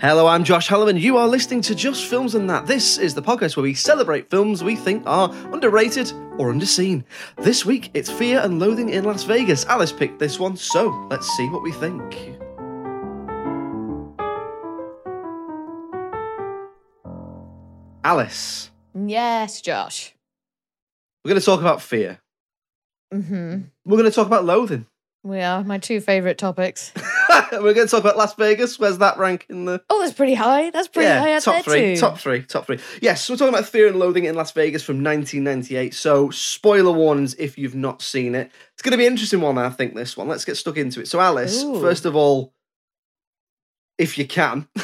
Hello, 0.00 0.26
I'm 0.26 0.44
Josh 0.44 0.68
Halloran. 0.68 0.96
You 0.96 1.16
are 1.16 1.26
listening 1.28 1.60
to 1.62 1.74
Just 1.74 2.06
Films 2.06 2.34
and 2.34 2.48
That. 2.50 2.66
This 2.66 2.98
is 2.98 3.14
the 3.14 3.22
podcast 3.22 3.56
where 3.56 3.62
we 3.62 3.74
celebrate 3.74 4.28
films 4.28 4.62
we 4.62 4.76
think 4.76 5.02
are 5.06 5.30
underrated 5.52 6.12
or 6.36 6.52
underseen. 6.52 7.04
This 7.38 7.64
week, 7.64 7.90
it's 7.94 8.10
Fear 8.10 8.40
and 8.40 8.58
Loathing 8.58 8.90
in 8.90 9.04
Las 9.04 9.22
Vegas. 9.24 9.64
Alice 9.66 9.92
picked 9.92 10.18
this 10.18 10.38
one, 10.38 10.56
so 10.56 10.88
let's 11.10 11.26
see 11.36 11.48
what 11.48 11.62
we 11.62 11.72
think. 11.72 12.36
Alice, 18.04 18.70
Yes, 18.94 19.60
Josh. 19.60 20.14
we're 21.24 21.30
going 21.30 21.40
to 21.40 21.44
talk 21.44 21.60
about 21.60 21.82
fear. 21.82 22.20
hmm 23.10 23.62
We're 23.84 23.96
going 23.96 24.04
to 24.10 24.14
talk 24.14 24.26
about 24.26 24.44
loathing. 24.44 24.86
We 25.24 25.40
are 25.40 25.64
my 25.64 25.78
two 25.78 26.00
favourite 26.00 26.36
topics. 26.36 26.92
we're 27.52 27.72
going 27.72 27.86
to 27.86 27.90
talk 27.90 28.00
about 28.00 28.18
Las 28.18 28.34
Vegas. 28.34 28.78
Where's 28.78 28.98
that 28.98 29.16
rank 29.16 29.46
in 29.48 29.64
the 29.64 29.82
Oh, 29.88 30.02
that's 30.02 30.12
pretty 30.12 30.34
high. 30.34 30.68
That's 30.68 30.86
pretty 30.86 31.08
high 31.08 31.32
out 31.32 31.42
top 31.42 31.64
three, 31.64 31.94
too. 31.94 31.96
top 31.96 32.18
three, 32.18 32.42
top 32.42 32.66
three. 32.66 32.78
Yes, 33.00 33.28
we're 33.30 33.36
talking 33.36 33.54
about 33.54 33.66
Fear 33.66 33.88
and 33.88 33.98
Loathing 33.98 34.26
in 34.26 34.34
Las 34.34 34.52
Vegas 34.52 34.82
from 34.82 34.96
1998. 35.02 35.94
So, 35.94 36.28
spoiler 36.28 36.92
warnings 36.92 37.34
if 37.36 37.56
you've 37.56 37.74
not 37.74 38.02
seen 38.02 38.34
it. 38.34 38.52
It's 38.74 38.82
going 38.82 38.90
to 38.92 38.98
be 38.98 39.06
an 39.06 39.12
interesting 39.14 39.40
one, 39.40 39.56
I 39.56 39.70
think. 39.70 39.94
This 39.94 40.14
one. 40.14 40.28
Let's 40.28 40.44
get 40.44 40.58
stuck 40.58 40.76
into 40.76 41.00
it. 41.00 41.08
So, 41.08 41.18
Alice, 41.20 41.62
Ooh. 41.62 41.80
first 41.80 42.04
of 42.04 42.14
all, 42.14 42.52
if 43.96 44.18
you 44.18 44.26
can, 44.26 44.68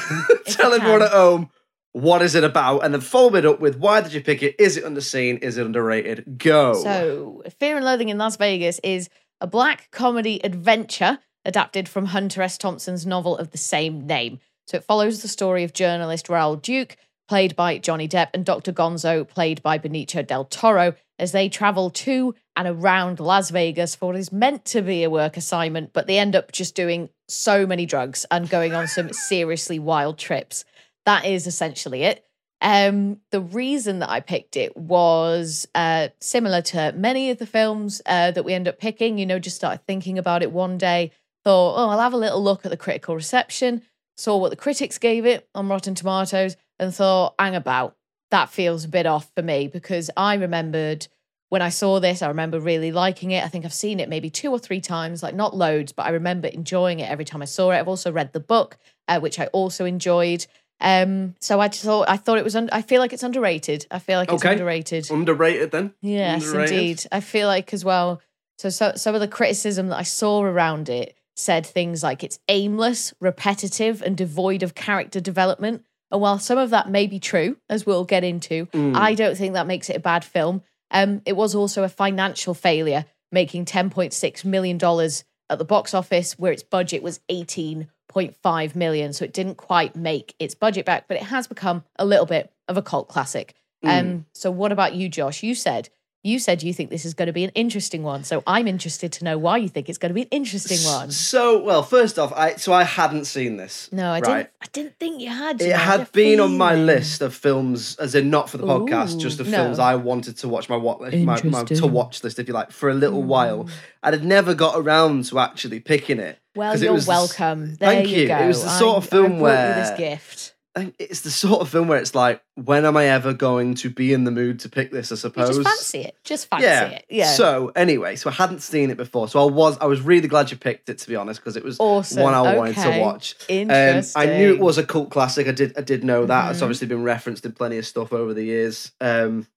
tell 0.47 0.73
I 0.73 0.77
everyone 0.77 1.01
can. 1.01 1.09
at 1.09 1.13
home 1.13 1.51
what 1.93 2.23
is 2.23 2.35
it 2.35 2.45
about, 2.45 2.85
and 2.85 2.95
then 2.95 3.01
follow 3.01 3.35
it 3.35 3.45
up 3.45 3.61
with 3.61 3.77
why 3.77 4.01
did 4.01 4.15
you 4.15 4.23
pick 4.23 4.43
it? 4.43 4.55
Is 4.59 4.77
it 4.79 4.85
underseen? 4.85 5.43
Is 5.43 5.59
it 5.59 5.67
underrated? 5.67 6.39
Go. 6.39 6.75
So, 6.75 7.43
Fear 7.59 7.77
and 7.77 7.85
Loathing 7.85 8.09
in 8.09 8.17
Las 8.17 8.37
Vegas 8.37 8.81
is 8.83 9.11
a 9.41 9.47
black 9.47 9.91
comedy 9.91 10.45
adventure 10.45 11.19
adapted 11.45 11.89
from 11.89 12.07
Hunter 12.07 12.43
S. 12.43 12.59
Thompson's 12.59 13.07
novel 13.07 13.37
of 13.37 13.51
the 13.51 13.59
same 13.59 14.07
name. 14.07 14.41
So, 14.67 14.77
it 14.77 14.85
follows 14.85 15.23
the 15.23 15.29
story 15.29 15.65
of 15.65 15.73
journalist 15.73 16.29
Raoul 16.29 16.57
Duke, 16.57 16.97
played 17.29 17.57
by 17.57 17.79
Johnny 17.79 18.09
Depp, 18.09 18.29
and 18.35 18.45
Dr. 18.45 18.73
Gonzo, 18.73 19.27
played 19.27 19.63
by 19.63 19.79
Benicio 19.79 20.27
del 20.27 20.45
Toro, 20.45 20.95
as 21.19 21.33
they 21.33 21.49
travel 21.49 21.91
to 21.91 22.35
and 22.57 22.67
around 22.67 23.21
Las 23.21 23.51
Vegas 23.51 23.95
for 23.95 24.07
what 24.07 24.17
is 24.17 24.33
meant 24.33 24.65
to 24.67 24.83
be 24.83 25.03
a 25.05 25.11
work 25.11 25.37
assignment, 25.37 25.93
but 25.93 26.07
they 26.07 26.19
end 26.19 26.35
up 26.35 26.53
just 26.53 26.75
doing 26.75 27.09
so 27.29 27.67
many 27.67 27.87
drugs 27.87 28.27
and 28.31 28.51
going 28.51 28.75
on 28.75 28.89
some 28.89 29.13
seriously 29.13 29.79
wild 29.79 30.19
trips. 30.19 30.65
That 31.07 31.25
is 31.25 31.47
essentially 31.47 32.03
it. 32.03 32.25
Um, 32.63 33.21
the 33.31 33.41
reason 33.41 34.01
that 34.01 34.11
I 34.11 34.21
picked 34.21 34.57
it 34.57 34.77
was 34.77 35.67
uh, 35.75 36.09
similar 36.21 36.61
to 36.63 36.93
many 36.93 37.31
of 37.31 37.39
the 37.39 37.47
films 37.47 38.03
uh, 38.07 38.31
that 38.33 38.45
we 38.45 38.53
end 38.53 38.69
up 38.69 38.79
picking. 38.79 39.19
You 39.19 39.27
know, 39.27 39.39
just 39.39 39.57
started 39.57 39.87
thinking 39.87 40.19
about 40.19 40.43
it 40.43 40.53
one 40.53 40.79
day, 40.79 41.13
thought, 41.45 41.77
oh, 41.77 41.89
I'll 41.89 42.01
have 42.01 42.13
a 42.13 42.19
little 42.19 42.43
look 42.43 42.65
at 42.65 42.71
the 42.71 42.77
critical 42.77 43.15
reception, 43.15 43.83
saw 44.17 44.37
what 44.37 44.51
the 44.51 44.57
critics 44.57 44.99
gave 44.99 45.25
it 45.25 45.49
on 45.55 45.69
Rotten 45.69 45.95
Tomatoes, 45.95 46.57
and 46.79 46.95
thought, 46.95 47.35
hang 47.39 47.55
about, 47.55 47.97
that 48.31 48.51
feels 48.51 48.85
a 48.85 48.89
bit 48.89 49.07
off 49.07 49.31
for 49.35 49.43
me 49.43 49.67
because 49.67 50.11
I 50.17 50.35
remembered 50.35 51.09
when 51.51 51.63
I 51.63 51.69
saw 51.69 51.99
this, 51.99 52.23
I 52.23 52.29
remember 52.29 52.61
really 52.61 52.93
liking 52.93 53.33
it. 53.33 53.45
I 53.45 53.49
think 53.49 53.65
I've 53.65 53.75
seen 53.75 53.99
it 53.99 54.09
maybe 54.09 54.31
two 54.31 54.53
or 54.53 54.59
three 54.59 54.81
times, 54.81 55.21
like 55.21 55.35
not 55.35 55.57
loads, 55.57 55.91
but 55.91 56.07
I 56.07 56.11
remember 56.11 56.47
enjoying 56.47 57.01
it 57.01 57.11
every 57.11 57.25
time 57.25 57.43
I 57.43 57.47
saw 57.47 57.73
it. 57.73 57.79
I've 57.79 57.89
also 57.89 58.13
read 58.13 58.33
the 58.33 58.39
book, 58.39 58.79
uh, 59.09 59.19
which 59.19 59.41
I 59.41 59.47
also 59.47 59.85
enjoyed. 59.85 60.47
Um, 60.81 61.35
so 61.41 61.61
I 61.61 61.69
just 61.69 61.85
thought 61.85 62.09
I 62.09 62.17
thought 62.17 62.39
it 62.39 62.45
was. 62.45 62.57
Un- 62.57 62.71
I 62.73 62.83
feel 62.83 63.01
like 63.01 63.13
it's 63.13 63.23
underrated. 63.23 63.87
I 63.91 63.99
feel 63.99 64.19
like 64.19 64.33
it's 64.33 64.43
Okay. 64.45 64.53
underrated. 64.53 65.11
underrated 65.11 65.71
then. 65.71 65.93
Yes, 66.01 66.47
Underrated? 66.47 66.73
indeed. 66.79 67.07
I 67.13 67.21
feel 67.21 67.47
like 67.49 67.73
as 67.75 67.85
well. 67.85 68.21
So, 68.59 68.69
so 68.71 68.93
some 68.97 69.15
of 69.15 69.21
the 69.21 69.29
criticism 69.29 69.89
that 69.89 69.99
I 69.99 70.03
saw 70.03 70.43
around 70.43 70.89
it 70.89 71.17
said 71.37 71.65
things 71.67 72.03
like 72.03 72.23
it's 72.25 72.39
aimless, 72.49 73.15
repetitive, 73.21 74.03
and 74.03 74.17
devoid 74.17 74.63
of 74.63 74.75
character 74.75 75.21
development. 75.21 75.85
And 76.11 76.21
while 76.21 76.39
some 76.39 76.59
of 76.59 76.71
that 76.71 76.91
may 76.91 77.07
be 77.07 77.21
true, 77.21 77.57
as 77.69 77.87
we'll 77.87 78.05
get 78.05 78.25
into, 78.25 78.67
Mm. 78.67 78.97
I 78.97 79.15
don't 79.15 79.37
think 79.37 79.55
that 79.55 79.67
makes 79.67 79.89
it 79.89 79.97
a 79.97 80.01
bad 80.01 80.25
film. 80.25 80.63
Um, 80.91 81.23
it 81.25 81.35
was 81.37 81.55
also 81.55 81.85
a 81.85 81.89
financial 81.89 82.53
failure, 82.53 83.05
making 83.31 83.65
ten 83.67 83.91
point 83.91 84.13
six 84.13 84.45
million 84.45 84.77
dollars 84.77 85.25
at 85.49 85.59
the 85.59 85.65
box 85.65 85.95
office, 85.95 86.39
where 86.39 86.53
its 86.53 86.63
budget 86.63 87.03
was 87.03 87.21
eighteen 87.29 87.89
point 88.11 88.35
five 88.43 88.77
million. 88.77 89.13
So 89.15 89.25
it 89.25 89.33
didn't 89.33 89.55
quite 89.55 89.97
make 89.97 90.35
its 90.39 90.55
budget 90.55 90.85
back, 90.85 91.07
but 91.09 91.17
it 91.17 91.23
has 91.23 91.47
become 91.47 91.85
a 91.97 92.05
little 92.05 92.27
bit 92.27 92.53
of 92.69 92.77
a 92.77 92.83
cult 92.83 93.09
classic. 93.09 93.55
Um, 93.83 94.27
so 94.35 94.51
what 94.51 94.73
about 94.73 94.95
you, 94.95 95.09
Josh? 95.09 95.43
You 95.43 95.55
said 95.55 95.89
you 96.23 96.39
said 96.39 96.63
you 96.63 96.75
think 96.75 96.91
this 96.91 97.07
is 97.07 97.15
going 97.15 97.27
to 97.27 97.33
be 97.33 97.45
an 97.45 97.51
interesting 97.55 98.03
one. 98.03 98.25
So 98.25 98.43
I'm 98.47 98.69
interested 98.69 99.11
to 99.13 99.25
know 99.25 99.39
why 99.39 99.57
you 99.57 99.69
think 99.69 99.89
it's 99.89 99.97
going 99.97 100.11
to 100.11 100.15
be 100.15 100.23
an 100.23 100.29
interesting 100.31 100.79
one. 100.85 101.11
So, 101.11 101.63
well, 101.63 101.83
first 101.83 102.19
off, 102.19 102.33
I 102.35 102.57
so 102.57 102.73
I 102.73 102.85
hadn't 102.85 103.25
seen 103.25 103.57
this. 103.57 103.89
No, 103.91 104.11
I 104.11 104.21
right? 104.21 104.25
didn't. 104.25 104.51
I 104.61 104.67
didn't 104.73 104.99
think 104.99 105.21
you 105.23 105.31
had. 105.31 105.61
you 105.61 105.69
It 105.69 105.71
know, 105.71 105.77
I 105.77 105.79
had 105.79 106.01
a 106.01 106.09
been 106.13 106.41
on 106.41 106.59
my 106.59 106.75
list 106.75 107.23
of 107.23 107.35
films, 107.35 107.97
as 107.97 108.15
in 108.15 108.29
not 108.29 108.51
for 108.51 108.59
the 108.59 108.67
podcast, 108.67 109.17
Ooh, 109.17 109.21
just 109.21 109.41
of 109.41 109.49
no. 109.49 109.57
films 109.57 109.79
I 109.79 109.95
wanted 109.95 110.37
to 110.39 110.49
watch. 110.49 110.69
My 110.69 110.77
what 110.77 111.01
my, 111.01 111.41
my 111.43 111.65
to 111.65 111.87
watch 111.87 112.23
list, 112.23 112.39
if 112.39 112.49
you 112.49 112.55
like, 112.55 112.71
for 112.71 112.91
a 112.91 112.95
little 112.95 113.23
while. 113.23 113.65
Mm. 113.65 113.71
And 114.03 114.15
I'd 114.17 114.25
never 114.25 114.55
got 114.55 114.79
around 114.79 115.25
to 115.27 115.39
actually 115.39 115.81
picking 115.81 116.19
it. 116.19 116.39
well 116.55 116.77
you're 116.79 116.93
was 116.93 117.07
welcome. 117.07 117.77
There 117.77 117.91
Thank 117.91 118.09
you. 118.09 118.29
go. 118.29 118.39
It 118.39 118.47
was 118.47 118.63
the 118.63 118.71
sort 118.71 118.99
of 118.99 119.09
film 119.09 119.37
I 119.37 119.41
where 119.41 119.69
you 119.69 119.83
this 119.83 119.99
gift. 119.99 120.50
It's 120.77 121.23
the 121.23 121.31
sort 121.31 121.61
of 121.61 121.69
film 121.69 121.89
where 121.89 121.99
it's 121.99 122.15
like, 122.15 122.43
when 122.55 122.85
am 122.85 122.97
I 122.97 123.07
ever 123.07 123.33
going 123.33 123.75
to 123.75 123.91
be 123.91 124.13
in 124.13 124.23
the 124.25 124.31
mood 124.31 124.61
to 124.61 124.69
pick 124.69 124.93
this? 124.93 125.11
I 125.11 125.17
suppose. 125.17 125.57
You 125.57 125.65
just 125.65 125.69
fancy 125.77 125.99
it. 126.07 126.17
Just 126.23 126.49
fancy 126.49 126.65
yeah. 126.67 126.85
it. 126.87 127.05
Yeah. 127.11 127.33
So 127.33 127.73
anyway, 127.75 128.15
so 128.17 128.31
I 128.31 128.33
hadn't 128.35 128.61
seen 128.61 128.91
it 128.91 128.97
before, 128.97 129.29
so 129.29 129.47
I 129.47 129.51
was 129.51 129.77
I 129.79 129.87
was 129.87 130.01
really 130.01 130.29
glad 130.29 130.51
you 130.51 130.57
picked 130.57 130.89
it 130.89 130.99
to 130.99 131.09
be 131.09 131.17
honest 131.17 131.41
because 131.41 131.57
it 131.57 131.65
was 131.65 131.79
Awesome. 131.81 132.23
one 132.23 132.35
I 132.35 132.55
wanted 132.57 132.77
to 132.77 132.89
Okay. 132.89 133.01
watch. 133.01 133.35
Um, 133.51 134.03
I 134.17 134.27
knew 134.27 134.55
it 134.55 134.61
was 134.61 134.79
a 134.79 134.85
cult 134.85 135.11
classic. 135.11 135.49
I 135.49 135.53
did 135.53 135.77
I 135.77 135.81
did 135.83 136.05
know 136.05 136.25
that. 136.27 136.51
It's 136.51 136.61
Mhm. 136.61 136.63
obviously 136.63 136.87
been 136.87 137.03
referenced 137.03 137.45
in 137.45 137.53
plenty 137.53 137.79
of 137.79 137.87
stuff 137.87 138.13
over 138.13 138.33
the 138.33 138.45
years. 138.45 138.93
Um, 139.01 139.49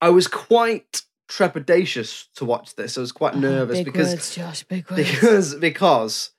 I 0.00 0.10
was 0.10 0.28
quite 0.28 1.02
trepidatious 1.28 2.26
to 2.36 2.44
watch 2.44 2.74
this. 2.76 2.96
I 2.96 3.00
was 3.00 3.12
quite 3.12 3.34
Oh, 3.34 3.38
nervous 3.40 3.78
big 3.78 3.84
because 3.86 4.08
words, 4.10 4.34
Josh. 4.34 4.62
Because 4.64 5.54
because 5.56 6.30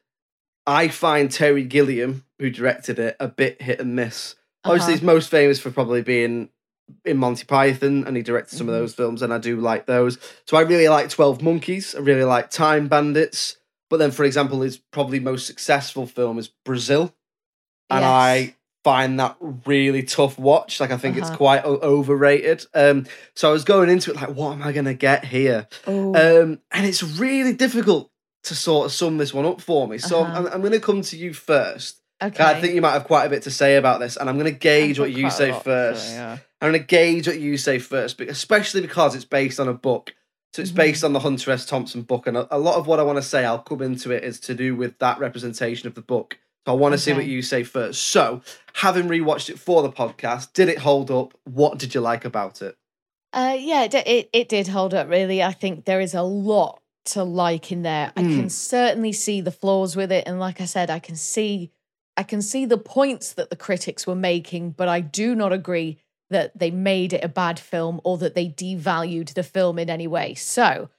I 0.66 0.88
find 0.88 1.30
Terry 1.32 1.64
Gilliam, 1.64 2.24
who 2.40 2.50
directed 2.50 3.00
it, 3.00 3.16
a 3.20 3.28
bit 3.28 3.62
hit 3.62 3.80
and 3.80 3.96
miss. 3.96 4.36
Obviously, 4.64 4.94
Uh-huh. 4.94 5.00
he's 5.00 5.02
most 5.06 5.30
famous 5.30 5.60
for 5.60 5.72
probably 5.72 6.02
being 6.02 6.50
in 7.06 7.18
Monty 7.18 7.46
Python, 7.46 8.04
and 8.08 8.16
he 8.16 8.24
directed 8.24 8.58
some 8.58 8.68
Mhm. 8.68 8.70
of 8.72 8.76
those 8.76 8.94
films, 8.94 9.22
and 9.22 9.34
I 9.34 9.38
do 9.40 9.58
like 9.60 9.86
those. 9.88 10.18
So 10.46 10.56
I 10.58 10.62
really 10.62 10.88
like 10.90 11.10
Twelve 11.10 11.42
Monkeys. 11.42 11.96
I 11.96 12.00
really 12.00 12.24
like 12.24 12.50
Time 12.50 12.88
Bandits. 12.88 13.58
But 13.90 13.98
then, 13.98 14.12
for 14.12 14.24
example, 14.26 14.62
his 14.62 14.78
probably 14.92 15.20
most 15.20 15.48
successful 15.48 16.06
film 16.06 16.38
is 16.38 16.50
Brazil, 16.66 17.14
and 17.90 18.02
Yes. 18.02 18.10
I 18.10 18.56
find 18.84 19.20
that 19.20 19.36
really 19.66 20.04
tough 20.04 20.38
watch. 20.40 20.80
Like 20.80 20.92
I 20.92 20.98
think 20.98 21.18
it's 21.18 21.28
Uh-huh. 21.28 21.38
quite 21.38 21.66
o- 21.66 21.80
overrated. 21.82 22.66
Um, 22.74 23.06
so 23.36 23.50
I 23.50 23.52
was 23.52 23.64
going 23.66 23.90
into 23.90 24.12
it 24.12 24.16
like, 24.18 24.30
what 24.30 24.54
am 24.54 24.64
I 24.64 24.72
going 24.72 24.86
to 24.86 24.94
get 24.94 25.26
here? 25.26 25.68
Um, 25.86 26.60
and 26.72 26.86
it's 26.86 27.04
really 27.04 27.52
difficult 27.54 28.12
to 28.44 28.56
sort 28.56 28.86
of 28.86 28.94
sum 28.94 29.18
this 29.18 29.34
one 29.34 29.46
up 29.46 29.60
for 29.60 29.88
me. 29.90 29.98
So 29.98 30.22
Uh-huh. 30.22 30.38
I'm, 30.38 30.46
I'm 30.48 30.62
going 30.62 30.72
to 30.74 30.80
come 30.80 31.02
to 31.02 31.18
you 31.18 31.34
first. 31.34 32.02
Okay. 32.22 32.44
I 32.44 32.60
think 32.60 32.74
you 32.76 32.82
might 32.82 32.92
have 32.94 33.06
quite 33.06 33.26
a 33.26 33.30
bit 33.30 33.44
to 33.44 33.52
say 33.52 33.76
about 33.76 34.00
this, 34.00 34.18
and 34.18 34.30
I'm 34.30 34.38
going 34.38 34.52
to 34.52 34.60
gauge 34.60 35.00
what 35.00 35.12
you 35.12 35.30
say 35.30 35.52
lot, 35.52 35.64
first. 35.64 36.08
so, 36.10 36.14
yeah. 36.14 36.38
I'm 36.62 36.72
going 36.72 36.82
to 36.82 36.88
gauge 36.88 37.28
what 37.28 37.40
you 37.40 37.58
say 37.58 37.80
first, 37.80 38.18
but 38.18 38.28
especially 38.30 38.82
because 38.82 39.14
it's 39.16 39.26
based 39.26 39.60
on 39.60 39.68
a 39.68 39.74
book 39.74 40.14
So 40.54 40.62
it's 40.62 40.72
Mm-hmm. 40.72 40.78
based 40.78 41.04
on 41.04 41.14
the 41.14 41.20
Hunter 41.20 41.52
S. 41.52 41.66
Thompson 41.66 42.02
book, 42.02 42.26
and 42.28 42.36
a, 42.38 42.48
a 42.56 42.58
lot 42.58 42.76
of 42.78 42.88
what 42.88 43.00
I 43.00 43.04
want 43.04 43.18
to 43.18 43.22
say, 43.22 43.46
I'll 43.46 43.60
come 43.60 43.82
into 43.82 44.12
it, 44.12 44.24
is 44.24 44.40
to 44.42 44.56
do 44.56 44.76
with 44.76 44.98
that 45.00 45.20
representation 45.20 45.88
of 45.88 45.94
the 45.96 46.02
book. 46.02 46.38
So 46.66 46.74
I 46.74 46.76
want 46.76 46.94
to 46.94 46.98
see 46.98 47.14
what 47.14 47.26
you 47.26 47.42
say 47.42 47.64
first. 47.64 48.02
So, 48.06 48.42
having 48.74 49.08
rewatched 49.08 49.50
it 49.50 49.60
for 49.60 49.82
the 49.84 49.92
podcast, 49.92 50.54
did 50.54 50.68
it 50.68 50.80
hold 50.80 51.12
up? 51.12 51.34
What 51.46 51.78
did 51.78 51.94
you 51.96 52.02
like 52.02 52.26
about 52.26 52.62
it? 52.62 52.76
Uh, 53.34 53.56
yeah, 53.60 53.84
it, 53.84 53.94
it 53.94 54.30
it 54.34 54.50
did 54.50 54.68
hold 54.68 54.94
up. 54.94 55.10
Really, 55.10 55.44
I 55.44 55.52
think 55.52 55.86
there 55.86 56.02
is 56.02 56.14
a 56.14 56.24
lot 56.24 56.82
to 57.06 57.24
like 57.24 57.72
in 57.72 57.84
there. 57.84 58.12
I 58.18 58.22
Mm. 58.24 58.36
can 58.36 58.50
certainly 58.50 59.14
see 59.14 59.40
the 59.42 59.52
flaws 59.52 59.96
with 59.96 60.12
it, 60.12 60.24
and 60.28 60.40
like 60.40 60.60
I 60.60 60.66
said, 60.66 60.90
I 60.90 61.00
can 61.00 61.16
see 61.16 61.72
I 62.18 62.24
can 62.24 62.42
see 62.42 62.66
the 62.66 62.80
points 62.80 63.34
that 63.34 63.50
the 63.52 63.56
critics 63.56 64.08
were 64.08 64.16
making, 64.16 64.72
but 64.72 64.88
I 64.88 65.02
do 65.02 65.36
not 65.36 65.54
agree 65.54 66.00
that 66.30 66.58
they 66.58 66.72
made 66.72 67.14
it 67.14 67.24
a 67.24 67.30
bad 67.30 67.60
film 67.60 68.02
or 68.04 68.18
that 68.18 68.36
they 68.36 68.50
devalued 68.50 69.34
the 69.34 69.44
film 69.44 69.80
in 69.80 69.90
any 69.90 70.08
way. 70.08 70.34
So, 70.34 70.90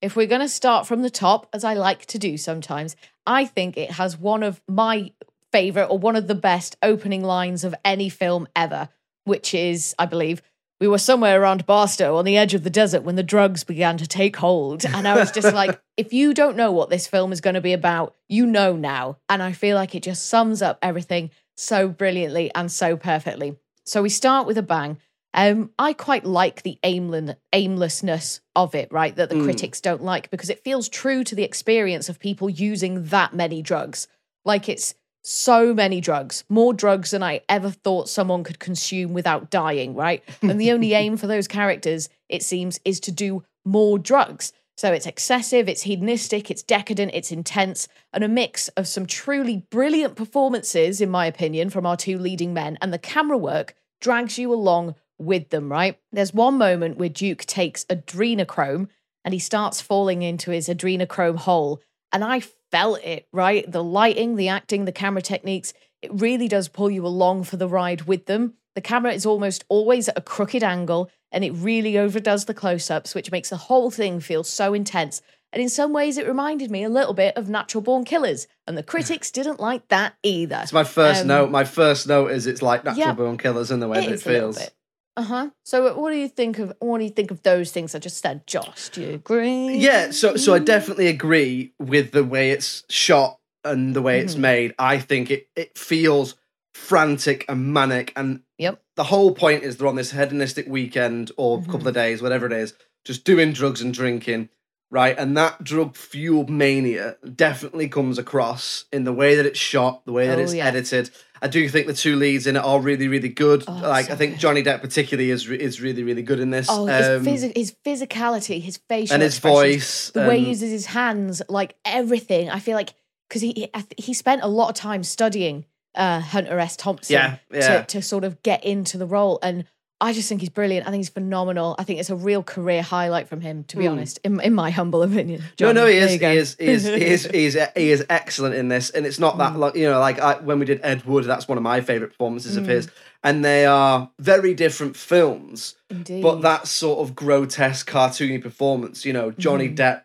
if 0.00 0.14
we're 0.14 0.26
going 0.26 0.40
to 0.40 0.48
start 0.48 0.86
from 0.86 1.02
the 1.02 1.10
top, 1.10 1.48
as 1.52 1.64
I 1.64 1.74
like 1.74 2.06
to 2.06 2.18
do 2.18 2.36
sometimes, 2.36 2.94
I 3.26 3.44
think 3.44 3.76
it 3.76 3.90
has 3.92 4.16
one 4.16 4.44
of 4.44 4.62
my 4.68 5.10
favorite 5.52 5.88
or 5.88 5.98
one 5.98 6.14
of 6.14 6.28
the 6.28 6.34
best 6.34 6.76
opening 6.82 7.24
lines 7.24 7.64
of 7.64 7.74
any 7.84 8.08
film 8.08 8.46
ever, 8.54 8.88
which 9.24 9.54
is, 9.54 9.94
I 9.98 10.06
believe, 10.06 10.40
we 10.80 10.88
were 10.88 10.98
somewhere 10.98 11.40
around 11.40 11.66
Barstow 11.66 12.16
on 12.16 12.24
the 12.24 12.36
edge 12.36 12.54
of 12.54 12.62
the 12.62 12.70
desert 12.70 13.02
when 13.02 13.16
the 13.16 13.22
drugs 13.22 13.64
began 13.64 13.96
to 13.98 14.06
take 14.06 14.36
hold. 14.36 14.84
And 14.86 15.08
I 15.08 15.16
was 15.16 15.30
just 15.32 15.52
like, 15.52 15.80
if 15.96 16.12
you 16.12 16.32
don't 16.34 16.56
know 16.56 16.70
what 16.70 16.88
this 16.90 17.06
film 17.06 17.32
is 17.32 17.40
going 17.40 17.54
to 17.54 17.60
be 17.60 17.72
about, 17.72 18.14
you 18.28 18.46
know 18.46 18.76
now. 18.76 19.18
And 19.28 19.42
I 19.42 19.52
feel 19.52 19.74
like 19.76 19.94
it 19.94 20.04
just 20.04 20.26
sums 20.26 20.62
up 20.62 20.78
everything 20.80 21.30
so 21.56 21.88
brilliantly 21.88 22.50
and 22.54 22.70
so 22.70 22.96
perfectly. 22.96 23.56
So 23.84 24.02
we 24.02 24.08
start 24.08 24.46
with 24.46 24.56
a 24.58 24.62
bang. 24.62 24.98
Um, 25.34 25.70
I 25.78 25.92
quite 25.92 26.24
like 26.24 26.62
the 26.62 26.78
aimless, 26.84 27.34
aimlessness 27.52 28.40
of 28.56 28.74
it, 28.74 28.90
right? 28.92 29.14
That 29.14 29.28
the 29.28 29.34
Mm. 29.34 29.44
critics 29.44 29.80
don't 29.80 30.02
like 30.02 30.30
because 30.30 30.50
it 30.50 30.64
feels 30.64 30.88
true 30.88 31.24
to 31.24 31.34
the 31.34 31.42
experience 31.42 32.08
of 32.08 32.18
people 32.18 32.48
using 32.48 33.04
that 33.06 33.34
many 33.34 33.62
drugs. 33.62 34.08
Like 34.44 34.68
it's 34.68 34.94
so 35.22 35.74
many 35.74 36.00
drugs, 36.00 36.44
more 36.48 36.72
drugs 36.72 37.10
than 37.10 37.22
I 37.22 37.42
ever 37.48 37.70
thought 37.70 38.08
someone 38.08 38.44
could 38.44 38.58
consume 38.58 39.12
without 39.12 39.50
dying, 39.50 39.94
right? 39.94 40.22
And 40.42 40.60
the 40.60 40.72
only 40.72 40.94
aim 40.94 41.16
for 41.16 41.26
those 41.26 41.48
characters, 41.48 42.08
it 42.28 42.42
seems, 42.42 42.80
is 42.84 43.00
to 43.00 43.12
do 43.12 43.44
more 43.64 43.98
drugs. 43.98 44.52
So 44.76 44.92
it's 44.92 45.06
excessive, 45.06 45.68
it's 45.68 45.82
hedonistic, 45.82 46.50
it's 46.50 46.62
decadent, 46.62 47.10
it's 47.12 47.32
intense, 47.32 47.88
and 48.12 48.22
a 48.22 48.28
mix 48.28 48.68
of 48.68 48.86
some 48.86 49.06
truly 49.06 49.66
brilliant 49.70 50.14
performances, 50.14 51.00
in 51.00 51.10
my 51.10 51.26
opinion, 51.26 51.68
from 51.70 51.84
our 51.84 51.96
two 51.96 52.16
leading 52.16 52.54
men, 52.54 52.78
and 52.80 52.92
the 52.92 52.98
camera 52.98 53.36
work 53.36 53.74
drags 54.00 54.38
you 54.38 54.52
along 54.54 54.94
with 55.18 55.50
them, 55.50 55.70
right? 55.70 55.98
There's 56.12 56.32
one 56.32 56.58
moment 56.58 56.96
where 56.96 57.08
Duke 57.08 57.44
takes 57.44 57.84
adrenochrome 57.86 58.88
and 59.24 59.34
he 59.34 59.40
starts 59.40 59.80
falling 59.80 60.22
into 60.22 60.52
his 60.52 60.68
adrenochrome 60.68 61.38
hole. 61.38 61.80
And 62.12 62.24
I 62.24 62.42
felt 62.70 63.02
it, 63.02 63.28
right? 63.32 63.70
The 63.70 63.84
lighting, 63.84 64.36
the 64.36 64.48
acting, 64.48 64.84
the 64.84 64.92
camera 64.92 65.22
techniques, 65.22 65.72
it 66.02 66.10
really 66.12 66.48
does 66.48 66.68
pull 66.68 66.90
you 66.90 67.06
along 67.06 67.44
for 67.44 67.56
the 67.56 67.68
ride 67.68 68.02
with 68.02 68.26
them. 68.26 68.54
The 68.74 68.80
camera 68.80 69.12
is 69.12 69.26
almost 69.26 69.64
always 69.68 70.08
at 70.08 70.18
a 70.18 70.20
crooked 70.20 70.62
angle 70.62 71.10
and 71.32 71.44
it 71.44 71.50
really 71.50 71.98
overdoes 71.98 72.44
the 72.44 72.54
close 72.54 72.90
ups, 72.90 73.14
which 73.14 73.32
makes 73.32 73.50
the 73.50 73.56
whole 73.56 73.90
thing 73.90 74.20
feel 74.20 74.44
so 74.44 74.72
intense. 74.74 75.20
And 75.52 75.62
in 75.62 75.68
some 75.68 75.92
ways, 75.92 76.18
it 76.18 76.26
reminded 76.26 76.70
me 76.70 76.84
a 76.84 76.88
little 76.90 77.14
bit 77.14 77.36
of 77.36 77.48
Natural 77.48 77.80
Born 77.80 78.04
Killers. 78.04 78.46
And 78.66 78.76
the 78.76 78.82
critics 78.82 79.30
didn't 79.30 79.60
like 79.60 79.88
that 79.88 80.14
either. 80.22 80.60
It's 80.62 80.72
my 80.72 80.84
first 80.84 81.22
Um, 81.22 81.28
note. 81.28 81.50
My 81.50 81.64
first 81.64 82.06
note 82.06 82.30
is 82.30 82.46
it's 82.46 82.62
like 82.62 82.84
natural 82.84 83.06
yeah. 83.06 83.12
born 83.14 83.38
killers 83.38 83.70
in 83.70 83.80
the 83.80 83.88
way 83.88 84.00
that 84.00 84.10
it 84.10 84.12
is 84.12 84.26
a 84.26 84.30
little 84.30 84.52
feels. 84.52 84.70
Bit. 85.18 85.24
Uh 85.24 85.26
huh. 85.26 85.50
So, 85.64 85.98
what 85.98 86.10
do 86.12 86.16
you 86.16 86.28
think 86.28 86.58
of 86.58 86.72
what 86.80 86.98
do 86.98 87.04
you 87.04 87.10
think 87.10 87.30
of 87.30 87.42
those 87.42 87.72
things 87.72 87.94
I 87.94 87.98
just 87.98 88.18
said, 88.22 88.46
Josh? 88.46 88.88
Do 88.90 89.02
you 89.02 89.10
agree? 89.14 89.76
Yeah, 89.76 90.10
so 90.10 90.36
so 90.36 90.54
I 90.54 90.58
definitely 90.58 91.08
agree 91.08 91.72
with 91.78 92.12
the 92.12 92.24
way 92.24 92.50
it's 92.50 92.84
shot 92.88 93.38
and 93.64 93.94
the 93.94 94.02
way 94.02 94.20
it's 94.20 94.34
Mhm. 94.34 94.38
made. 94.40 94.74
I 94.78 94.98
think 94.98 95.30
it 95.30 95.48
it 95.56 95.76
feels 95.78 96.34
frantic 96.74 97.44
and 97.48 97.72
manic, 97.72 98.12
and 98.16 98.42
Yep. 98.58 98.80
the 98.96 99.04
whole 99.04 99.34
point 99.34 99.64
is 99.64 99.76
they're 99.76 99.88
on 99.88 99.96
this 99.96 100.12
hedonistic 100.12 100.66
weekend 100.68 101.32
or 101.36 101.58
Mm-hmm. 101.58 101.70
couple 101.72 101.88
of 101.88 101.94
days, 101.94 102.22
whatever 102.22 102.46
it 102.46 102.52
is, 102.52 102.74
just 103.04 103.24
doing 103.24 103.52
drugs 103.52 103.80
and 103.80 103.92
drinking, 103.92 104.48
right? 104.90 105.16
And 105.18 105.36
that 105.36 105.62
drug 105.64 105.96
fueled 105.96 106.48
mania 106.50 107.16
definitely 107.34 107.88
comes 107.88 108.18
across 108.18 108.84
in 108.92 109.04
the 109.04 109.12
way 109.12 109.34
that 109.34 109.46
it's 109.46 109.58
shot, 109.58 110.04
the 110.06 110.12
way 110.12 110.26
that 110.28 110.38
Oh, 110.38 110.42
it's 110.42 110.54
yeah. 110.54 110.66
edited. 110.66 111.10
I 111.40 111.46
do 111.46 111.68
think 111.68 111.86
the 111.86 111.94
two 111.94 112.16
leads 112.16 112.46
in 112.48 112.56
it 112.56 112.64
are 112.64 112.80
really, 112.80 113.06
really 113.06 113.28
good. 113.28 113.62
Oh, 113.68 113.72
like 113.82 114.06
so 114.06 114.12
I 114.14 114.16
think 114.16 114.32
good. 114.34 114.40
Johnny 114.40 114.62
Depp 114.62 114.80
particularly 114.80 115.30
is 115.30 115.48
is 115.48 115.80
really, 115.80 116.02
really 116.02 116.22
good 116.22 116.40
in 116.40 116.50
this. 116.50 116.66
Oh, 116.68 116.86
his, 116.86 117.06
Um, 117.06 117.24
physi- 117.24 117.56
his 117.56 117.74
physicality, 117.86 118.60
his 118.60 118.78
facial 118.88 119.14
and 119.14 119.22
his 119.22 119.38
voice, 119.38 120.10
the 120.10 120.26
way 120.26 120.40
he 120.40 120.48
uses 120.48 120.70
his 120.70 120.86
hands, 120.86 121.42
like 121.48 121.74
everything. 121.84 122.50
I 122.50 122.58
feel 122.58 122.74
like 122.74 122.94
because 123.28 123.42
he 123.42 123.52
he- 123.52 124.02
he 124.02 124.14
spent 124.14 124.42
a 124.42 124.48
lot 124.48 124.68
of 124.70 124.74
time 124.74 125.04
studying 125.04 125.64
uh, 125.94 126.20
Hunter 126.20 126.58
S. 126.58 126.76
Thompson 126.76 127.12
Yeah, 127.14 127.36
yeah. 127.52 127.82
To, 127.82 127.86
to 127.98 128.02
sort 128.02 128.24
of 128.24 128.42
get 128.42 128.64
into 128.64 128.98
the 128.98 129.06
role, 129.06 129.38
and 129.42 129.64
I 130.00 130.12
just 130.12 130.28
think 130.28 130.40
he's 130.40 130.50
brilliant. 130.50 130.86
I 130.86 130.90
think 130.90 131.00
he's 131.00 131.08
phenomenal. 131.08 131.74
I 131.76 131.82
think 131.82 131.98
it's 131.98 132.10
a 132.10 132.14
real 132.14 132.42
career 132.44 132.82
highlight 132.82 133.26
from 133.28 133.40
him, 133.40 133.64
to 133.64 133.76
be 133.76 133.84
Hmm. 133.86 133.92
honest, 133.92 134.20
in, 134.22 134.40
in 134.40 134.54
my 134.54 134.70
humble 134.70 135.02
opinion. 135.02 135.42
No, 135.60 135.72
no, 135.72 135.86
he 135.86 135.96
is, 135.96 136.20
he 136.20 136.24
is, 136.26 136.56
he 136.58 136.66
is, 136.66 136.84
he 136.86 137.04
is, 137.04 137.24
he 137.32 137.44
is, 137.46 137.58
he 137.76 137.90
is 137.90 138.06
excellent 138.08 138.54
in 138.54 138.68
this, 138.68 138.90
and 138.90 139.04
it's 139.06 139.18
not 139.18 139.34
Mm. 139.34 139.38
that, 139.38 139.58
like, 139.58 139.74
you 139.74 139.90
know, 139.90 139.98
like 139.98 140.20
I, 140.20 140.34
when 140.38 140.60
we 140.60 140.66
did 140.66 140.80
Ed 140.84 141.04
Wood, 141.04 141.24
that's 141.24 141.48
one 141.48 141.58
of 141.58 141.64
my 141.64 141.80
favorite 141.80 142.10
performances 142.10 142.56
of 142.56 142.64
Mm. 142.64 142.68
his, 142.68 142.88
and 143.24 143.44
they 143.44 143.66
are 143.66 144.08
very 144.20 144.54
different 144.54 144.96
films, 144.96 145.74
Indeed. 145.90 146.22
but 146.22 146.42
that 146.42 146.68
sort 146.68 147.00
of 147.00 147.16
grotesque, 147.16 147.90
cartoony 147.90 148.40
performance, 148.40 149.04
you 149.04 149.12
know, 149.12 149.32
Johnny 149.32 149.68
Mhm. 149.68 149.76
Depp 149.76 150.02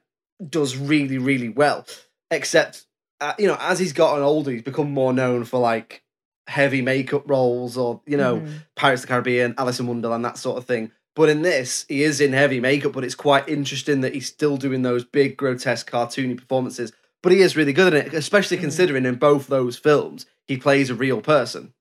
does 0.49 0.75
really, 0.75 1.19
really 1.19 1.49
well, 1.49 1.85
except, 2.31 2.87
uh, 3.21 3.33
you 3.37 3.47
know, 3.47 3.57
as 3.59 3.77
he's 3.77 3.93
gotten 3.93 4.23
older, 4.23 4.49
he's 4.51 4.63
become 4.63 4.91
more 4.91 5.13
known 5.13 5.43
for 5.43 5.59
like 5.59 6.02
heavy 6.47 6.81
makeup 6.81 7.23
roles 7.29 7.77
or 7.77 8.01
you 8.05 8.17
know 8.17 8.37
Mhm. 8.41 8.49
Pirates 8.75 9.03
of 9.03 9.07
the 9.07 9.13
Caribbean, 9.13 9.55
Alice 9.57 9.79
in 9.79 9.87
Wonderland, 9.87 10.25
that 10.25 10.37
sort 10.37 10.57
of 10.57 10.65
thing. 10.65 10.91
But 11.15 11.29
in 11.29 11.43
this, 11.43 11.85
he 11.87 12.03
is 12.03 12.19
in 12.19 12.33
heavy 12.33 12.59
makeup, 12.59 12.91
but 12.93 13.03
it's 13.03 13.13
quite 13.15 13.47
interesting 13.47 14.01
that 14.01 14.13
he's 14.15 14.25
still 14.27 14.57
doing 14.57 14.81
those 14.81 15.03
big, 15.05 15.37
grotesque, 15.37 15.89
cartoony 15.91 16.35
performances. 16.37 16.91
But 17.21 17.31
he 17.31 17.39
is 17.41 17.55
really 17.55 17.71
good 17.71 17.93
at 17.93 18.07
it, 18.07 18.13
especially 18.15 18.57
Mm. 18.57 18.61
considering 18.61 19.05
in 19.05 19.15
both 19.15 19.47
those 19.47 19.77
films 19.77 20.25
he 20.47 20.57
plays 20.57 20.89
a 20.89 20.95
real 20.95 21.21
person. 21.21 21.73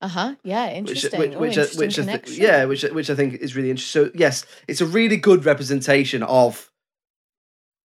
Uh 0.00 0.08
huh. 0.08 0.34
Yeah, 0.44 0.70
interesting. 0.70 1.18
which, 1.18 1.34
Oh, 1.34 1.38
which, 1.38 1.58
I- 1.58 1.62
interesting 1.62 2.06
which 2.06 2.38
I 2.38 2.42
yeah, 2.42 2.64
which 2.66 2.82
which 2.84 3.10
I 3.10 3.14
think 3.14 3.34
is 3.40 3.56
really 3.56 3.70
interesting. 3.70 4.04
So 4.06 4.10
yes, 4.14 4.44
it's 4.68 4.80
a 4.80 4.86
really 4.86 5.16
good 5.16 5.44
representation 5.44 6.22
of 6.22 6.70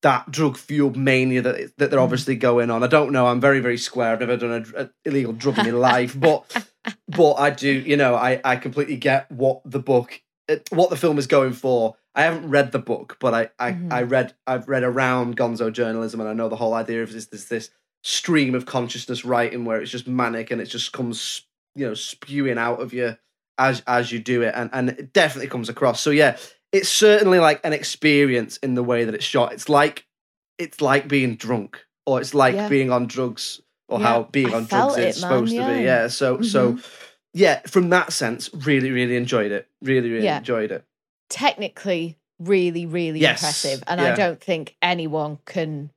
that 0.02 0.32
drug 0.32 0.58
fueled 0.58 0.96
mania 0.96 1.42
that 1.42 1.78
that 1.78 1.90
they're 1.92 2.00
Mm. 2.00 2.04
obviously 2.04 2.36
going 2.36 2.70
on. 2.72 2.84
I 2.84 2.88
don't 2.88 3.12
know. 3.12 3.28
I'm 3.28 3.42
very 3.42 3.60
very 3.60 3.78
square. 3.78 4.14
I've 4.14 4.20
never 4.22 4.38
done 4.38 4.66
an 4.76 4.90
illegal 5.06 5.34
drug 5.34 5.58
in 5.60 5.66
my 5.66 5.72
life, 5.72 6.18
but 6.20 6.66
but 7.08 7.34
I 7.34 7.50
do. 7.50 7.70
You 7.70 7.98
know, 7.98 8.16
I 8.16 8.40
I 8.44 8.56
completely 8.56 8.96
get 8.98 9.30
what 9.32 9.62
the 9.66 9.80
book, 9.80 10.22
uh, 10.50 10.58
what 10.72 10.90
the 10.90 10.96
film 10.98 11.18
is 11.18 11.28
going 11.28 11.54
for. 11.54 11.96
I 12.16 12.24
haven't 12.24 12.50
read 12.50 12.72
the 12.72 12.80
book, 12.80 13.18
but 13.20 13.34
I 13.34 13.50
I, 13.60 13.72
Mhm. 13.74 13.94
I 13.94 14.02
read 14.04 14.34
I've 14.48 14.68
read 14.68 14.84
around 14.84 15.38
Gonzo 15.38 15.72
journalism, 15.72 16.20
and 16.20 16.30
I 16.30 16.34
know 16.34 16.50
the 16.50 16.56
whole 16.56 16.74
idea 16.74 17.04
of 17.04 17.12
this 17.14 17.28
this 17.28 17.46
this 17.46 17.70
stream 18.04 18.56
of 18.56 18.66
consciousness 18.66 19.26
writing 19.26 19.66
where 19.66 19.82
it's 19.82 19.92
just 19.92 20.08
manic 20.08 20.52
and 20.52 20.62
it 20.62 20.66
just 20.68 20.94
comes 20.94 21.46
you 21.76 21.86
know 21.86 21.94
spewing 21.94 22.58
out 22.58 22.82
of 22.82 22.94
you 22.94 23.18
as 23.58 23.84
as 23.86 24.12
you 24.12 24.20
do 24.20 24.42
it, 24.42 24.54
and 24.56 24.70
and 24.72 24.90
it 24.90 25.12
definitely 25.14 25.50
comes 25.50 25.68
across. 25.70 26.00
So 26.00 26.10
yeah, 26.10 26.38
it's 26.72 26.90
certainly 26.90 27.40
like 27.40 27.60
an 27.64 27.74
experience 27.74 28.58
in 28.58 28.76
the 28.76 28.84
way 28.84 29.04
that 29.06 29.16
it's 29.16 29.26
shot. 29.26 29.54
It's 29.54 29.70
like 29.70 30.06
it's 30.58 30.82
like 30.82 31.08
being 31.08 31.36
drunk, 31.36 31.86
or 32.06 32.20
it's 32.20 32.34
like 32.34 32.56
Yeah. 32.56 32.68
being 32.70 32.92
on 32.92 33.08
drugs, 33.08 33.62
or 33.88 34.00
Yeah, 34.00 34.06
how 34.08 34.24
being 34.24 34.54
I 34.54 34.58
on 34.58 34.66
drugs 34.66 34.98
is 34.98 35.04
man, 35.04 35.14
supposed 35.14 35.52
to 35.56 35.68
be. 35.76 35.84
Yeah. 35.84 36.08
So 36.08 36.42
so 36.42 36.74
Mhm. 36.74 36.86
yeah, 37.34 37.62
from 37.68 37.90
that 37.92 38.12
sense, 38.14 38.50
really 38.54 38.92
really 38.92 39.16
enjoyed 39.16 39.52
it. 39.52 39.68
Really 39.82 40.10
really 40.10 40.26
Yeah. 40.26 40.38
enjoyed 40.40 40.72
it. 40.72 40.84
technically 41.30 42.18
really 42.40 42.86
really 42.88 43.20
Yes, 43.20 43.40
impressive 43.42 43.84
and 43.86 44.02
yeah. 44.02 44.14
i 44.14 44.16
don't 44.16 44.42
think 44.42 44.76
anyone 44.82 45.38
can 45.46 45.92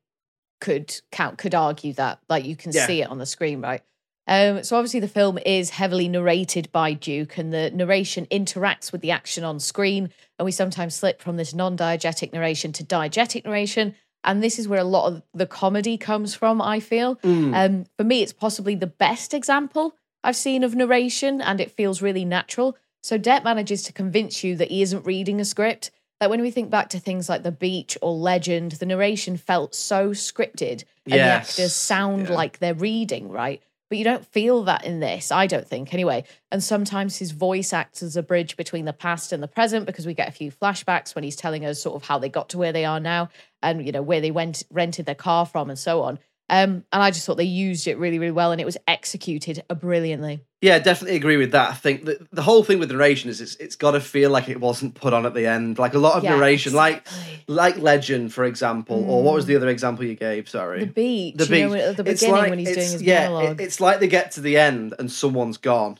could 0.60 0.94
count 1.10 1.38
could 1.38 1.54
argue 1.54 1.94
that 1.94 2.18
like 2.28 2.44
you 2.44 2.54
can 2.54 2.70
Yeah. 2.72 2.86
see 2.86 3.00
it 3.00 3.08
on 3.08 3.16
the 3.16 3.24
screen 3.24 3.62
right 3.62 3.80
um, 4.26 4.62
so 4.62 4.76
obviously 4.76 5.00
the 5.00 5.08
film 5.08 5.38
is 5.44 5.70
heavily 5.70 6.08
narrated 6.08 6.70
by 6.72 6.92
duke 6.92 7.38
and 7.38 7.52
the 7.52 7.70
narration 7.70 8.26
interacts 8.30 8.92
with 8.92 9.00
the 9.00 9.10
action 9.10 9.44
on 9.44 9.58
screen 9.58 10.10
and 10.38 10.44
we 10.44 10.52
sometimes 10.52 10.94
slip 10.94 11.20
from 11.20 11.36
this 11.36 11.52
non-diegetic 11.54 12.32
narration 12.32 12.72
to 12.72 12.84
diegetic 12.84 13.44
narration 13.44 13.94
and 14.24 14.42
this 14.42 14.58
is 14.58 14.68
where 14.68 14.78
a 14.80 14.84
lot 14.84 15.12
of 15.12 15.22
the 15.34 15.46
comedy 15.46 15.96
comes 15.98 16.34
from 16.34 16.62
i 16.62 16.78
feel 16.80 17.16
Mm. 17.16 17.54
um, 17.54 17.84
for 17.96 18.04
me, 18.04 18.22
it's 18.22 18.32
possibly 18.32 18.74
the 18.74 18.86
best 18.86 19.34
example 19.34 19.94
I've 20.24 20.36
seen 20.36 20.62
of 20.62 20.76
narration, 20.76 21.40
and 21.40 21.60
it 21.60 21.72
feels 21.72 22.00
really 22.00 22.24
natural. 22.24 22.76
So 23.02 23.18
Depp 23.18 23.42
manages 23.42 23.82
to 23.84 23.92
convince 23.92 24.44
you 24.44 24.54
that 24.56 24.70
he 24.70 24.80
isn't 24.82 25.04
reading 25.04 25.40
a 25.40 25.44
script. 25.44 25.90
Like 26.20 26.30
when 26.30 26.40
we 26.40 26.52
think 26.52 26.70
back 26.70 26.90
to 26.90 27.00
things 27.00 27.28
like 27.28 27.42
The 27.42 27.50
Beach 27.50 27.98
or 28.00 28.14
Legend, 28.14 28.72
the 28.72 28.86
narration 28.86 29.36
felt 29.36 29.74
so 29.74 30.10
scripted, 30.10 30.84
and 31.04 31.14
the 31.14 31.18
actors 31.20 31.72
sound 31.74 32.28
yeah. 32.28 32.36
like 32.36 32.60
they're 32.60 32.74
reading, 32.74 33.30
right? 33.30 33.60
But 33.92 33.98
you 33.98 34.04
don't 34.04 34.26
feel 34.28 34.62
that 34.62 34.86
in 34.86 35.00
this. 35.00 35.30
I 35.30 35.46
don't 35.46 35.68
think 35.68 35.92
anyway. 35.92 36.24
And 36.50 36.64
sometimes 36.64 37.18
his 37.18 37.32
voice 37.32 37.74
acts 37.74 38.02
as 38.02 38.16
a 38.16 38.22
bridge 38.22 38.56
between 38.56 38.86
the 38.86 38.94
past 38.94 39.34
and 39.34 39.42
the 39.42 39.46
present 39.46 39.84
because 39.84 40.06
we 40.06 40.14
get 40.14 40.30
a 40.30 40.32
few 40.32 40.50
flashbacks 40.50 41.14
when 41.14 41.24
he's 41.24 41.36
telling 41.36 41.66
us 41.66 41.82
sort 41.82 41.96
of 41.96 42.08
how 42.08 42.18
they 42.18 42.30
got 42.30 42.48
to 42.48 42.58
where 42.58 42.72
they 42.72 42.86
are 42.86 43.00
now 43.00 43.28
and 43.62 43.84
you 43.84 43.92
know 43.92 44.00
where 44.00 44.22
they 44.22 44.30
went 44.30 44.62
rented 44.70 45.04
their 45.04 45.14
car 45.14 45.44
from 45.44 45.68
and 45.68 45.78
so 45.78 46.00
on. 46.04 46.18
Um, 46.54 46.84
and 46.92 47.02
I 47.02 47.10
just 47.10 47.24
thought 47.24 47.38
they 47.38 47.44
used 47.44 47.88
it 47.88 47.96
really, 47.96 48.18
really 48.18 48.30
well, 48.30 48.52
and 48.52 48.60
it 48.60 48.64
was 48.66 48.76
executed 48.86 49.64
brilliantly. 49.74 50.42
Yeah, 50.60 50.78
definitely 50.80 51.16
agree 51.16 51.38
with 51.38 51.52
that. 51.52 51.70
I 51.70 51.72
think 51.72 52.04
that 52.04 52.30
the 52.30 52.42
whole 52.42 52.62
thing 52.62 52.78
with 52.78 52.90
narration 52.90 53.30
is 53.30 53.40
it's 53.40 53.56
it's 53.56 53.74
got 53.74 53.92
to 53.92 54.00
feel 54.00 54.28
like 54.30 54.50
it 54.50 54.60
wasn't 54.60 54.94
put 54.94 55.14
on 55.14 55.24
at 55.24 55.32
the 55.32 55.46
end. 55.46 55.78
Like 55.78 55.94
a 55.94 55.98
lot 55.98 56.18
of 56.18 56.24
Yeah, 56.24 56.36
narration, 56.36 56.74
exactly. 56.74 57.12
like 57.48 57.74
like 57.74 57.82
Legend, 57.82 58.34
for 58.34 58.44
example, 58.44 59.02
or 59.10 59.22
what 59.22 59.34
was 59.34 59.46
the 59.46 59.56
other 59.56 59.68
example 59.68 60.04
you 60.04 60.14
gave? 60.14 60.48
Sorry, 60.48 60.80
The 60.80 60.86
beach, 60.92 61.36
The 61.38 61.46
you 61.56 61.66
know, 61.68 61.72
beach. 61.72 61.82
at 61.82 61.96
the 61.96 62.04
beginning 62.04 62.36
like- 62.36 62.50
when 62.50 62.58
he's 62.58 62.68
doing 62.74 62.90
his 62.92 63.02
yeah, 63.02 63.28
monologue. 63.30 63.60
it- 63.60 63.64
it's 63.64 63.80
like 63.80 64.00
they 64.00 64.06
get 64.08 64.32
to 64.32 64.42
the 64.42 64.58
end 64.58 64.94
and 64.98 65.10
someone's 65.10 65.56
gone. 65.56 65.98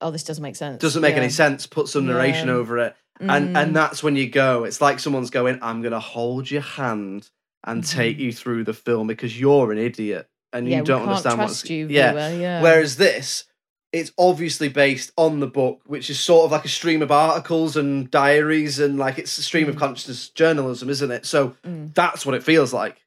oh, 0.00 0.10
this 0.10 0.22
doesn't 0.24 0.42
make 0.42 0.54
sense. 0.56 0.80
Doesn't 0.80 1.02
make 1.02 1.14
Yeah. 1.16 1.22
any 1.22 1.30
sense. 1.30 1.66
Put 1.66 1.88
some 1.88 2.06
narration 2.06 2.48
Yeah. 2.48 2.54
over 2.54 2.78
it, 2.78 2.94
and 3.20 3.54
Mm. 3.56 3.60
and 3.62 3.74
that's 3.76 4.02
when 4.02 4.14
you 4.16 4.28
go. 4.28 4.64
It's 4.64 4.80
like 4.80 5.00
someone's 5.00 5.30
going, 5.30 5.58
"I'm 5.62 5.82
going 5.82 5.92
to 5.92 6.00
hold 6.00 6.50
your 6.50 6.62
hand 6.62 7.28
and 7.64 7.82
Mm-hmm. 7.82 7.98
take 7.98 8.18
you 8.18 8.32
through 8.32 8.64
the 8.64 8.74
film 8.74 9.06
because 9.06 9.38
you're 9.38 9.72
an 9.72 9.78
idiot 9.78 10.28
and 10.52 10.68
yeah, 10.68 10.78
you 10.78 10.84
don't 10.84 11.08
understand 11.08 11.38
what's 11.40 11.68
you, 11.68 11.86
yeah." 11.88 12.30
yeah. 12.30 12.62
Whereas 12.62 12.96
this, 12.96 13.44
it's 13.92 14.12
obviously 14.18 14.68
based 14.68 15.12
on 15.16 15.40
the 15.40 15.46
book, 15.46 15.80
which 15.86 16.10
is 16.10 16.18
sort 16.20 16.44
of 16.46 16.52
like 16.52 16.64
a 16.64 16.68
stream 16.68 17.00
of 17.00 17.10
articles 17.10 17.76
and 17.76 18.10
diaries, 18.10 18.78
and 18.78 18.98
like 18.98 19.18
it's 19.18 19.38
a 19.38 19.42
stream 19.42 19.66
Mm. 19.66 19.70
of 19.70 19.76
consciousness 19.76 20.28
journalism, 20.30 20.90
isn't 20.90 21.10
it? 21.10 21.24
So 21.26 21.56
that's 21.62 22.26
what 22.26 22.34
it 22.34 22.42
feels 22.42 22.72
like. 22.72 23.00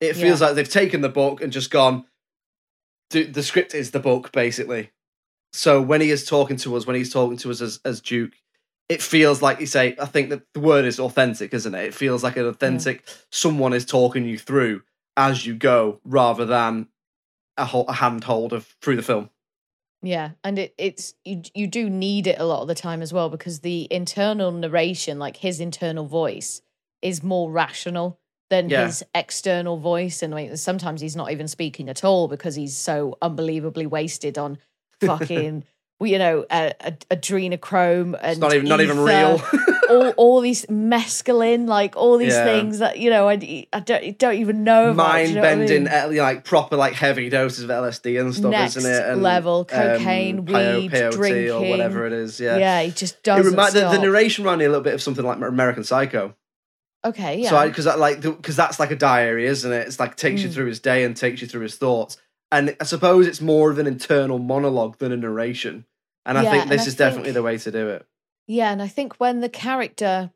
It 0.00 0.16
Yeah. 0.16 0.22
feels 0.24 0.40
like 0.40 0.54
they've 0.56 0.68
taken 0.68 1.00
the 1.00 1.08
book 1.08 1.40
and 1.40 1.52
just 1.52 1.70
gone. 1.70 2.04
The 3.10 3.42
script 3.42 3.74
is 3.74 3.92
the 3.92 4.00
book, 4.00 4.32
basically. 4.32 4.90
So 5.52 5.80
when 5.80 6.00
he 6.00 6.10
is 6.10 6.26
talking 6.26 6.56
to 6.58 6.76
us, 6.76 6.86
when 6.86 6.96
he's 6.96 7.12
talking 7.12 7.36
to 7.38 7.50
us 7.50 7.60
as, 7.60 7.80
as 7.84 8.00
Duke, 8.00 8.32
it 8.88 9.02
feels 9.02 9.42
like 9.42 9.60
you 9.60 9.66
say. 9.66 9.96
I 10.00 10.06
think 10.06 10.30
that 10.30 10.42
the 10.54 10.60
word 10.60 10.84
is 10.84 11.00
authentic, 11.00 11.52
isn't 11.54 11.74
it? 11.74 11.84
It 11.86 11.94
feels 11.94 12.22
like 12.22 12.36
an 12.36 12.46
authentic. 12.46 13.06
Someone 13.30 13.72
is 13.72 13.84
talking 13.84 14.24
you 14.24 14.38
through 14.38 14.82
as 15.16 15.46
you 15.46 15.54
go, 15.54 16.00
rather 16.04 16.44
than 16.44 16.88
a, 17.56 17.64
ho- 17.64 17.86
a 17.88 17.92
handhold 17.94 18.52
of 18.52 18.66
through 18.82 18.96
the 18.96 19.02
film. 19.02 19.30
Yeah, 20.02 20.32
and 20.44 20.58
it, 20.58 20.74
it's 20.78 21.14
you 21.24 21.42
you 21.54 21.66
do 21.66 21.88
need 21.90 22.26
it 22.26 22.38
a 22.38 22.44
lot 22.44 22.60
of 22.62 22.68
the 22.68 22.74
time 22.74 23.02
as 23.02 23.12
well 23.12 23.28
because 23.30 23.60
the 23.60 23.88
internal 23.90 24.52
narration, 24.52 25.18
like 25.18 25.38
his 25.38 25.58
internal 25.58 26.04
voice, 26.04 26.60
is 27.02 27.22
more 27.22 27.50
rational 27.50 28.20
than 28.50 28.68
Yeah. 28.68 28.84
his 28.86 29.02
external 29.14 29.78
voice, 29.78 30.22
and 30.22 30.32
mean, 30.34 30.56
sometimes 30.56 31.00
he's 31.00 31.16
not 31.16 31.32
even 31.32 31.48
speaking 31.48 31.88
at 31.88 32.04
all 32.04 32.28
because 32.28 32.54
he's 32.54 32.76
so 32.76 33.16
unbelievably 33.22 33.86
wasted 33.86 34.38
on 34.38 34.58
fucking. 35.00 35.64
You 35.98 36.18
know, 36.18 36.44
uh, 36.50 36.72
ad- 36.80 37.06
adrenochrome 37.10 38.18
and 38.20 38.32
It's 38.32 38.38
not 38.38 38.52
even 38.54 38.68
not 38.68 38.82
even 38.82 38.98
real. 39.00 39.40
all, 39.88 40.10
all 40.18 40.40
these 40.42 40.66
mescaline, 40.66 41.66
like 41.66 41.96
all 41.96 42.18
these 42.18 42.34
Yeah. 42.34 42.44
things 42.44 42.80
that 42.80 42.98
you 42.98 43.08
know 43.08 43.28
I, 43.30 43.66
I 43.72 43.80
don't 43.80 44.18
don't 44.18 44.34
even 44.34 44.62
know 44.62 44.90
about. 44.90 45.14
do 45.14 45.20
you 45.20 45.24
Mind 45.26 45.34
know 45.36 45.40
what 45.40 45.48
I 45.48 45.54
bending, 45.56 45.84
mean? 45.84 45.92
uh, 46.20 46.22
like 46.22 46.44
proper 46.44 46.76
like 46.76 46.92
heavy 46.92 47.30
doses 47.30 47.64
of 47.64 47.70
LSD 47.70 48.20
and 48.20 48.34
stuff, 48.34 48.50
Next 48.50 48.76
isn't 48.76 48.90
it? 48.92 49.08
And, 49.08 49.22
level, 49.22 49.60
um, 49.60 49.64
cocaine, 49.66 50.44
peo- 50.44 50.80
weed, 50.80 50.94
or 50.94 51.10
drinking. 51.12 51.70
whatever 51.70 52.06
it 52.06 52.12
is. 52.12 52.38
Yeah, 52.40 52.58
Yeah, 52.58 52.82
he 52.82 52.90
just 52.90 53.22
doesn't 53.22 53.56
remi- 53.56 53.70
the, 53.72 53.88
the 53.88 53.98
narration 53.98 54.44
reminded 54.44 54.64
me 54.64 54.66
a 54.66 54.68
little 54.68 54.84
bit 54.84 54.92
of 54.94 55.00
something 55.02 55.24
like 55.24 55.38
American 55.38 55.82
Psycho. 55.84 56.34
Okay, 57.06 57.40
yeah. 57.40 57.50
So 57.50 57.56
I 57.56 57.68
because 57.68 57.86
like 57.86 58.20
because 58.20 58.56
that's 58.56 58.78
like 58.80 58.90
a 58.90 58.96
diary, 58.96 59.46
isn't 59.46 59.72
it? 59.72 59.86
It's 59.86 59.98
like 60.00 60.16
takes 60.16 60.42
you 60.42 60.48
Mm. 60.50 60.52
through 60.52 60.66
his 60.66 60.80
day 60.80 61.04
and 61.04 61.16
takes 61.16 61.40
you 61.40 61.46
through 61.46 61.62
his 61.62 61.76
thoughts. 61.76 62.18
And 62.52 62.76
I 62.80 62.84
suppose 62.84 63.26
it's 63.26 63.40
more 63.40 63.70
of 63.70 63.78
an 63.78 63.86
internal 63.86 64.38
monologue 64.38 64.98
than 64.98 65.12
a 65.12 65.16
narration. 65.16 65.84
And 66.24 66.38
I 66.38 66.44
Yeah, 66.44 66.50
think 66.50 66.68
this 66.70 66.82
I 66.82 66.88
is 66.88 66.94
definitely 66.94 67.32
the 67.32 67.42
way 67.42 67.58
to 67.58 67.70
do 67.70 67.88
it. 67.88 68.06
yeah, 68.46 68.70
and 68.72 68.80
I 68.80 68.88
think 68.88 69.16
when 69.16 69.40
the 69.40 69.48
character 69.48 70.30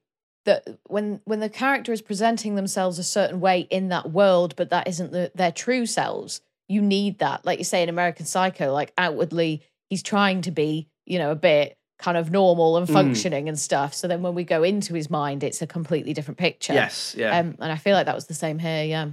that 0.46 0.66
when 0.86 1.20
when 1.24 1.40
the 1.40 1.50
character 1.50 1.92
is 1.92 2.00
presenting 2.00 2.54
themselves 2.54 2.98
a 2.98 3.04
certain 3.04 3.40
way 3.40 3.60
in 3.70 3.88
that 3.90 4.10
world, 4.10 4.54
but 4.56 4.70
that 4.70 4.88
isn't 4.88 5.12
the, 5.12 5.30
their 5.34 5.52
true 5.52 5.86
selves, 5.86 6.40
you 6.68 6.80
need 6.80 7.18
that. 7.18 7.44
Like 7.44 7.58
you 7.58 7.64
say 7.64 7.82
in 7.82 7.88
American 7.88 8.26
Psycho, 8.26 8.72
like 8.72 8.92
outwardly 8.96 9.62
he's 9.90 10.02
trying 10.02 10.40
to 10.42 10.50
be, 10.50 10.88
you 11.04 11.18
know, 11.18 11.30
a 11.30 11.36
bit 11.36 11.76
kind 11.98 12.16
of 12.16 12.30
normal 12.30 12.78
and 12.78 12.86
Mm. 12.88 12.92
functioning 12.92 13.48
and 13.48 13.58
stuff. 13.58 13.92
So 13.92 14.08
then 14.08 14.22
when 14.22 14.34
we 14.34 14.44
go 14.44 14.62
into 14.62 14.94
his 14.94 15.10
mind, 15.10 15.44
it's 15.44 15.60
a 15.60 15.66
completely 15.66 16.14
different 16.14 16.38
picture. 16.38 16.72
Yes, 16.72 17.14
yeah, 17.18 17.38
Um, 17.38 17.56
and 17.60 17.70
I 17.70 17.76
feel 17.76 17.94
like 17.94 18.06
that 18.06 18.14
was 18.14 18.26
the 18.26 18.34
same 18.34 18.58
here. 18.58 18.84
Yeah. 18.84 19.10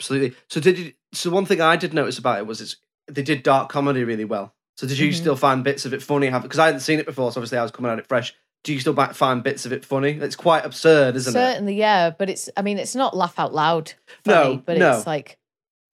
Absolutely. 0.00 0.36
So 0.48 0.60
did 0.60 0.78
you? 0.78 0.92
So 1.12 1.30
one 1.30 1.46
thing 1.46 1.60
I 1.60 1.76
did 1.76 1.94
notice 1.94 2.18
about 2.18 2.38
it 2.38 2.46
was 2.46 2.60
it's 2.60 2.76
they 3.06 3.22
did 3.22 3.42
dark 3.42 3.68
comedy 3.70 4.04
really 4.04 4.24
well. 4.24 4.54
So 4.76 4.86
did 4.86 4.98
you 4.98 5.10
Mhm. 5.10 5.14
still 5.14 5.36
find 5.36 5.62
bits 5.62 5.84
of 5.86 5.94
it 5.94 6.02
funny? 6.02 6.26
Have 6.28 6.42
because 6.42 6.58
I 6.58 6.66
hadn't 6.66 6.80
seen 6.80 6.98
it 6.98 7.06
before, 7.06 7.30
so 7.32 7.40
obviously 7.40 7.58
I 7.58 7.62
was 7.62 7.70
coming 7.70 7.92
at 7.92 7.98
it 7.98 8.06
fresh. 8.06 8.34
Do 8.64 8.72
you 8.72 8.80
still 8.80 8.94
find 9.12 9.42
bits 9.42 9.66
of 9.66 9.72
it 9.72 9.84
funny? 9.84 10.12
It's 10.12 10.36
quite 10.36 10.64
absurd, 10.64 11.16
isn't 11.16 11.30
it? 11.30 11.38
Certainly, 11.38 11.76
yeah. 11.76 12.10
But 12.10 12.30
it's 12.30 12.48
I 12.56 12.62
mean, 12.62 12.78
it's 12.78 12.94
not 12.94 13.16
laugh 13.16 13.38
out 13.38 13.52
loud 13.54 13.92
No, 14.26 14.62
but 14.64 14.78
no. 14.78 14.96
it's 14.96 15.06
like 15.06 15.38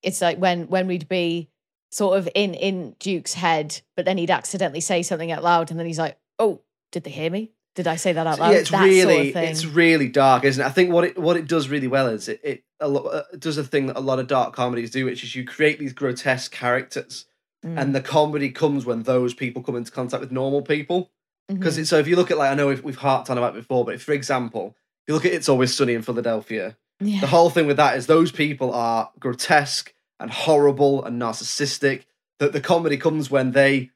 it's 0.03 0.21
like 0.21 0.39
when 0.39 0.69
when 0.69 0.87
we'd 0.87 1.09
be 1.09 1.51
sort 1.91 2.17
of 2.19 2.29
in 2.35 2.55
in 2.55 2.95
Duke's 3.01 3.35
head, 3.35 3.81
but 3.97 4.05
then 4.05 4.17
he'd 4.19 4.31
accidentally 4.31 4.81
say 4.81 5.03
something 5.03 5.31
out 5.33 5.43
loud, 5.43 5.71
and 5.71 5.79
then 5.79 5.87
he's 5.87 5.99
like, 5.99 6.17
"Oh, 6.39 6.61
did 6.93 7.03
they 7.05 7.11
hear 7.11 7.31
me? 7.31 7.51
Did 7.83 7.87
I 7.89 7.97
say 7.97 8.13
that 8.13 8.27
out 8.27 8.39
loud?" 8.39 8.51
Yeah, 8.53 8.59
it's 8.59 8.71
that 8.71 8.85
really 8.85 9.33
sort 9.33 9.45
of 9.45 9.51
it's 9.51 9.65
really 9.67 10.09
dark, 10.09 10.45
isn't 10.45 10.63
it? 10.63 10.67
I 10.67 10.71
think 10.71 10.93
what 10.93 11.05
it 11.05 11.19
what 11.19 11.37
it 11.37 11.47
does 11.49 11.69
really 11.69 11.89
well 11.89 12.07
is 12.09 12.29
it 12.29 12.41
it, 12.45 12.65
a 12.79 12.89
lot, 12.89 13.07
uh, 13.07 13.23
does 13.39 13.57
a 13.59 13.65
thing 13.65 13.87
that 13.87 13.97
a 13.97 14.01
lot 14.01 14.19
of 14.19 14.27
dark 14.27 14.55
comedies 14.55 14.91
do, 14.91 15.05
which 15.07 15.25
is 15.25 15.35
you 15.35 15.45
create 15.45 15.79
these 15.79 15.93
grotesque 15.93 16.51
characters, 16.53 17.27
Mm. 17.65 17.79
and 17.81 17.95
the 17.95 18.01
comedy 18.01 18.51
comes 18.51 18.87
when 18.87 19.03
those 19.03 19.35
people 19.35 19.63
come 19.63 19.77
into 19.77 19.91
contact 19.93 20.21
with 20.23 20.33
normal 20.33 20.63
people. 20.63 21.11
Because 21.49 21.79
Mhm. 21.79 21.87
so 21.87 21.99
if 21.99 22.07
you 22.09 22.17
look 22.17 22.31
at 22.31 22.39
like 22.39 22.51
I 22.51 22.55
know 22.55 22.69
we've, 22.69 22.83
we've 22.83 22.97
harped 22.97 23.29
on 23.31 23.37
about 23.39 23.55
it 23.55 23.61
before, 23.61 23.85
but 23.85 23.95
if, 23.97 24.03
for 24.03 24.13
example, 24.13 24.77
if 25.03 25.09
you 25.09 25.15
look 25.15 25.27
at 25.27 25.33
It's 25.33 25.49
Always 25.49 25.75
Sunny 25.75 25.93
in 25.95 26.03
Philadelphia, 26.03 26.77
yeah. 27.01 27.21
the 27.21 27.27
whole 27.27 27.51
thing 27.51 27.67
with 27.67 27.77
that 27.77 27.97
is 27.99 28.07
those 28.07 28.31
people 28.33 28.73
are 28.73 29.11
grotesque 29.19 29.93
and 30.19 30.31
horrible 30.31 31.05
and 31.05 31.21
narcissistic. 31.21 32.05
That 32.39 32.53
the 32.53 32.61
comedy 32.63 32.97
comes 32.97 33.31
when 33.31 33.51
they 33.53 33.91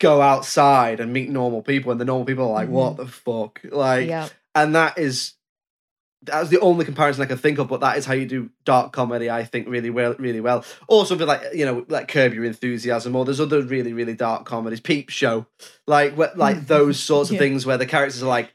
go 0.00 0.20
outside 0.20 1.00
and 1.00 1.12
meet 1.12 1.28
normal 1.30 1.62
people, 1.62 1.90
and 1.92 2.00
the 2.00 2.04
normal 2.04 2.24
people 2.26 2.44
are 2.48 2.52
like, 2.52 2.68
Mhm. 2.68 2.72
"What 2.72 2.96
the 2.96 3.06
fuck?" 3.06 3.60
Like, 3.64 4.08
yeah, 4.08 4.28
and 4.54 4.74
that 4.74 4.98
is 4.98 5.34
that's 6.22 6.48
the 6.50 6.58
only 6.58 6.84
comparison 6.84 7.22
I 7.22 7.26
can 7.26 7.38
think 7.38 7.58
of. 7.60 7.68
But 7.68 7.80
that 7.80 7.96
is 7.96 8.04
how 8.04 8.12
you 8.14 8.26
do 8.26 8.50
dark 8.64 8.92
comedy, 8.92 9.30
I 9.30 9.44
think, 9.44 9.68
really 9.68 9.88
well, 9.90 10.14
really 10.18 10.40
well. 10.40 10.64
Or 10.88 11.06
something 11.06 11.26
like 11.28 11.42
you 11.54 11.64
know, 11.64 11.84
like 11.88 12.08
Curb 12.08 12.34
Your 12.34 12.44
Enthusiasm, 12.44 13.14
or 13.14 13.24
there's 13.24 13.40
other 13.40 13.62
really, 13.62 13.92
really 13.92 14.14
dark 14.14 14.44
comedies, 14.44 14.80
Peep 14.80 15.10
Show, 15.10 15.46
like 15.86 16.14
wh- 16.14 16.36
like 16.36 16.66
those 16.66 16.98
sorts 16.98 17.30
of 17.30 17.34
Yeah. 17.34 17.40
things 17.40 17.64
where 17.66 17.78
the 17.78 17.86
characters 17.86 18.22
are 18.22 18.26
like 18.26 18.52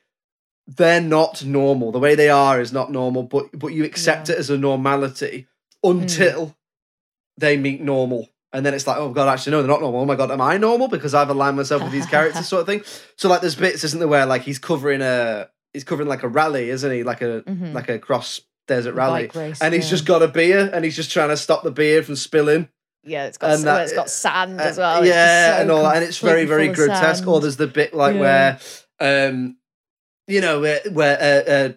they're 0.68 1.02
not 1.02 1.44
normal. 1.44 1.92
The 1.92 2.00
way 2.00 2.16
they 2.16 2.30
are 2.30 2.62
is 2.62 2.72
not 2.74 2.92
normal, 2.92 3.24
but 3.24 3.48
but 3.58 3.68
you 3.74 3.84
accept 3.86 4.30
Yeah. 4.30 4.36
it 4.36 4.40
as 4.40 4.50
a 4.50 4.58
normality 4.58 5.48
until 5.84 6.56
they 7.38 7.58
meet 7.58 7.82
normal. 7.82 8.30
And 8.54 8.64
then 8.66 8.74
it's 8.76 8.86
like, 8.86 8.98
oh 8.98 9.10
god, 9.10 9.28
actually 9.28 9.52
no, 9.52 9.62
they're 9.64 9.68
not 9.72 9.82
normal. 9.82 10.02
Oh 10.02 10.06
my 10.06 10.16
god, 10.16 10.30
am 10.32 10.40
I 10.40 10.58
normal 10.58 10.88
because 10.88 11.14
I've 11.16 11.30
aligned 11.30 11.58
myself 11.58 11.82
with 11.82 11.92
these 11.92 12.06
characters, 12.06 12.48
sort 12.48 12.62
of 12.62 12.68
thing. 12.68 12.84
So 13.18 13.28
like, 13.28 13.42
there's 13.42 13.56
bits, 13.56 13.84
isn't 13.84 14.00
there, 14.00 14.08
where 14.08 14.26
like 14.28 14.44
he's 14.44 14.60
covering 14.60 15.02
a, 15.02 15.50
he's 15.74 15.84
covering 15.84 16.08
like 16.08 16.22
a 16.24 16.28
rally, 16.28 16.70
isn't 16.70 16.92
he? 16.92 17.04
Like 17.04 17.22
a 17.22 17.42
Mhm. 17.42 17.74
like 17.74 17.90
a 17.90 17.98
cross 17.98 18.42
desert 18.68 18.94
rally, 18.94 19.30
race, 19.34 19.60
and 19.62 19.74
he's 19.74 19.86
yeah. 19.86 19.90
just 19.90 20.06
got 20.06 20.22
a 20.22 20.28
beer, 20.28 20.70
and 20.72 20.86
he's 20.86 20.96
just 20.96 21.12
trying 21.12 21.30
to 21.30 21.38
stop 21.38 21.64
the 21.64 21.72
beer 21.72 22.04
from 22.04 22.16
spilling. 22.16 22.70
yeah. 23.04 23.26
It's 23.26 23.38
got 23.38 23.52
and 23.56 23.64
that- 23.66 23.82
it's 23.84 23.94
got 23.94 24.10
sand 24.10 24.62
Uh, 24.62 24.64
as 24.66 24.78
well. 24.78 25.04
Yeah, 25.06 25.56
so 25.58 25.62
and 25.64 25.72
all 25.72 25.84
that, 25.84 25.96
and 25.98 26.06
it's 26.06 26.20
very, 26.20 26.46
very 26.46 26.68
grotesque. 26.70 27.28
Or 27.28 27.42
there's 27.42 27.58
the 27.58 27.68
bit 27.68 27.94
like 27.94 28.16
Yeah. 28.16 28.22
where, 29.02 29.30
um, 29.30 29.58
you 30.28 30.40
know, 30.42 30.62
where, 30.62 30.80
where 30.92 31.18
uh, 31.20 31.52
uh, 31.52 31.70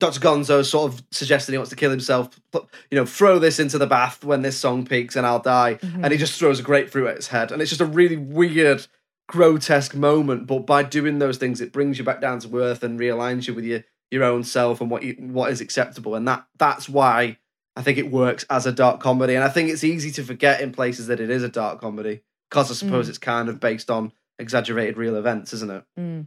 Dr. 0.00 0.18
Gonzo 0.18 0.64
sort 0.64 0.92
of 0.92 1.02
suggesting 1.12 1.52
he 1.52 1.58
wants 1.58 1.70
to 1.70 1.76
kill 1.76 1.90
himself. 1.90 2.40
Put, 2.50 2.66
you 2.90 2.96
know, 2.96 3.06
throw 3.06 3.38
this 3.38 3.60
into 3.60 3.78
the 3.78 3.86
bath 3.86 4.24
when 4.24 4.42
this 4.42 4.56
song 4.56 4.84
peaks, 4.84 5.14
and 5.14 5.24
I'll 5.26 5.38
die. 5.38 5.74
Mm-hmm. 5.74 6.02
And 6.04 6.12
he 6.12 6.18
just 6.18 6.38
throws 6.38 6.58
a 6.58 6.62
grapefruit 6.64 7.06
at 7.08 7.16
his 7.16 7.28
head, 7.28 7.52
and 7.52 7.62
it's 7.62 7.70
just 7.70 7.80
a 7.80 7.86
really 7.86 8.16
weird, 8.16 8.86
grotesque 9.28 9.94
moment. 9.94 10.46
But 10.46 10.60
by 10.66 10.82
doing 10.82 11.18
those 11.20 11.36
things, 11.36 11.60
it 11.60 11.72
brings 11.72 11.98
you 11.98 12.04
back 12.04 12.20
down 12.20 12.40
to 12.40 12.58
earth 12.58 12.82
and 12.82 12.98
realigns 12.98 13.46
you 13.46 13.54
with 13.54 13.64
your 13.64 13.84
your 14.10 14.24
own 14.24 14.42
self 14.42 14.80
and 14.80 14.90
what 14.90 15.02
you 15.04 15.14
what 15.20 15.52
is 15.52 15.60
acceptable. 15.60 16.14
And 16.16 16.26
that 16.26 16.44
that's 16.58 16.88
why 16.88 17.36
I 17.76 17.82
think 17.82 17.98
it 17.98 18.10
works 18.10 18.44
as 18.50 18.66
a 18.66 18.72
dark 18.72 19.00
comedy. 19.00 19.34
And 19.34 19.44
I 19.44 19.48
think 19.48 19.70
it's 19.70 19.84
easy 19.84 20.10
to 20.12 20.24
forget 20.24 20.60
in 20.60 20.72
places 20.72 21.06
that 21.06 21.20
it 21.20 21.30
is 21.30 21.44
a 21.44 21.48
dark 21.48 21.80
comedy 21.80 22.22
because 22.50 22.70
I 22.70 22.74
suppose 22.74 23.06
Mm. 23.06 23.10
it's 23.10 23.18
kind 23.18 23.48
of 23.48 23.60
based 23.60 23.90
on 23.90 24.12
exaggerated 24.38 24.96
real 24.96 25.14
events, 25.14 25.52
isn't 25.52 25.70
it? 25.70 25.84
Mm. 25.98 26.26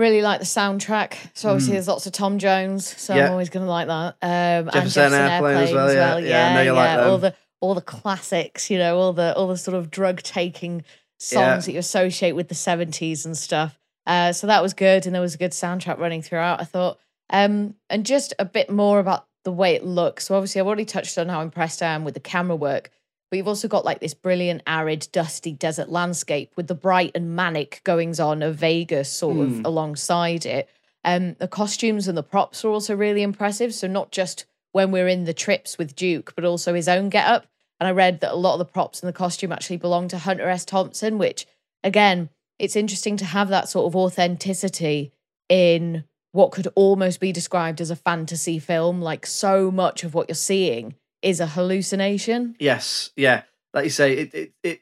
Really 0.00 0.22
like 0.22 0.38
the 0.40 0.46
soundtrack. 0.46 1.14
So 1.34 1.50
obviously 1.50 1.72
Mm. 1.72 1.74
there's 1.76 1.88
lots 1.88 2.06
of 2.06 2.12
Tom 2.12 2.38
Jones, 2.38 2.86
so 2.98 3.14
Yeah. 3.14 3.26
I'm 3.26 3.32
always 3.32 3.50
going 3.50 3.66
to 3.66 3.70
like 3.70 3.86
that. 3.88 4.14
Um, 4.22 4.70
and 4.72 4.72
Jefferson 4.72 5.12
Airplane 5.12 5.56
as 5.58 5.72
well, 5.72 5.92
yeah. 5.92 6.16
Yeah, 6.18 6.48
I 6.48 6.54
know 6.54 6.62
you 6.62 6.72
like 6.72 6.98
all 6.98 7.18
the 7.18 7.34
all 7.60 7.74
the 7.74 7.82
classics, 7.82 8.70
you 8.70 8.78
know, 8.78 8.98
all 8.98 9.12
the 9.12 9.34
all 9.36 9.46
the 9.48 9.58
sort 9.58 9.76
of 9.76 9.90
drug 9.90 10.22
taking 10.22 10.82
songs 11.18 11.42
Yeah. 11.44 11.56
that 11.66 11.72
you 11.72 11.78
associate 11.78 12.32
with 12.32 12.48
the 12.48 12.54
70s 12.54 13.26
and 13.26 13.36
stuff. 13.36 13.78
Uh, 14.06 14.32
so 14.32 14.46
that 14.46 14.62
was 14.62 14.72
good, 14.72 15.04
and 15.04 15.14
there 15.14 15.20
was 15.20 15.34
a 15.34 15.38
good 15.38 15.50
soundtrack 15.52 15.98
running 15.98 16.22
throughout. 16.22 16.60
I 16.60 16.64
thought, 16.64 16.98
um, 17.28 17.74
and 17.90 18.06
just 18.06 18.32
a 18.38 18.46
bit 18.46 18.70
more 18.70 18.98
about 19.00 19.26
the 19.44 19.52
way 19.52 19.74
it 19.74 19.84
looks. 19.84 20.26
So 20.26 20.34
obviously, 20.34 20.62
I've 20.62 20.66
already 20.66 20.86
touched 20.86 21.18
on 21.18 21.28
how 21.28 21.42
impressed 21.42 21.82
I 21.82 21.88
am 21.92 22.04
with 22.04 22.14
the 22.14 22.20
camera 22.20 22.56
work, 22.56 22.90
but 23.30 23.36
you've 23.36 23.48
also 23.48 23.68
got 23.68 23.84
like 23.84 24.00
this 24.00 24.12
brilliant 24.14 24.62
arid, 24.66 25.08
dusty 25.12 25.52
desert 25.52 25.88
landscape 25.88 26.52
with 26.56 26.66
the 26.66 26.74
bright 26.74 27.12
and 27.14 27.36
manic 27.36 27.80
goings 27.84 28.18
on 28.18 28.42
of 28.42 28.56
Vegas 28.56 29.10
sort 29.10 29.36
Hmm. 29.36 29.42
of 29.42 29.64
alongside 29.64 30.44
it. 30.44 30.68
Um, 31.04 31.34
the 31.38 31.48
costumes 31.48 32.08
and 32.08 32.18
the 32.18 32.22
props 32.22 32.64
are 32.64 32.68
also 32.70 32.94
really 32.94 33.22
impressive. 33.22 33.72
So 33.72 33.86
not 33.86 34.10
just 34.10 34.44
when 34.72 34.90
we're 34.90 35.08
in 35.08 35.24
the 35.24 35.32
trips 35.32 35.78
with 35.78 35.96
Duke, 35.96 36.34
but 36.36 36.44
also 36.44 36.74
his 36.74 36.88
own 36.88 37.08
getup. 37.08 37.46
And 37.78 37.88
I 37.88 37.92
read 37.92 38.20
that 38.20 38.32
a 38.32 38.36
lot 38.36 38.54
of 38.54 38.58
the 38.58 38.64
props 38.66 39.00
and 39.00 39.08
the 39.08 39.12
costume 39.16 39.52
actually 39.52 39.78
belong 39.78 40.08
to 40.08 40.18
Hunter 40.18 40.48
S. 40.48 40.64
Thompson, 40.64 41.16
which 41.16 41.46
again, 41.82 42.28
it's 42.58 42.76
interesting 42.76 43.16
to 43.16 43.24
have 43.24 43.48
that 43.48 43.68
sort 43.70 43.86
of 43.86 43.96
authenticity 43.96 45.12
in 45.48 46.04
what 46.32 46.52
could 46.52 46.68
almost 46.74 47.18
be 47.20 47.32
described 47.32 47.80
as 47.80 47.90
a 47.90 47.96
fantasy 47.96 48.58
film. 48.58 49.00
Like 49.00 49.24
so 49.26 49.70
much 49.70 50.04
of 50.04 50.14
what 50.14 50.28
you're 50.28 50.34
seeing 50.34 50.94
is 51.22 51.40
a 51.40 51.46
hallucination. 51.46 52.56
Yes, 52.58 53.10
yeah. 53.16 53.42
Like 53.72 53.84
you 53.84 53.90
say, 53.90 54.14
it, 54.14 54.34
it, 54.34 54.52
it. 54.62 54.80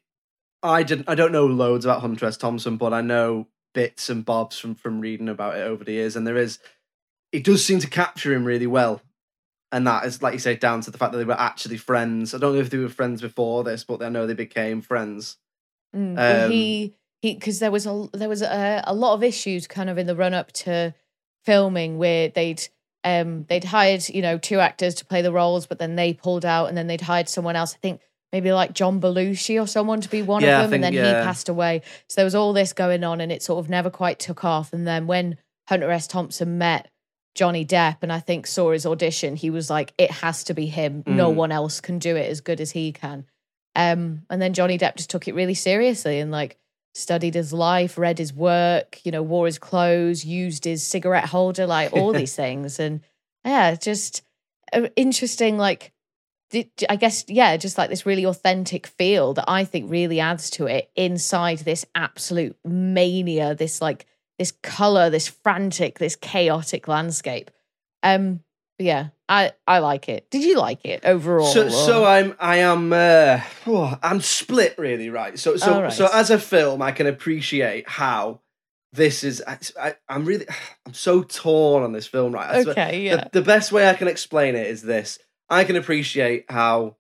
I 0.63 0.83
didn't. 0.83 1.09
I 1.09 1.15
don't 1.15 1.33
know 1.33 1.47
loads 1.47 1.85
about 1.85 2.01
Hunter 2.01 2.27
S. 2.27 2.37
Thompson, 2.37 2.77
but 2.77 2.93
I 2.93 3.01
know 3.01 3.49
bits 3.75 4.09
and 4.09 4.25
bobs 4.25 4.59
from 4.59 4.75
from 4.75 5.01
reading 5.01 5.29
about 5.29 5.57
it 5.57 5.63
over 5.63 5.85
the 5.85 5.93
years, 5.93 6.17
and 6.17 6.27
there 6.27 6.37
is. 6.37 6.59
It 7.31 7.45
does 7.45 7.65
seem 7.65 7.79
to 7.81 7.91
capture 7.91 8.33
him 8.33 8.45
really 8.45 8.67
well, 8.67 9.03
and 9.71 9.87
that 9.87 10.07
is, 10.07 10.23
like 10.23 10.33
you 10.33 10.39
say, 10.39 10.57
down 10.57 10.81
to 10.83 10.91
the 10.91 10.97
fact 10.97 11.13
that 11.13 11.19
they 11.19 11.25
were 11.25 11.39
actually 11.39 11.77
friends. 11.77 12.35
I 12.35 12.39
don't 12.39 12.55
know 12.55 12.61
if 12.61 12.71
they 12.71 12.79
were 12.79 12.89
friends 12.89 13.21
before 13.21 13.65
this, 13.65 13.85
but 13.85 14.03
I 14.03 14.09
know 14.09 14.27
they 14.27 14.35
became 14.35 14.81
friends. 14.81 15.37
Mm, 15.95 16.45
Um, 16.45 16.51
he 16.51 16.95
he 17.21 17.35
because 17.35 17.59
there 17.59 17.71
was 17.71 17.87
a 17.87 18.09
there 18.15 18.29
was 18.29 18.43
a, 18.43 18.83
a 18.87 18.95
lot 18.95 19.15
of 19.15 19.23
issues 19.23 19.67
kind 19.67 19.91
of 19.91 19.99
in 19.99 20.07
the 20.07 20.17
run 20.17 20.35
up 20.35 20.53
to 20.53 20.95
filming 21.45 21.99
where 21.99 22.29
they'd 22.29 22.67
um 23.05 23.45
they'd 23.49 23.65
hired 23.65 24.09
you 24.09 24.23
know 24.23 24.39
two 24.39 24.59
actors 24.61 24.95
to 24.97 25.05
play 25.05 25.23
the 25.23 25.33
roles, 25.33 25.67
but 25.67 25.79
then 25.79 25.97
they 25.97 26.13
pulled 26.15 26.45
out 26.45 26.67
and 26.69 26.77
then 26.77 26.87
they'd 26.87 27.01
hired 27.01 27.29
someone 27.29 27.57
else. 27.57 27.75
I 27.75 27.79
think 27.79 28.01
maybe 28.33 28.53
like 28.53 28.75
John 28.75 29.01
Belushi 29.01 29.61
or 29.63 29.67
someone 29.67 30.01
to 30.01 30.09
be 30.09 30.23
one 30.23 30.43
Yeah, 30.43 30.61
of 30.61 30.65
them, 30.71 30.75
and 30.75 30.85
then 30.85 30.93
yeah. 30.93 31.19
he 31.21 31.25
passed 31.25 31.49
away. 31.49 31.83
So 32.09 32.17
there 32.17 32.25
was 32.25 32.35
all 32.35 32.53
this 32.53 32.73
going 32.73 33.05
on, 33.05 33.21
and 33.21 33.31
it 33.33 33.43
sort 33.43 33.65
of 33.65 33.71
never 33.71 33.91
quite 33.91 34.19
took 34.19 34.45
off. 34.45 34.73
And 34.73 34.87
then 34.87 35.07
when 35.07 35.39
Hunter 35.69 35.91
S. 35.91 36.07
Thompson 36.07 36.59
met 36.59 36.91
Johnny 37.35 37.65
Depp 37.65 37.99
and 38.03 38.13
I 38.13 38.21
think 38.21 38.47
saw 38.47 38.73
his 38.73 38.85
audition, 38.85 39.37
he 39.37 39.49
was 39.51 39.71
like, 39.71 39.95
it 39.97 40.11
has 40.11 40.45
to 40.45 40.55
be 40.55 40.67
him. 40.67 41.05
No 41.07 41.31
Mm. 41.33 41.37
one 41.37 41.53
else 41.53 41.81
can 41.81 41.99
do 42.01 42.17
it 42.17 42.29
as 42.31 42.41
good 42.41 42.61
as 42.61 42.73
he 42.73 42.91
can. 42.93 43.27
Um, 43.77 44.23
and 44.29 44.43
then 44.43 44.55
Johnny 44.55 44.77
Depp 44.77 44.97
just 44.97 45.09
took 45.11 45.29
it 45.29 45.35
really 45.35 45.55
seriously 45.55 46.19
and 46.19 46.31
like 46.33 46.59
studied 46.95 47.35
his 47.35 47.53
life, 47.53 47.99
read 47.99 48.19
his 48.19 48.33
work, 48.33 49.01
you 49.05 49.13
know, 49.13 49.23
wore 49.23 49.47
his 49.47 49.59
clothes, 49.59 50.25
used 50.25 50.65
his 50.65 50.83
cigarette 50.83 51.27
holder, 51.27 51.67
like 51.67 51.93
all 51.93 52.13
these 52.13 52.35
things. 52.45 52.79
And 52.79 53.01
yeah, 53.45 53.75
just 53.75 54.23
uh, 54.73 54.89
interesting, 54.97 55.59
like, 55.59 55.93
I 56.89 56.97
guess, 56.97 57.25
yeah, 57.29 57.57
just 57.57 57.77
like 57.77 57.91
this 57.91 58.07
really 58.07 58.25
authentic 58.25 58.87
feel 58.87 59.35
that 59.35 59.45
I 59.49 59.65
think 59.65 59.91
really 59.91 60.19
adds 60.19 60.51
to 60.51 60.67
it 60.67 60.91
inside 60.97 61.59
this 61.59 61.85
absolute 61.95 62.57
mania, 62.65 63.55
this 63.55 63.83
like, 63.83 64.07
this 64.39 64.53
color, 64.63 65.11
this 65.11 65.29
frantic, 65.29 65.99
this 65.99 66.17
chaotic 66.17 66.89
landscape. 66.89 67.51
Um, 68.03 68.41
yeah, 68.79 69.09
I 69.29 69.53
I 69.67 69.79
like 69.81 70.09
it. 70.09 70.31
Did 70.31 70.43
you 70.45 70.57
like 70.59 70.85
it 70.85 71.05
overall? 71.05 71.47
So, 71.53 71.67
or- 71.67 71.71
so 71.71 72.05
I'm, 72.05 72.35
I 72.41 72.59
am, 72.59 72.93
uh, 72.93 73.41
oh, 73.67 73.99
I'm 74.03 74.21
split 74.21 74.75
really, 74.79 75.11
right? 75.11 75.39
So, 75.39 75.57
so, 75.57 75.83
right. 75.83 75.93
so 75.93 76.09
as 76.13 76.31
a 76.31 76.39
film, 76.39 76.81
I 76.83 76.93
can 76.93 77.07
appreciate 77.07 77.89
how 77.89 78.41
this 78.93 79.25
is. 79.25 79.43
I, 79.47 79.97
I'm 80.09 80.25
really, 80.25 80.47
I'm 80.87 80.95
so 80.95 81.23
torn 81.23 81.83
on 81.83 81.93
this 81.93 82.07
film, 82.07 82.33
right? 82.33 82.67
Okay, 82.67 82.91
the- 82.93 83.05
yeah, 83.05 83.29
The, 83.33 83.43
best 83.43 83.73
way 83.73 83.89
I 83.89 83.95
can 83.95 84.09
explain 84.09 84.55
it 84.55 84.67
is 84.67 84.83
this: 84.83 85.19
I 85.51 85.65
can 85.65 85.77
appreciate 85.77 86.47
how 86.49 86.97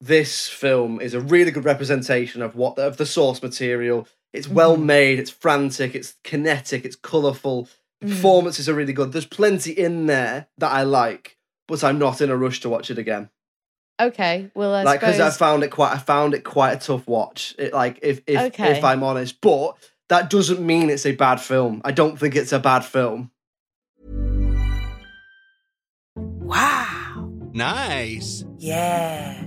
this 0.00 0.48
film 0.48 1.00
is 1.00 1.14
a 1.14 1.20
really 1.20 1.50
good 1.50 1.64
representation 1.64 2.42
of 2.42 2.54
what 2.54 2.78
of 2.78 2.96
the 2.98 3.06
source 3.06 3.42
material. 3.42 4.06
It's 4.32 4.46
well 4.48 4.76
Mhm. 4.76 4.84
made, 4.84 5.18
it's 5.18 5.30
frantic, 5.30 5.94
it's 5.94 6.14
kinetic, 6.22 6.84
it's 6.84 6.96
colourful. 6.96 7.68
The 8.06 8.12
Mhm. 8.12 8.16
performances 8.16 8.68
are 8.68 8.74
really 8.74 8.92
good. 8.92 9.12
There's 9.12 9.26
plenty 9.26 9.72
in 9.72 10.06
there 10.06 10.46
that 10.58 10.70
I 10.70 10.82
like, 10.84 11.36
but 11.66 11.82
I'm 11.82 11.98
not 11.98 12.20
in 12.20 12.30
a 12.30 12.36
rush 12.36 12.60
to 12.60 12.68
watch 12.68 12.90
it 12.90 12.98
again 12.98 13.30
okay. 14.00 14.50
Well, 14.54 14.74
I 14.74 14.82
like 14.82 15.00
because 15.00 15.20
I 15.20 15.30
found 15.30 15.62
it 15.62 15.68
quite 15.70 15.92
I 15.92 15.98
found 15.98 16.34
it 16.34 16.44
quite 16.44 16.72
a 16.72 16.78
tough 16.78 17.06
watch. 17.06 17.54
It, 17.58 17.72
like 17.72 17.98
if 18.02 18.20
if 18.26 18.40
Okay. 18.40 18.78
if 18.78 18.84
I'm 18.84 19.02
honest, 19.02 19.40
but 19.40 19.76
that 20.08 20.30
doesn't 20.30 20.60
mean 20.60 20.90
it's 20.90 21.06
a 21.06 21.12
bad 21.12 21.40
film. 21.40 21.80
I 21.84 21.92
don't 21.92 22.18
think 22.18 22.36
it's 22.36 22.52
a 22.52 22.58
bad 22.58 22.84
film. 22.84 23.30
Wow. 26.16 27.30
Nice. 27.52 28.44
Yeah. 28.58 29.46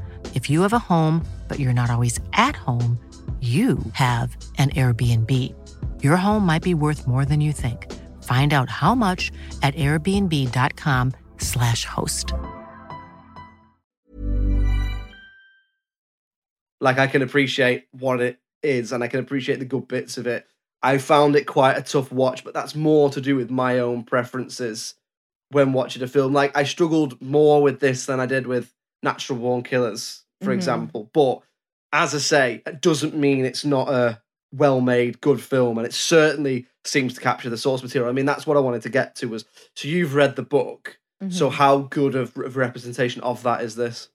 If 0.33 0.49
you 0.49 0.61
have 0.61 0.73
a 0.73 0.79
home, 0.79 1.25
but 1.47 1.59
you're 1.59 1.73
not 1.73 1.89
always 1.89 2.19
at 2.33 2.55
home, 2.55 2.99
you 3.41 3.79
have 3.93 4.37
an 4.59 4.69
Airbnb. 4.69 5.55
Your 6.03 6.15
home 6.15 6.45
might 6.45 6.61
be 6.61 6.75
worth 6.75 7.07
more 7.07 7.25
than 7.25 7.41
you 7.41 7.51
think. 7.51 7.91
Find 8.23 8.53
out 8.53 8.69
how 8.69 8.93
much 8.93 9.31
at 9.63 9.73
airbnb.com/slash 9.75 11.85
host. 11.85 12.33
Like 16.79 16.99
I 16.99 17.07
can 17.07 17.23
appreciate 17.23 17.87
what 17.91 18.21
it 18.21 18.39
is, 18.61 18.91
and 18.91 19.03
I 19.03 19.07
can 19.07 19.19
appreciate 19.19 19.57
the 19.59 19.65
good 19.65 19.87
bits 19.87 20.17
of 20.17 20.27
it. 20.27 20.45
I 20.83 20.97
found 20.97 21.35
it 21.35 21.45
quite 21.45 21.77
a 21.77 21.81
tough 21.81 22.11
watch, 22.11 22.43
but 22.43 22.53
that's 22.53 22.75
more 22.75 23.09
to 23.11 23.21
do 23.21 23.35
with 23.35 23.51
my 23.51 23.79
own 23.79 24.03
preferences 24.03 24.95
when 25.49 25.73
watching 25.73 26.01
a 26.01 26.07
film. 26.07 26.33
Like 26.33 26.55
I 26.57 26.63
struggled 26.63 27.21
more 27.21 27.61
with 27.61 27.79
this 27.79 28.05
than 28.05 28.19
I 28.19 28.25
did 28.25 28.47
with 28.47 28.73
Natural 29.03 29.39
Born 29.39 29.63
Killers, 29.63 30.23
for 30.41 30.51
Mhm. 30.51 30.55
example. 30.55 31.09
But 31.13 31.41
as 31.93 32.15
I 32.15 32.19
say, 32.19 32.61
it 32.65 32.81
doesn't 32.81 33.15
mean 33.15 33.45
it's 33.45 33.65
not 33.65 33.89
a 33.89 34.21
well-made, 34.53 35.21
good 35.21 35.41
film, 35.41 35.77
and 35.77 35.87
it 35.87 35.93
certainly 35.93 36.65
seems 36.83 37.13
to 37.13 37.21
capture 37.21 37.49
the 37.49 37.57
source 37.57 37.81
material. 37.83 38.09
I 38.09 38.13
mean, 38.13 38.25
that's 38.25 38.45
what 38.47 38.57
I 38.57 38.59
wanted 38.59 38.81
to 38.83 38.89
get 38.89 39.15
to 39.17 39.27
was 39.27 39.45
so 39.75 39.87
you've 39.87 40.15
read 40.15 40.35
the 40.35 40.43
book. 40.43 40.99
So 41.29 41.49
Mhm. 41.49 41.53
how 41.53 41.77
good 41.79 42.15
of, 42.15 42.35
of 42.37 42.57
representation 42.57 43.21
of 43.21 43.43
that 43.43 43.61
is 43.61 43.75
this? 43.75 44.09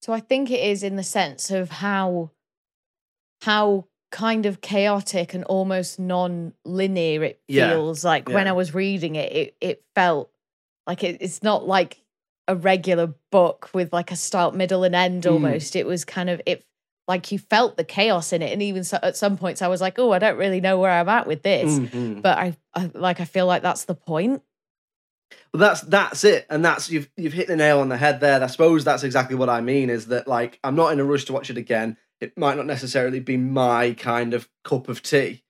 So 0.00 0.12
I 0.12 0.20
think 0.20 0.50
it 0.50 0.60
is 0.60 0.82
in 0.82 0.96
the 0.96 1.02
sense 1.02 1.50
of 1.50 1.70
how 1.70 2.30
how 3.42 3.86
kind 4.10 4.46
of 4.46 4.60
chaotic 4.60 5.34
and 5.34 5.44
almost 5.44 5.98
non-linear 5.98 7.22
it 7.24 7.40
Yeah, 7.48 7.70
feels. 7.70 8.04
Like 8.04 8.28
when. 8.28 8.46
I 8.46 8.52
was 8.52 8.74
reading 8.74 9.16
it, 9.16 9.32
it 9.32 9.56
it 9.60 9.84
felt 9.94 10.30
like 10.86 11.02
it, 11.04 11.18
it's 11.20 11.42
not 11.42 11.66
like 11.66 12.01
a 12.48 12.56
regular 12.56 13.14
book 13.30 13.70
with 13.72 13.92
like 13.92 14.10
a 14.10 14.16
start, 14.16 14.54
middle, 14.54 14.84
and 14.84 14.94
end 14.94 15.24
Mm. 15.24 15.32
almost. 15.32 15.76
It 15.76 15.86
was 15.86 16.04
kind 16.04 16.28
of 16.30 16.40
it 16.46 16.64
like 17.08 17.32
you 17.32 17.38
felt 17.38 17.76
the 17.76 17.84
chaos 17.84 18.32
in 18.32 18.42
it, 18.42 18.52
and 18.52 18.62
even 18.62 18.84
so, 18.84 18.98
at 19.02 19.16
some 19.16 19.36
points 19.36 19.60
I 19.62 19.68
was 19.68 19.80
like, 19.80 19.98
oh, 19.98 20.12
I 20.12 20.18
don't 20.18 20.36
really 20.38 20.60
know 20.60 20.78
where 20.78 20.90
I'm 20.90 21.08
at 21.08 21.26
with 21.26 21.42
this. 21.42 21.70
Mhm. 21.78 22.22
But 22.22 22.38
I, 22.38 22.56
I 22.74 22.90
like 22.94 23.20
I 23.20 23.24
feel 23.24 23.46
like 23.46 23.62
that's 23.62 23.84
the 23.84 23.94
point. 23.94 24.42
Well, 25.52 25.60
that's 25.60 25.80
that's 25.82 26.24
it, 26.24 26.46
and 26.50 26.64
that's 26.64 26.90
you've 26.90 27.10
you've 27.16 27.32
hit 27.32 27.46
the 27.48 27.56
nail 27.56 27.80
on 27.80 27.88
the 27.88 27.96
head 27.96 28.20
there. 28.20 28.42
I 28.42 28.46
suppose 28.46 28.84
that's 28.84 29.02
exactly 29.02 29.36
what 29.36 29.48
I 29.48 29.60
mean. 29.60 29.90
Is 29.90 30.06
that 30.06 30.26
like 30.28 30.58
I'm 30.64 30.76
not 30.76 30.92
in 30.92 31.00
a 31.00 31.04
rush 31.04 31.24
to 31.26 31.32
watch 31.32 31.50
it 31.50 31.56
again. 31.58 31.96
It 32.20 32.38
might 32.38 32.56
not 32.56 32.66
necessarily 32.66 33.18
be 33.20 33.36
my 33.36 33.94
kind 33.94 34.32
of 34.34 34.48
cup 34.64 34.88
of 34.88 35.02
tea, 35.02 35.42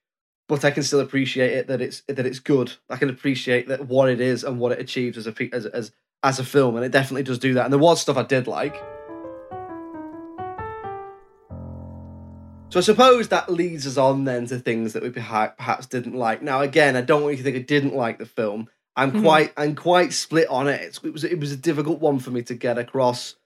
but 0.48 0.64
I 0.64 0.70
can 0.70 0.82
still 0.82 1.00
appreciate 1.00 1.52
it 1.52 1.66
that 1.68 1.80
it's 1.82 2.02
that 2.08 2.26
it's 2.26 2.38
good. 2.40 2.72
I 2.88 2.96
can 2.96 3.10
appreciate 3.10 3.68
that 3.68 3.86
what 3.86 4.08
it 4.08 4.20
is 4.20 4.42
and 4.42 4.58
what 4.58 4.72
it 4.72 4.80
achieves 4.80 5.18
as 5.18 5.26
a 5.26 5.34
as 5.52 5.66
as 5.66 5.92
as 6.24 6.38
a 6.38 6.44
film, 6.44 6.76
and 6.76 6.84
it 6.84 6.92
definitely 6.92 7.22
does 7.24 7.38
do 7.38 7.54
that. 7.54 7.64
And 7.64 7.72
there 7.72 7.80
was 7.80 8.00
stuff 8.00 8.16
I 8.16 8.22
did 8.22 8.46
like. 8.46 8.76
So 12.68 12.78
I 12.78 12.82
suppose 12.82 13.28
that 13.28 13.50
leads 13.52 13.86
us 13.86 13.98
on 13.98 14.24
then 14.24 14.46
to 14.46 14.58
things 14.58 14.94
that 14.94 15.02
we 15.02 15.10
perhaps 15.10 15.86
didn't 15.86 16.14
like. 16.14 16.40
Now, 16.40 16.62
again, 16.62 16.96
I 16.96 17.02
don't 17.02 17.22
want 17.22 17.32
you 17.32 17.36
to 17.38 17.42
think 17.42 17.56
I 17.56 17.60
didn't 17.60 17.94
like 17.94 18.18
the 18.18 18.24
film. 18.24 18.68
I'm 18.96 19.12
Mhm. 19.12 19.22
quite, 19.22 19.52
I'm 19.58 19.74
quite 19.74 20.12
split 20.14 20.48
on 20.48 20.68
it. 20.68 20.80
It's, 20.80 20.98
it 21.04 21.12
was, 21.12 21.24
it 21.24 21.38
was 21.38 21.52
a 21.52 21.56
difficult 21.56 22.00
one 22.00 22.18
for 22.18 22.30
me 22.30 22.42
to 22.44 22.54
get 22.54 22.78
across 22.78 23.36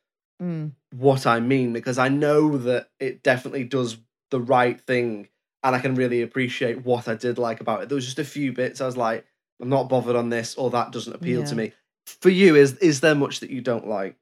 Mm. 0.41 0.73
what 0.95 1.27
I 1.27 1.41
mean 1.41 1.73
because 1.73 1.97
I 1.99 2.09
know 2.09 2.59
that 2.59 2.91
it 3.01 3.23
definitely 3.23 3.65
does 3.65 3.97
the 4.31 4.39
right 4.41 4.79
thing, 4.79 5.29
and 5.65 5.75
I 5.75 5.79
can 5.79 5.95
really 5.95 6.21
appreciate 6.21 6.85
what 6.85 7.09
I 7.09 7.15
did 7.15 7.39
like 7.39 7.61
about 7.63 7.83
it. 7.83 7.89
There 7.89 7.97
was 7.97 8.05
just 8.05 8.19
a 8.19 8.25
few 8.25 8.53
bits 8.53 8.81
I 8.83 8.87
was 8.87 8.99
like, 8.99 9.25
I'm 9.63 9.71
not 9.71 9.89
bothered 9.89 10.15
on 10.15 10.29
this, 10.29 10.55
or 10.57 10.69
that 10.71 10.93
doesn't 10.93 11.15
appeal 11.15 11.43
to 11.45 11.55
me. 11.55 11.73
For 12.07 12.31
you, 12.31 12.55
is 12.57 12.75
is 12.79 13.01
there 13.01 13.15
much 13.15 13.41
that 13.41 13.51
you 13.51 13.61
don't 13.61 13.87
like? 13.89 14.17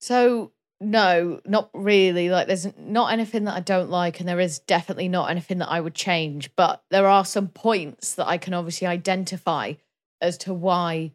So 0.00 0.52
no, 0.80 1.40
not 1.44 1.70
really. 1.74 2.30
Like 2.30 2.46
there's 2.46 2.66
not 2.78 3.12
anything 3.12 3.44
that 3.44 3.54
I 3.54 3.60
don't 3.60 3.90
like, 3.90 4.20
and 4.20 4.28
there 4.28 4.40
is 4.40 4.58
definitely 4.60 5.08
not 5.08 5.30
anything 5.30 5.58
that 5.58 5.70
I 5.70 5.80
would 5.80 5.94
change. 5.94 6.50
But 6.56 6.82
there 6.90 7.06
are 7.06 7.24
some 7.24 7.48
points 7.48 8.14
that 8.14 8.28
I 8.28 8.38
can 8.38 8.54
obviously 8.54 8.86
identify 8.86 9.74
as 10.20 10.38
to 10.38 10.54
why 10.54 11.12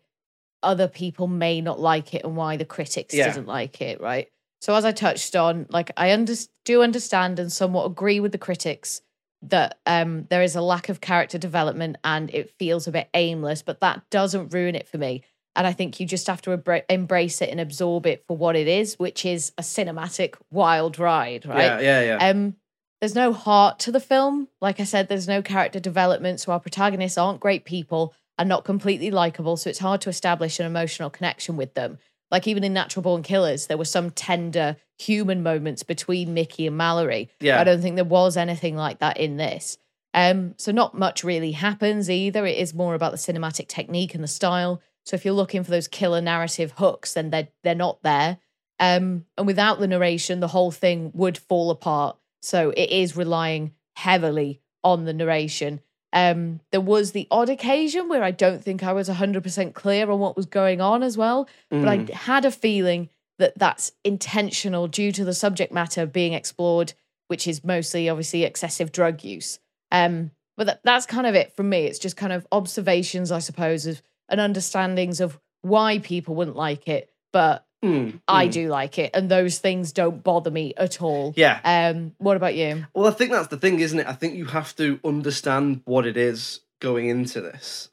other 0.64 0.88
people 0.88 1.28
may 1.28 1.62
not 1.62 1.80
like 1.80 2.14
it 2.16 2.24
and 2.24 2.36
why 2.36 2.58
the 2.58 2.66
critics 2.66 3.14
Yeah. 3.14 3.32
didn't 3.32 3.48
like 3.48 3.82
it, 3.82 4.02
right? 4.02 4.30
So 4.62 4.74
as 4.74 4.84
I 4.84 4.92
touched 4.92 5.36
on, 5.36 5.68
like 5.70 5.92
I 5.96 6.12
under- 6.12 6.34
do 6.64 6.82
understand 6.82 7.38
and 7.38 7.52
somewhat 7.52 7.86
agree 7.86 8.20
with 8.20 8.32
the 8.32 8.40
critics 8.40 9.02
that 9.44 9.78
um, 9.86 10.26
there 10.32 10.42
is 10.42 10.56
a 10.56 10.62
lack 10.62 10.90
of 10.90 11.02
character 11.02 11.38
development 11.38 11.98
and 12.04 12.34
it 12.34 12.50
feels 12.58 12.88
a 12.88 12.92
bit 12.92 13.10
aimless, 13.14 13.62
but 13.62 13.80
that 13.82 14.02
doesn't 14.10 14.54
ruin 14.54 14.74
it 14.74 14.88
for 14.88 14.98
me. 14.98 15.24
And 15.56 15.66
I 15.66 15.74
think 15.74 16.00
you 16.00 16.06
just 16.06 16.28
have 16.28 16.42
to 16.44 16.84
embrace 16.90 17.42
it 17.42 17.50
and 17.50 17.60
absorb 17.60 18.06
it 18.06 18.24
for 18.28 18.36
what 18.36 18.56
it 18.56 18.68
is, 18.68 19.00
which 19.00 19.26
is 19.26 19.54
a 19.58 19.62
cinematic 19.62 20.36
wild 20.52 21.00
ride, 21.00 21.46
right? 21.46 21.82
Yeah, 21.82 22.02
yeah, 22.02 22.02
yeah. 22.02 22.30
Um, 22.30 22.56
there's 23.00 23.16
no 23.16 23.34
heart 23.34 23.80
to 23.80 23.92
the 23.92 24.00
film. 24.00 24.48
Like 24.62 24.80
I 24.80 24.84
said, 24.84 25.08
there's 25.08 25.28
no 25.28 25.42
character 25.42 25.80
development, 25.80 26.40
so 26.40 26.52
our 26.52 26.60
protagonists 26.60 27.18
aren't 27.18 27.40
great 27.40 27.66
people 27.66 28.14
and 28.38 28.50
not 28.50 28.66
completely 28.66 29.12
likable. 29.12 29.58
So 29.58 29.70
it's 29.70 29.80
hard 29.80 30.02
to 30.02 30.10
establish 30.10 30.60
an 30.60 30.66
emotional 30.66 31.10
connection 31.10 31.56
with 31.58 31.74
them. 31.74 32.00
Like 32.32 32.48
even 32.48 32.64
in 32.64 32.74
Natural 32.74 33.04
Born 33.04 33.24
Killers, 33.24 33.68
there 33.68 33.78
were 33.78 33.86
some 33.86 34.12
tender 34.12 34.78
human 34.98 35.44
moments 35.44 35.84
between 35.84 36.34
Mickey 36.34 36.68
and 36.68 36.78
Mallory. 36.78 37.30
Yeah. 37.40 37.60
I 37.60 37.64
don't 37.64 37.82
think 37.82 37.96
there 37.96 38.04
was 38.04 38.36
anything 38.36 38.76
like 38.76 39.00
that 39.00 39.18
in 39.18 39.38
this. 39.38 39.78
Um, 40.14 40.56
so 40.58 40.72
not 40.72 40.98
much 40.98 41.24
really 41.24 41.52
happens 41.52 42.10
either. 42.10 42.46
It 42.46 42.58
is 42.58 42.74
more 42.74 42.96
about 42.96 43.12
the 43.12 43.18
cinematic 43.18 43.68
technique 43.68 44.16
and 44.16 44.24
the 44.24 44.30
style. 44.30 44.82
So 45.06 45.16
if 45.16 45.24
you're 45.24 45.34
looking 45.34 45.64
for 45.64 45.72
those 45.72 45.88
killer 45.88 46.22
narrative 46.22 46.74
hooks, 46.78 47.14
then 47.14 47.30
they're 47.30 47.50
they're 47.64 47.76
not 47.76 48.02
there. 48.04 48.38
Um, 48.80 49.26
and 49.38 49.48
without 49.48 49.80
the 49.80 49.88
narration, 49.88 50.40
the 50.42 50.50
whole 50.50 50.72
thing 50.72 51.12
would 51.14 51.38
fall 51.38 51.70
apart. 51.72 52.18
So 52.42 52.72
it 52.72 52.90
is 52.90 53.16
relying 53.16 53.74
heavily 53.96 54.62
on 54.84 55.06
the 55.06 55.14
narration. 55.14 55.80
Um, 56.12 56.60
there 56.72 56.82
was 56.82 57.12
the 57.12 57.28
odd 57.32 57.50
occasion 57.50 58.08
where 58.10 58.24
I 58.24 58.32
don't 58.32 58.64
think 58.64 58.84
I 58.84 58.94
was 58.94 59.10
100% 59.10 59.74
clear 59.74 60.10
on 60.10 60.20
what 60.20 60.36
was 60.38 60.46
going 60.46 60.80
on 60.82 61.04
as 61.04 61.18
well, 61.18 61.48
but 61.70 61.88
I 61.88 61.98
Mm. 62.00 62.10
had 62.10 62.46
a 62.46 62.52
feeling 62.52 63.10
that 63.38 63.58
that's 63.58 63.92
intentional 64.04 64.88
due 64.88 65.12
to 65.12 65.26
the 65.26 65.34
subject 65.34 65.74
matter 65.74 66.06
being 66.06 66.34
explored, 66.34 66.94
which 67.28 67.48
is 67.48 67.64
mostly 67.64 68.08
obviously 68.08 68.44
excessive 68.44 68.92
drug 68.92 69.24
use. 69.24 69.60
Um, 69.92 70.32
but 70.58 70.68
that, 70.68 70.82
that's 70.84 71.06
kind 71.06 71.28
of 71.28 71.36
it 71.36 71.52
from 71.54 71.70
me. 71.70 71.86
It's 71.86 72.00
just 72.00 72.16
kind 72.16 72.32
of 72.32 72.48
observations, 72.52 73.32
I 73.32 73.40
suppose, 73.40 73.86
of 73.86 74.02
and 74.30 74.40
understandings 74.40 75.20
of 75.20 75.40
why 75.62 76.00
people 76.00 76.36
wouldn't 76.36 76.58
like 76.58 76.88
it, 76.88 77.10
but 77.32 77.66
Mm, 77.84 78.20
I 78.28 78.48
mm. 78.48 78.52
do 78.52 78.70
like 78.70 78.98
it, 78.98 79.12
and 79.14 79.30
those 79.30 79.60
things 79.60 79.92
don't 79.92 80.24
bother 80.24 80.50
me 80.50 80.74
at 80.76 81.04
all. 81.04 81.34
Yeah. 81.36 81.60
Um, 81.64 82.14
what 82.18 82.36
about 82.36 82.56
you? 82.56 82.88
Well, 82.96 83.08
I 83.08 83.12
think 83.12 83.32
that's 83.32 83.50
the 83.50 83.58
thing, 83.58 83.80
isn't 83.80 84.00
it? 84.00 84.08
I 84.08 84.14
think 84.14 84.36
you 84.36 84.46
have 84.46 84.76
to 84.78 85.00
understand 85.06 85.82
what 85.86 86.08
it 86.08 86.18
is 86.18 86.62
going 86.80 87.10
into 87.10 87.42
this. 87.42 87.90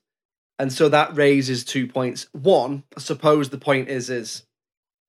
And 0.59 0.73
so 0.73 0.88
that 0.88 1.14
raises 1.14 1.64
two 1.64 1.87
points. 1.87 2.27
One, 2.33 2.85
I 2.97 3.01
suppose 3.01 3.51
the 3.51 3.59
point 3.59 3.88
is 3.88 4.09
is 4.09 4.45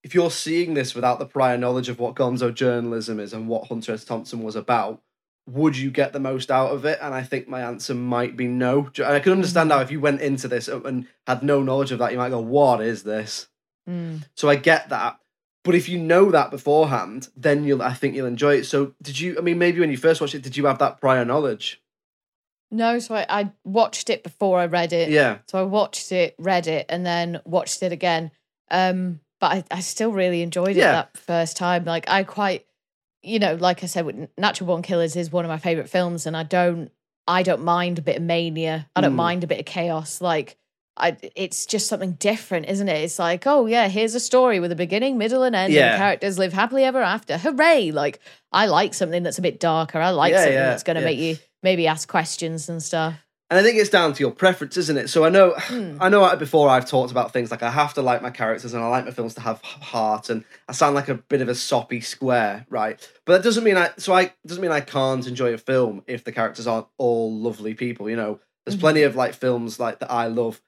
if 0.03 0.13
you're 0.13 0.31
seeing 0.31 0.73
this 0.73 0.95
without 0.95 1.19
the 1.19 1.25
prior 1.25 1.57
knowledge 1.57 1.87
of 1.87 1.99
what 1.99 2.15
gonzo 2.15 2.53
journalism 2.53 3.19
is 3.19 3.33
and 3.33 3.47
what 3.47 3.67
Hunter 3.67 3.93
S. 3.93 4.03
Thompson 4.03 4.41
was 4.41 4.55
about, 4.55 5.01
would 5.47 5.77
you 5.77 5.91
get 5.91 6.13
the 6.13 6.19
most 6.19 6.49
out 6.49 6.71
of 6.71 6.85
it? 6.85 6.99
And 7.01 7.13
I 7.13 7.23
think 7.23 7.47
my 7.47 7.61
answer 7.61 7.93
might 7.93 8.37
be 8.37 8.47
no. 8.47 8.89
And 8.97 9.05
I 9.07 9.19
can 9.19 9.31
understand 9.33 9.69
now 9.69 9.79
if 9.81 9.91
you 9.91 9.99
went 9.99 10.21
into 10.21 10.47
this 10.47 10.67
and 10.67 11.07
had 11.27 11.43
no 11.43 11.61
knowledge 11.63 11.91
of 11.91 11.99
that, 11.99 12.11
you 12.11 12.17
might 12.17 12.29
go, 12.29 12.39
"What 12.39 12.81
is 12.81 13.03
this?" 13.03 13.47
Mm. 13.89 14.23
So 14.35 14.49
I 14.49 14.55
get 14.55 14.89
that. 14.89 15.19
But 15.65 15.75
if 15.75 15.87
you 15.87 15.97
know 15.97 16.29
that 16.31 16.51
beforehand, 16.51 17.29
then 17.35 17.63
you'll 17.63 17.81
I 17.81 17.93
think 17.93 18.15
you'll 18.15 18.27
enjoy 18.27 18.55
it. 18.57 18.65
So 18.65 18.93
did 19.01 19.19
you 19.19 19.37
I 19.37 19.41
mean 19.41 19.57
maybe 19.57 19.79
when 19.79 19.91
you 19.91 19.97
first 19.97 20.21
watched 20.21 20.35
it, 20.35 20.43
did 20.43 20.55
you 20.57 20.65
have 20.65 20.79
that 20.79 20.99
prior 21.01 21.25
knowledge? 21.25 21.81
No, 22.71 22.97
so 22.99 23.13
I, 23.15 23.25
I 23.29 23.51
watched 23.63 24.09
it 24.09 24.23
before 24.23 24.59
I 24.59 24.65
read 24.65 24.93
it. 24.93 25.09
Yeah. 25.09 25.37
So 25.47 25.59
I 25.59 25.63
watched 25.63 26.11
it, 26.11 26.35
read 26.39 26.65
it, 26.67 26.87
and 26.89 27.05
then 27.05 27.39
watched 27.45 27.83
it 27.83 27.91
again. 27.91 28.31
Um, 28.71 29.19
but 29.39 29.51
I, 29.51 29.63
I 29.69 29.79
still 29.81 30.11
really 30.11 30.41
enjoyed 30.41 30.69
it 30.71 30.77
Yeah. 30.77 30.93
that 30.93 31.17
first 31.17 31.55
time. 31.55 31.85
Like 31.85 32.09
I 32.09 32.23
quite, 32.23 32.65
you 33.23 33.39
know, 33.39 33.55
like 33.55 33.83
I 33.83 33.87
said, 33.87 34.05
with 34.05 34.29
Natural 34.37 34.67
Born 34.67 34.81
Killers 34.81 35.15
is 35.15 35.31
one 35.31 35.45
of 35.45 35.49
my 35.49 35.57
favorite 35.57 35.89
films, 35.89 36.25
and 36.25 36.35
I 36.35 36.43
don't, 36.43 36.91
I 37.27 37.41
don't 37.43 37.63
mind 37.63 37.99
a 37.99 38.01
bit 38.01 38.17
of 38.17 38.23
mania. 38.23 38.89
I 38.95 39.01
don't 39.01 39.13
Mm. 39.13 39.15
mind 39.15 39.43
a 39.43 39.47
bit 39.47 39.59
of 39.59 39.65
chaos. 39.65 40.19
Like 40.21 40.57
I, 40.97 41.17
it's 41.35 41.65
just 41.65 41.87
something 41.87 42.11
different, 42.13 42.67
isn't 42.67 42.87
it? 42.87 43.01
It's 43.01 43.17
like, 43.17 43.47
oh 43.47 43.65
yeah, 43.65 43.87
here's 43.87 44.13
a 44.13 44.19
story 44.19 44.59
with 44.59 44.71
a 44.71 44.75
beginning, 44.75 45.17
middle, 45.17 45.41
and 45.43 45.55
end, 45.55 45.73
Yeah. 45.73 45.93
and 45.93 45.97
characters 45.97 46.37
live 46.37 46.53
happily 46.53 46.83
ever 46.83 47.01
after. 47.01 47.37
Hooray! 47.37 47.91
Like 47.91 48.19
I 48.51 48.67
like 48.67 48.93
something 48.93 49.23
that's 49.23 49.39
a 49.39 49.41
bit 49.41 49.59
darker. 49.59 49.99
I 49.99 50.09
like 50.11 50.31
Yeah, 50.33 50.37
something 50.39 50.53
yeah, 50.53 50.69
that's 50.69 50.83
going 50.83 50.97
to 50.97 51.01
make 51.01 51.17
you 51.17 51.37
maybe 51.63 51.87
ask 51.87 52.07
questions 52.07 52.69
and 52.69 52.83
stuff. 52.83 53.15
And 53.49 53.59
I 53.59 53.63
think 53.63 53.77
it's 53.77 53.89
down 53.89 54.13
to 54.13 54.19
your 54.21 54.31
preference, 54.31 54.77
isn't 54.77 54.97
it? 54.97 55.09
So 55.09 55.25
I 55.25 55.29
know, 55.29 55.51
Hmm. 55.57 55.97
I 55.99 56.09
know. 56.09 56.35
Before 56.35 56.69
I've 56.69 56.87
talked 56.87 57.11
about 57.11 57.33
things 57.33 57.51
like 57.51 57.61
I 57.61 57.69
have 57.69 57.93
to 57.95 58.01
like 58.01 58.21
my 58.21 58.31
characters 58.31 58.73
and 58.73 58.83
I 58.83 58.87
like 58.87 59.05
my 59.05 59.11
films 59.11 59.35
to 59.35 59.41
have 59.41 59.61
heart, 59.61 60.29
and 60.29 60.43
I 60.67 60.71
sound 60.71 60.95
like 60.95 61.09
a 61.09 61.15
bit 61.15 61.41
of 61.41 61.49
a 61.49 61.55
soppy 61.55 62.01
square, 62.01 62.65
right? 62.69 62.97
But 63.25 63.33
that 63.37 63.43
doesn't 63.43 63.63
mean 63.63 63.77
I. 63.77 63.91
So 63.97 64.13
I 64.13 64.33
doesn't 64.47 64.61
mean 64.61 64.71
I 64.71 64.79
can't 64.81 65.27
enjoy 65.27 65.53
a 65.53 65.57
film 65.57 66.03
if 66.07 66.23
the 66.23 66.31
characters 66.31 66.65
aren't 66.67 66.87
all 66.97 67.31
lovely 67.37 67.73
people. 67.75 68.09
You 68.09 68.15
know, 68.15 68.39
there's 68.65 68.77
Mhm. 68.77 68.81
plenty 68.81 69.03
of 69.03 69.15
like 69.15 69.33
films 69.35 69.79
like 69.79 69.99
that 69.99 70.09
I 70.11 70.27
love. 70.27 70.59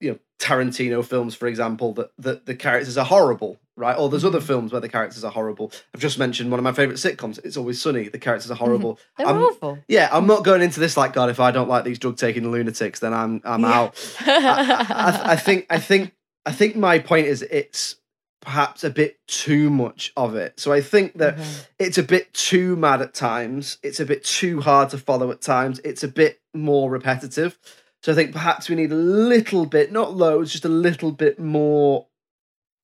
You 0.00 0.10
know, 0.12 0.18
Tarantino 0.38 1.04
films, 1.04 1.34
for 1.34 1.46
example, 1.46 1.92
that 1.94 2.10
that 2.18 2.46
the 2.46 2.54
characters 2.54 2.98
are 2.98 3.04
horrible, 3.06 3.58
right? 3.76 3.96
Or 3.96 4.08
there's 4.10 4.24
other 4.24 4.38
Mm-hmm. 4.38 4.46
films 4.46 4.72
where 4.72 4.80
the 4.82 4.88
characters 4.90 5.24
are 5.24 5.30
horrible. 5.32 5.72
I've 5.94 6.00
just 6.00 6.18
mentioned 6.18 6.50
one 6.50 6.60
of 6.60 6.64
my 6.64 6.72
favorite 6.72 6.98
sitcoms. 6.98 7.38
It's 7.44 7.56
Always 7.56 7.80
Sunny. 7.80 8.08
The 8.08 8.18
characters 8.18 8.50
are 8.50 8.54
horrible. 8.56 8.94
Mm-hmm. 8.94 9.22
They're 9.24 9.26
I'm- 9.26 9.42
awful. 9.42 9.78
yeah, 9.88 10.08
I'm 10.12 10.26
not 10.26 10.44
going 10.44 10.60
into 10.60 10.80
this 10.80 10.96
like 10.96 11.12
God. 11.14 11.30
If 11.30 11.40
I 11.40 11.50
don't 11.50 11.68
like 11.68 11.84
these 11.84 11.98
drug 11.98 12.16
taking 12.18 12.50
lunatics, 12.50 13.00
then 13.00 13.14
I'm 13.14 13.40
I'm 13.44 13.62
Yeah. 13.62 13.72
out. 13.80 14.16
I, 14.20 14.86
I, 14.90 15.32
I 15.32 15.36
think 15.46 15.66
I 15.70 15.78
think 15.78 16.12
I 16.44 16.52
think 16.52 16.76
my 16.76 16.98
point 16.98 17.26
is 17.26 17.42
it's 17.42 17.96
perhaps 18.42 18.84
a 18.84 18.90
bit 18.90 19.18
too 19.26 19.70
much 19.70 20.12
of 20.16 20.36
it. 20.36 20.60
So 20.60 20.72
I 20.72 20.80
think 20.80 21.14
that 21.18 21.34
Okay. 21.34 21.44
it's 21.80 21.98
a 21.98 22.02
bit 22.02 22.32
too 22.32 22.76
mad 22.76 23.00
at 23.02 23.12
times. 23.14 23.78
It's 23.82 23.98
a 23.98 24.04
bit 24.04 24.22
too 24.22 24.60
hard 24.60 24.90
to 24.90 24.98
follow 24.98 25.30
at 25.32 25.40
times. 25.40 25.80
It's 25.82 26.04
a 26.04 26.08
bit 26.08 26.40
more 26.54 26.88
repetitive. 26.90 27.58
So 28.06 28.12
I 28.12 28.14
think 28.14 28.30
perhaps 28.30 28.68
we 28.68 28.76
need 28.76 28.92
a 28.92 28.94
little 28.94 29.66
bit, 29.66 29.90
not 29.90 30.14
loads, 30.14 30.52
just 30.52 30.64
a 30.64 30.68
little 30.68 31.10
bit 31.10 31.40
more 31.40 32.06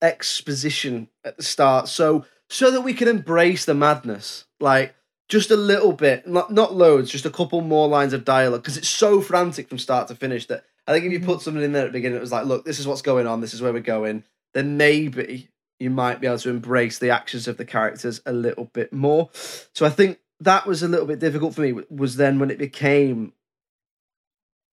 exposition 0.03 1.11
at 1.25 1.37
the 1.37 1.45
start. 1.45 1.87
So 1.87 2.25
so 2.51 2.73
that 2.73 2.81
we 2.81 2.93
can 2.93 3.07
embrace 3.07 3.65
the 3.65 3.73
madness. 3.73 4.47
Like 4.59 4.97
just 5.29 5.53
a 5.53 5.57
little 5.57 5.93
bit, 5.93 6.27
not 6.27 6.53
not 6.53 6.75
loads, 6.75 7.09
just 7.09 7.25
a 7.25 7.31
couple 7.31 7.61
more 7.61 7.87
lines 7.87 8.13
of 8.13 8.25
dialogue 8.25 8.63
because 8.63 8.77
it's 8.77 8.89
so 8.89 9.21
frantic 9.21 9.69
from 9.69 9.79
start 9.79 10.09
to 10.09 10.17
finish 10.17 10.47
that 10.49 10.65
I 10.89 10.93
think 10.93 11.05
if 11.05 11.13
you 11.13 11.21
Mm-hmm. 11.21 11.29
put 11.29 11.43
something 11.43 11.63
in 11.63 11.71
there 11.71 11.85
at 11.85 11.93
the 11.93 11.99
beginning, 11.99 12.19
it 12.19 12.21
was 12.21 12.33
like, 12.33 12.47
look, 12.47 12.65
this 12.65 12.81
is 12.81 12.89
what's 12.89 13.03
going 13.03 13.29
on, 13.29 13.41
this 13.41 13.55
is 13.55 13.63
where 13.63 13.73
we're 13.73 13.79
going, 13.79 14.25
then 14.55 14.77
maybe 14.77 15.51
you 15.79 15.91
might 15.91 16.21
be 16.21 16.27
able 16.27 16.39
to 16.39 16.51
embrace 16.51 16.99
the 16.99 17.11
actions 17.11 17.47
of 17.47 17.59
the 17.59 17.65
characters 17.65 18.21
a 18.27 18.33
little 18.33 18.65
bit 18.65 18.93
more. 18.93 19.31
So 19.73 19.87
I 19.87 19.91
think 19.91 20.19
that 20.41 20.67
was 20.67 20.83
a 20.83 20.89
little 20.89 21.07
bit 21.07 21.21
difficult 21.21 21.55
for 21.55 21.61
me. 21.61 21.81
Was 21.91 22.17
then 22.17 22.41
when 22.41 22.51
it 22.51 22.59
became 22.59 23.35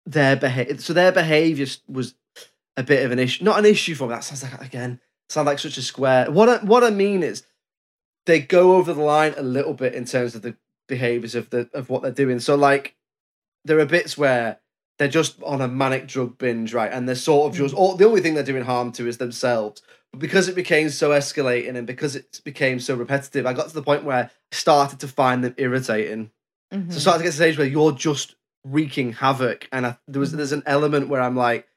their 0.05 0.35
behavior. 0.35 0.77
So 0.79 0.93
their 0.93 1.11
behavior 1.11 1.67
was 1.87 2.15
a 2.75 2.83
bit 2.83 3.05
of 3.05 3.11
an 3.11 3.19
issue, 3.19 3.43
not 3.43 3.59
an 3.59 3.65
issue 3.65 3.95
for 3.95 4.07
me. 4.07 4.13
That 4.13 4.23
sounds 4.23 4.43
like 4.43 4.61
again 4.61 4.99
sound 5.29 5.47
like 5.47 5.59
such 5.59 5.77
a 5.77 5.81
square. 5.81 6.29
What 6.29 6.49
I, 6.49 6.57
what 6.63 6.83
I 6.83 6.89
mean 6.89 7.23
is 7.23 7.43
they 8.25 8.39
go 8.39 8.75
over 8.75 8.93
the 8.93 9.01
line 9.01 9.33
a 9.37 9.43
little 9.43 9.73
bit 9.73 9.93
in 9.93 10.05
terms 10.05 10.35
of 10.35 10.41
the 10.41 10.55
behaviors 10.87 11.35
of 11.35 11.49
the 11.49 11.69
of 11.73 11.89
what 11.89 12.01
they're 12.01 12.11
doing. 12.11 12.39
So 12.39 12.55
like 12.55 12.95
there 13.65 13.79
are 13.79 13.85
bits 13.85 14.17
where 14.17 14.59
they're 14.99 15.07
just 15.07 15.41
on 15.43 15.61
a 15.61 15.67
manic 15.67 16.07
drug 16.07 16.37
binge, 16.37 16.73
right? 16.73 16.91
And 16.91 17.07
they're 17.07 17.15
sort 17.15 17.51
of 17.51 17.57
just 17.57 17.73
all 17.73 17.95
the 17.95 18.05
only 18.05 18.21
thing 18.21 18.33
they're 18.35 18.43
doing 18.43 18.63
harm 18.63 18.91
to 18.93 19.07
is 19.07 19.17
themselves. 19.17 19.81
But 20.11 20.19
because 20.19 20.47
it 20.47 20.55
became 20.55 20.89
so 20.89 21.09
escalating 21.09 21.75
and 21.75 21.87
because 21.87 22.15
it 22.15 22.41
became 22.43 22.79
so 22.79 22.95
repetitive, 22.95 23.45
I 23.45 23.53
got 23.53 23.69
to 23.69 23.73
the 23.73 23.81
point 23.81 24.03
where 24.03 24.25
I 24.25 24.29
started 24.51 24.99
to 24.99 25.07
find 25.07 25.43
them 25.43 25.55
irritating. 25.57 26.31
Mhm. 26.71 26.91
So 26.91 26.97
I 26.97 26.99
started 26.99 27.17
to 27.19 27.23
get 27.23 27.31
to 27.31 27.37
the 27.37 27.43
stage 27.43 27.57
where 27.57 27.67
you're 27.67 27.93
just 27.93 28.35
wreaking 28.63 29.13
havoc, 29.13 29.67
and 29.71 29.85
I, 29.85 29.97
there 30.07 30.19
was 30.19 30.31
there's 30.31 30.51
an 30.51 30.63
element 30.65 31.09
where 31.09 31.21
I'm 31.21 31.35
like, 31.35 31.67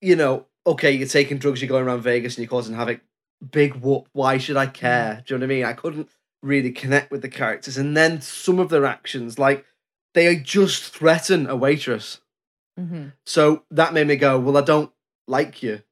you 0.00 0.16
know, 0.16 0.46
okay, 0.66 0.90
you're 0.92 1.08
taking 1.08 1.38
drugs, 1.38 1.60
you're 1.60 1.68
going 1.68 1.84
around 1.84 2.02
Vegas, 2.02 2.36
and 2.36 2.42
you're 2.42 2.50
causing 2.50 2.74
havoc. 2.74 3.00
Big 3.52 3.76
whoop. 3.76 4.08
Why 4.12 4.38
should 4.38 4.56
I 4.56 4.66
care? 4.66 5.22
Do 5.24 5.34
you 5.34 5.38
know 5.38 5.46
what 5.46 5.52
I 5.52 5.54
mean? 5.54 5.64
I 5.64 5.72
couldn't 5.72 6.08
really 6.42 6.72
connect 6.72 7.10
with 7.10 7.22
the 7.22 7.28
characters, 7.28 7.78
and 7.78 7.96
then 7.96 8.20
some 8.20 8.58
of 8.58 8.68
their 8.68 8.84
actions, 8.84 9.38
like 9.38 9.64
they 10.14 10.36
just 10.36 10.92
threaten 10.94 11.46
a 11.48 11.56
waitress. 11.56 12.20
Mhm. 12.78 13.12
So 13.26 13.64
that 13.70 13.92
made 13.92 14.06
me 14.06 14.16
go, 14.16 14.38
well, 14.38 14.56
I 14.56 14.62
don't 14.62 14.92
like 15.26 15.62
you. 15.62 15.82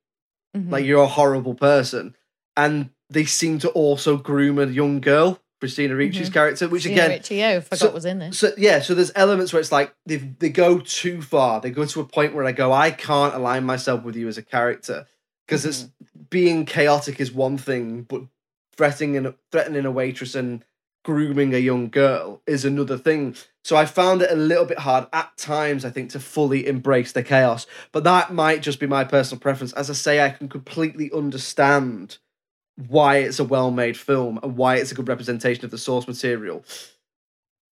Mhm. 0.57 0.71
Like 0.71 0.85
you're 0.85 1.03
a 1.03 1.07
horrible 1.07 1.55
person, 1.55 2.17
and 2.57 2.91
they 3.11 3.25
seem 3.25 3.59
to 3.61 3.69
also 3.71 4.17
groom 4.17 4.59
a 4.59 4.67
young 4.67 5.01
girl, 5.01 5.41
Christina 5.61 5.95
Ricci's 5.95 6.29
Mhm. 6.29 6.33
character, 6.35 6.69
which 6.69 6.83
Christina 6.83 7.03
again, 7.07 7.11
Ricci, 7.19 7.45
oh, 7.45 7.61
forgot 7.63 7.79
so- 7.79 7.91
was 7.91 8.05
in 8.05 8.19
this. 8.19 8.39
so 8.39 8.53
yeah, 8.59 8.81
so 8.81 8.95
there's 8.95 9.13
elements 9.15 9.53
where 9.53 9.61
it's 9.61 9.73
like 9.73 9.95
they 10.05 10.17
they 10.17 10.51
go 10.51 10.79
too 10.79 11.23
far. 11.23 11.61
They 11.61 11.71
go 11.71 11.85
to 11.87 12.01
a 12.01 12.05
point 12.05 12.35
where 12.35 12.45
I 12.45 12.53
go, 12.53 12.73
I 12.73 12.91
can't 12.91 13.35
align 13.35 13.65
myself 13.65 14.03
with 14.05 14.17
you 14.17 14.29
as 14.29 14.37
a 14.39 14.43
character 14.43 15.07
because 15.47 15.65
it's 15.65 15.83
Mm-hmm. 15.85 16.23
being 16.31 16.65
chaotic 16.67 17.21
is 17.21 17.33
one 17.33 17.57
thing, 17.57 18.03
but 18.03 18.23
threatening 18.77 19.17
and 19.17 19.35
threatening 19.51 19.87
a 19.87 19.91
waitress 19.91 20.35
and 20.35 20.63
grooming 21.05 21.55
a 21.55 21.59
young 21.59 21.89
girl 21.89 22.43
is 22.47 22.65
another 22.65 22.99
thing. 22.99 23.35
So 23.65 23.77
I 23.77 23.87
found 23.87 24.23
it 24.23 24.31
a 24.31 24.35
little 24.37 24.65
bit 24.65 24.81
hard 24.81 25.07
at 25.13 25.37
times, 25.37 25.85
I 25.85 25.91
think, 25.91 26.11
to 26.11 26.21
fully 26.21 26.67
embrace 26.67 27.13
the 27.13 27.23
chaos. 27.23 27.65
But 27.93 28.03
that 28.05 28.35
might 28.35 28.61
just 28.61 28.81
be 28.81 28.87
my 28.87 29.05
personal 29.05 29.41
preference. 29.41 29.73
As 29.75 29.89
I 29.89 29.93
say, 29.95 30.21
I 30.21 30.31
can 30.31 30.49
completely 30.49 31.11
understand 31.13 32.19
why 32.77 33.17
it's 33.19 33.39
a 33.39 33.45
well-made 33.45 33.97
film 33.97 34.39
and 34.43 34.57
why 34.57 34.77
it's 34.77 34.93
a 34.93 34.95
good 34.95 35.09
representation 35.09 35.65
of 35.65 35.71
the 35.71 35.79
source 35.79 36.07
material. 36.07 36.65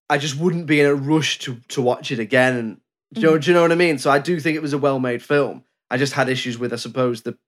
I 0.09 0.19
just 0.19 0.38
wouldn't 0.38 0.67
be 0.67 0.81
in 0.81 0.87
a 0.87 0.95
rush 0.95 1.38
to 1.40 1.57
to 1.69 1.83
watch 1.83 2.11
it 2.11 2.19
again. 2.19 2.57
And 2.57 2.81
do 3.12 3.21
you, 3.21 3.27
know, 3.27 3.33
mm-hmm. 3.33 3.40
do 3.40 3.51
you 3.51 3.55
know 3.55 3.62
what 3.62 3.73
I 3.73 3.77
mean? 3.77 3.99
So 3.99 4.11
I 4.11 4.19
do 4.19 4.38
think 4.40 4.57
it 4.57 4.62
was 4.62 4.73
a 4.73 4.79
well-made 4.79 5.23
film. 5.23 5.64
I 5.90 5.97
just 5.97 6.14
had 6.14 6.29
issues 6.29 6.59
with, 6.59 6.73
I 6.73 6.77
suppose, 6.77 7.23
the 7.23 7.38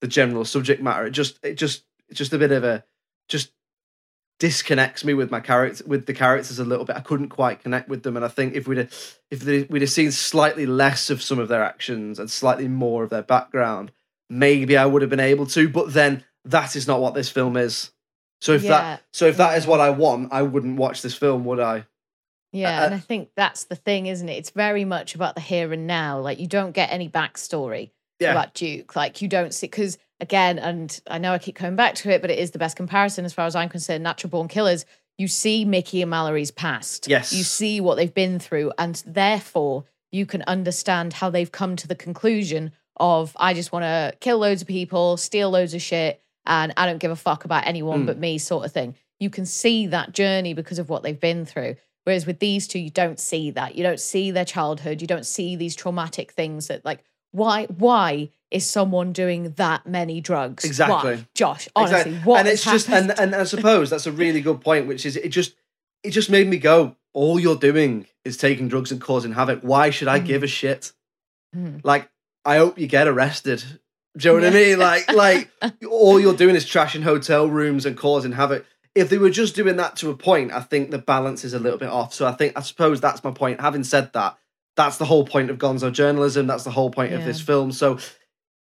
the 0.00 0.06
general 0.06 0.44
subject 0.44 0.82
matter. 0.82 1.06
It 1.06 1.10
just 1.10 1.38
it 1.42 1.54
just 1.54 1.84
it's 2.08 2.18
just 2.18 2.32
a 2.32 2.38
bit 2.38 2.52
of 2.52 2.64
a 2.64 2.84
just 3.28 3.52
disconnects 4.38 5.02
me 5.02 5.14
with 5.14 5.30
my 5.30 5.40
character 5.40 5.82
with 5.86 6.06
the 6.06 6.12
characters 6.12 6.58
a 6.58 6.64
little 6.64 6.84
bit. 6.84 6.96
I 6.96 7.00
couldn't 7.00 7.30
quite 7.30 7.62
connect 7.62 7.88
with 7.88 8.02
them, 8.02 8.16
and 8.16 8.24
I 8.24 8.28
think 8.28 8.54
if 8.54 8.68
we'd 8.68 8.78
have, 8.78 9.18
if 9.30 9.40
they, 9.40 9.62
we'd 9.62 9.82
have 9.82 9.90
seen 9.90 10.12
slightly 10.12 10.66
less 10.66 11.10
of 11.10 11.22
some 11.22 11.38
of 11.38 11.48
their 11.48 11.62
actions 11.62 12.18
and 12.18 12.30
slightly 12.30 12.68
more 12.68 13.04
of 13.04 13.10
their 13.10 13.22
background, 13.22 13.92
maybe 14.28 14.76
I 14.76 14.86
would 14.86 15.02
have 15.02 15.10
been 15.10 15.20
able 15.20 15.46
to. 15.46 15.68
But 15.68 15.94
then 15.94 16.24
that 16.46 16.76
is 16.76 16.86
not 16.86 17.00
what 17.00 17.14
this 17.14 17.28
film 17.30 17.56
is. 17.56 17.90
So 18.40 18.52
if 18.52 18.62
Yeah. 18.62 18.70
that 18.70 19.02
so 19.12 19.26
if 19.26 19.36
that 19.38 19.56
is 19.58 19.66
what 19.66 19.80
I 19.80 19.90
want, 19.90 20.32
I 20.32 20.42
wouldn't 20.42 20.78
watch 20.78 21.02
this 21.02 21.14
film, 21.14 21.44
would 21.44 21.60
I? 21.60 21.84
Yeah, 22.52 22.80
Uh, 22.82 22.84
and 22.86 22.94
I 22.94 22.98
think 22.98 23.30
that's 23.36 23.64
the 23.64 23.76
thing, 23.76 24.06
isn't 24.06 24.28
it? 24.28 24.34
It's 24.34 24.50
very 24.50 24.84
much 24.84 25.14
about 25.14 25.34
the 25.34 25.40
here 25.40 25.72
and 25.72 25.86
now. 25.86 26.20
Like 26.20 26.38
you 26.38 26.46
don't 26.46 26.72
get 26.72 26.92
any 26.92 27.08
backstory 27.08 27.90
Yeah. 28.20 28.30
about 28.32 28.54
Duke. 28.54 28.94
Like 28.96 29.20
you 29.20 29.28
don't 29.28 29.52
see 29.52 29.66
because 29.66 29.98
again, 30.20 30.58
and 30.58 30.98
I 31.08 31.18
know 31.18 31.32
I 31.32 31.38
keep 31.38 31.56
coming 31.56 31.76
back 31.76 31.94
to 31.96 32.10
it, 32.10 32.22
but 32.22 32.30
it 32.30 32.38
is 32.38 32.52
the 32.52 32.58
best 32.58 32.76
comparison 32.76 33.24
as 33.24 33.32
far 33.34 33.46
as 33.46 33.54
I'm 33.56 33.68
concerned. 33.68 34.02
Natural 34.04 34.30
Born 34.30 34.48
Killers. 34.48 34.84
You 35.18 35.28
see 35.28 35.64
Mickey 35.64 36.02
and 36.02 36.10
Mallory's 36.10 36.50
past. 36.50 37.08
Yes. 37.08 37.32
You 37.32 37.42
see 37.42 37.80
what 37.80 37.94
they've 37.96 38.12
been 38.12 38.38
through, 38.38 38.72
and 38.78 39.02
therefore 39.06 39.84
you 40.12 40.24
can 40.26 40.42
understand 40.46 41.14
how 41.14 41.30
they've 41.30 41.50
come 41.50 41.74
to 41.76 41.88
the 41.88 41.94
conclusion 41.94 42.72
of 42.98 43.34
I 43.38 43.52
just 43.54 43.72
want 43.72 43.82
to 43.84 44.14
kill 44.20 44.38
loads 44.38 44.62
of 44.62 44.68
people, 44.68 45.16
steal 45.16 45.50
loads 45.50 45.74
of 45.74 45.82
shit, 45.82 46.22
and 46.46 46.72
I 46.76 46.86
don't 46.86 46.98
give 46.98 47.10
a 47.10 47.16
fuck 47.16 47.44
about 47.44 47.66
anyone 47.66 48.02
Mm. 48.02 48.06
but 48.06 48.18
me, 48.18 48.38
sort 48.38 48.64
of 48.64 48.72
thing. 48.72 48.94
You 49.20 49.30
can 49.30 49.46
see 49.46 49.86
that 49.88 50.12
journey 50.12 50.52
because 50.54 50.78
of 50.78 50.88
what 50.88 51.02
they've 51.02 51.18
been 51.18 51.44
through. 51.46 51.76
Whereas 52.04 52.26
with 52.26 52.38
these 52.38 52.68
two, 52.68 52.78
you 52.78 52.90
don't 52.90 53.18
see 53.18 53.50
that. 53.52 53.74
You 53.74 53.82
don't 53.82 53.98
see 53.98 54.30
their 54.30 54.44
childhood. 54.44 55.00
You 55.00 55.06
don't 55.08 55.26
see 55.26 55.56
these 55.56 55.74
traumatic 55.74 56.32
things 56.32 56.68
that 56.68 56.84
like 56.84 57.02
why 57.32 57.64
why 57.66 58.30
is 58.50 58.64
someone 58.64 59.12
doing 59.12 59.50
that 59.56 59.86
many 59.86 60.20
drugs? 60.20 60.62
Why? 60.64 60.68
Exactly. 60.68 61.26
Josh, 61.34 61.68
honestly, 61.74 62.12
Exactly. 62.12 62.18
what 62.30 62.38
and 62.38 62.48
it's 62.48 62.64
just 62.64 62.88
and, 62.88 63.10
and 63.18 63.34
I 63.34 63.42
suppose 63.44 63.90
that's 63.90 64.06
a 64.06 64.12
really 64.12 64.40
good 64.40 64.60
point, 64.60 64.86
which 64.86 65.04
is 65.04 65.16
it 65.16 65.30
just 65.30 65.54
it 66.04 66.10
just 66.10 66.30
made 66.30 66.46
me 66.46 66.58
go, 66.58 66.94
all 67.12 67.40
you're 67.40 67.56
doing 67.56 68.06
is 68.24 68.36
taking 68.36 68.68
drugs 68.68 68.92
and 68.92 69.00
causing 69.00 69.32
havoc. 69.32 69.60
Why 69.62 69.90
should 69.90 70.06
I 70.08 70.20
Mm. 70.20 70.26
give 70.26 70.42
a 70.44 70.46
shit? 70.46 70.92
Mm. 71.56 71.80
Like, 71.84 72.08
I 72.44 72.58
hope 72.58 72.78
you 72.78 72.86
get 72.86 73.08
arrested. 73.08 73.64
Do 74.16 74.28
you 74.28 74.34
know 74.40 74.46
what 74.46 74.52
I 74.52 74.56
mean? 74.56 74.78
Like, 74.78 75.12
like 75.12 75.50
all 75.90 76.18
you're 76.18 76.34
doing 76.34 76.56
is 76.56 76.64
trashing 76.64 77.02
hotel 77.02 77.48
rooms 77.48 77.84
and 77.84 77.96
causing 77.96 78.32
havoc. 78.32 78.64
If 78.94 79.10
they 79.10 79.18
were 79.18 79.30
just 79.30 79.54
doing 79.54 79.76
that 79.76 79.96
to 79.96 80.08
a 80.10 80.16
point, 80.16 80.52
I 80.52 80.60
think 80.60 80.90
the 80.90 80.98
balance 80.98 81.44
is 81.44 81.52
a 81.52 81.58
little 81.58 81.78
bit 81.78 81.90
off. 81.90 82.14
So 82.14 82.26
I 82.26 82.32
think 82.32 82.54
I 82.56 82.62
suppose 82.62 83.00
that's 83.00 83.22
my 83.22 83.30
point. 83.30 83.60
Having 83.60 83.84
said 83.84 84.12
that, 84.14 84.38
that's 84.74 84.96
the 84.96 85.04
whole 85.04 85.26
point 85.26 85.50
of 85.50 85.58
Gonzo 85.58 85.92
journalism. 85.92 86.46
That's 86.46 86.64
the 86.64 86.70
whole 86.70 86.90
point 86.90 87.12
of 87.12 87.24
this 87.24 87.40
film. 87.40 87.72
So 87.72 87.98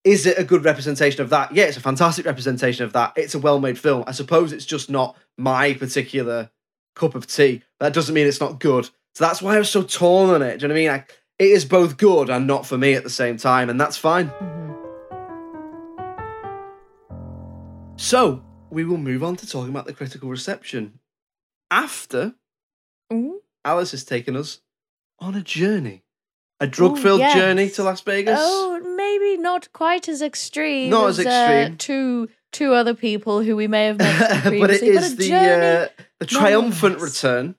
is 0.03 0.27
it 0.27 0.39
a 0.39 0.45
good 0.45 0.65
representation 0.65 1.23
of 1.23 1.31
that? 1.31 1.55
Yeah, 1.55 1.65
it's 1.65 1.77
a 1.77 1.81
fantastic 1.81 2.27
representation 2.27 2.85
of 2.85 2.93
that. 2.93 3.13
It's 3.17 3.35
a 3.35 3.39
well-made 3.39 3.79
film. 3.79 4.05
I 4.07 4.13
suppose 4.13 4.53
it's 4.53 4.67
just 4.67 4.91
not 4.91 5.17
my 5.39 5.75
particular 5.75 6.51
cup 6.97 7.15
of 7.15 7.27
tea. 7.27 7.63
That 7.81 7.95
doesn't 7.95 8.15
mean 8.15 8.27
it's 8.27 8.41
not 8.41 8.61
good. 8.61 8.85
So 9.15 9.25
that's 9.25 9.41
why 9.41 9.55
I 9.55 9.59
was 9.59 9.71
so 9.71 9.83
torn 9.83 10.31
on 10.31 10.43
it. 10.43 10.59
Do 10.59 10.65
you 10.65 10.69
know 10.69 10.75
what 10.75 10.79
I 10.79 10.83
mean? 10.83 10.89
Like, 10.89 11.13
it 11.39 11.51
is 11.51 11.65
both 11.65 11.97
good 11.97 12.29
and 12.29 12.47
not 12.47 12.67
for 12.67 12.77
me 12.77 12.95
at 12.95 13.03
the 13.05 13.11
same 13.11 13.37
time, 13.37 13.71
and 13.71 13.81
that's 13.81 13.97
fine. 13.97 14.31
Mhm. 14.31 14.64
So 17.97 18.43
we 18.71 18.85
will 18.85 18.97
move 18.99 19.23
on 19.23 19.37
to 19.37 19.47
talking 19.49 19.71
about 19.71 19.87
the 19.87 19.93
critical 19.93 20.29
reception 20.29 20.99
after 21.71 22.35
Ooh. 23.13 23.41
Alice 23.65 23.93
has 23.93 24.05
taken 24.05 24.37
us 24.37 24.61
on 25.21 25.35
a 25.35 25.41
journey, 25.41 26.03
a 26.61 26.67
drug-filled 26.67 27.21
yes. 27.21 27.35
journey 27.35 27.71
to 27.71 27.83
Las 27.83 28.01
Vegas. 28.03 28.39
Oh, 28.43 28.81
maybe 28.97 29.41
not 29.41 29.73
quite 29.73 30.09
as 30.09 30.23
extreme. 30.23 30.91
Not 30.91 31.09
as 31.11 31.19
Uh, 31.21 31.23
extreme. 31.23 31.77
two 31.79 32.29
two 32.53 32.73
other 32.73 32.95
people 32.95 33.43
who 33.43 33.57
we 33.57 33.67
may 33.67 33.87
have 33.87 33.99
mentioned 33.99 34.61
but 34.61 34.71
it 34.71 34.83
is 34.83 35.15
previously. 35.15 35.27
a 35.27 35.39
the 35.41 35.91
uh, 36.01 36.03
the 36.21 36.27
triumphant 36.27 37.01
return 37.01 37.57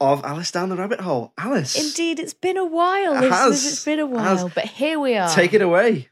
of 0.00 0.24
Alice 0.24 0.50
down 0.52 0.68
the 0.70 0.76
rabbit 0.76 1.00
hole. 1.00 1.32
Alice, 1.36 1.74
Indeed, 1.76 2.20
it's 2.20 2.34
been 2.34 2.56
a 2.56 2.64
while, 2.64 3.22
It 3.22 3.30
has. 3.30 3.66
It's 3.66 3.84
been 3.84 3.98
a 3.98 4.06
while, 4.06 4.50
but 4.54 4.64
here 4.64 4.98
we 5.00 5.16
are. 5.16 5.28
take 5.28 5.52
it 5.54 5.62
away. 5.62 6.08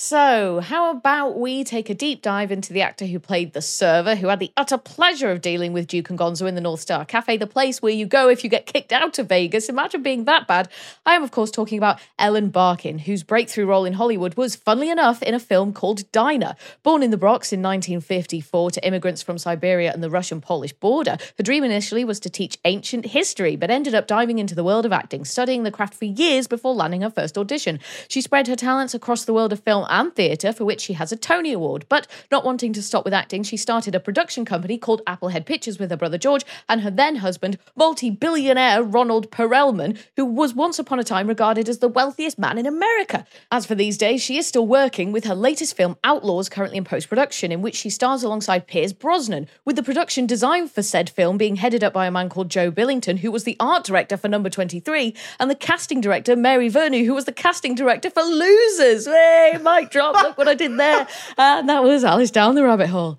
So, 0.00 0.60
how 0.60 0.92
about 0.92 1.40
we 1.40 1.64
take 1.64 1.90
a 1.90 1.94
deep 1.94 2.22
dive 2.22 2.52
into 2.52 2.72
the 2.72 2.82
actor 2.82 3.04
who 3.04 3.18
played 3.18 3.52
the 3.52 3.60
server, 3.60 4.14
who 4.14 4.28
had 4.28 4.38
the 4.38 4.52
utter 4.56 4.78
pleasure 4.78 5.32
of 5.32 5.40
dealing 5.40 5.72
with 5.72 5.88
Duke 5.88 6.08
and 6.08 6.16
Gonzo 6.16 6.46
in 6.46 6.54
the 6.54 6.60
North 6.60 6.78
Star 6.78 7.04
Cafe, 7.04 7.36
the 7.36 7.48
place 7.48 7.82
where 7.82 7.92
you 7.92 8.06
go 8.06 8.28
if 8.28 8.44
you 8.44 8.48
get 8.48 8.64
kicked 8.64 8.92
out 8.92 9.18
of 9.18 9.28
Vegas. 9.28 9.68
Imagine 9.68 10.04
being 10.04 10.24
that 10.26 10.46
bad. 10.46 10.68
I 11.04 11.16
am, 11.16 11.24
of 11.24 11.32
course, 11.32 11.50
talking 11.50 11.78
about 11.78 11.98
Ellen 12.16 12.50
Barkin, 12.50 13.00
whose 13.00 13.24
breakthrough 13.24 13.66
role 13.66 13.84
in 13.84 13.94
Hollywood 13.94 14.36
was, 14.36 14.54
funnily 14.54 14.88
enough, 14.88 15.20
in 15.20 15.34
a 15.34 15.40
film 15.40 15.72
called 15.72 16.10
Diner. 16.12 16.54
Born 16.84 17.02
in 17.02 17.10
the 17.10 17.16
Bronx 17.16 17.52
in 17.52 17.60
1954 17.60 18.70
to 18.70 18.86
immigrants 18.86 19.24
from 19.24 19.36
Siberia 19.36 19.92
and 19.92 20.00
the 20.00 20.10
Russian 20.10 20.40
Polish 20.40 20.74
border, 20.74 21.16
her 21.38 21.42
dream 21.42 21.64
initially 21.64 22.04
was 22.04 22.20
to 22.20 22.30
teach 22.30 22.56
ancient 22.64 23.06
history, 23.06 23.56
but 23.56 23.68
ended 23.68 23.96
up 23.96 24.06
diving 24.06 24.38
into 24.38 24.54
the 24.54 24.62
world 24.62 24.86
of 24.86 24.92
acting, 24.92 25.24
studying 25.24 25.64
the 25.64 25.72
craft 25.72 25.94
for 25.94 26.04
years 26.04 26.46
before 26.46 26.72
landing 26.72 27.00
her 27.00 27.10
first 27.10 27.36
audition. 27.36 27.80
She 28.06 28.20
spread 28.20 28.46
her 28.46 28.54
talents 28.54 28.94
across 28.94 29.24
the 29.24 29.34
world 29.34 29.52
of 29.52 29.58
film 29.58 29.87
and 29.88 30.14
theatre, 30.14 30.52
for 30.52 30.64
which 30.64 30.80
she 30.80 30.94
has 30.94 31.12
a 31.12 31.16
Tony 31.16 31.52
Award. 31.52 31.86
But 31.88 32.06
not 32.30 32.44
wanting 32.44 32.72
to 32.74 32.82
stop 32.82 33.04
with 33.04 33.14
acting, 33.14 33.42
she 33.42 33.56
started 33.56 33.94
a 33.94 34.00
production 34.00 34.44
company 34.44 34.78
called 34.78 35.04
Applehead 35.06 35.46
Pictures 35.46 35.78
with 35.78 35.90
her 35.90 35.96
brother 35.96 36.18
George 36.18 36.44
and 36.68 36.80
her 36.82 36.90
then 36.90 37.16
husband, 37.16 37.58
multi 37.76 38.10
billionaire 38.10 38.82
Ronald 38.82 39.30
Perelman, 39.30 39.98
who 40.16 40.24
was 40.24 40.54
once 40.54 40.78
upon 40.78 40.98
a 40.98 41.04
time 41.04 41.26
regarded 41.26 41.68
as 41.68 41.78
the 41.78 41.88
wealthiest 41.88 42.38
man 42.38 42.58
in 42.58 42.66
America. 42.66 43.26
As 43.50 43.66
for 43.66 43.74
these 43.74 43.98
days, 43.98 44.22
she 44.22 44.36
is 44.36 44.46
still 44.46 44.66
working 44.66 45.12
with 45.12 45.24
her 45.24 45.34
latest 45.34 45.76
film, 45.76 45.96
Outlaws, 46.04 46.48
currently 46.48 46.78
in 46.78 46.84
post 46.84 47.08
production, 47.08 47.52
in 47.52 47.62
which 47.62 47.76
she 47.76 47.90
stars 47.90 48.22
alongside 48.22 48.66
Pierce 48.66 48.92
Brosnan, 48.92 49.48
with 49.64 49.76
the 49.76 49.82
production 49.82 50.26
design 50.26 50.68
for 50.68 50.82
said 50.82 51.10
film 51.10 51.38
being 51.38 51.56
headed 51.56 51.84
up 51.84 51.92
by 51.92 52.06
a 52.06 52.10
man 52.10 52.28
called 52.28 52.50
Joe 52.50 52.70
Billington, 52.70 53.18
who 53.18 53.30
was 53.30 53.44
the 53.44 53.56
art 53.60 53.84
director 53.84 54.16
for 54.16 54.28
number 54.28 54.50
23, 54.50 55.14
and 55.38 55.50
the 55.50 55.54
casting 55.54 56.00
director, 56.00 56.36
Mary 56.36 56.70
Vernieu, 56.70 57.04
who 57.04 57.14
was 57.14 57.24
the 57.24 57.32
casting 57.32 57.74
director 57.74 58.10
for 58.10 58.22
Losers. 58.22 59.06
Hey, 59.06 59.58
mic 59.76 59.90
drop, 59.90 60.14
look 60.14 60.38
what 60.38 60.48
I 60.48 60.54
did 60.54 60.76
there. 60.78 61.06
And 61.36 61.68
that 61.68 61.82
was 61.82 62.04
Alice 62.04 62.30
down 62.30 62.54
the 62.54 62.64
rabbit 62.64 62.88
hole. 62.88 63.18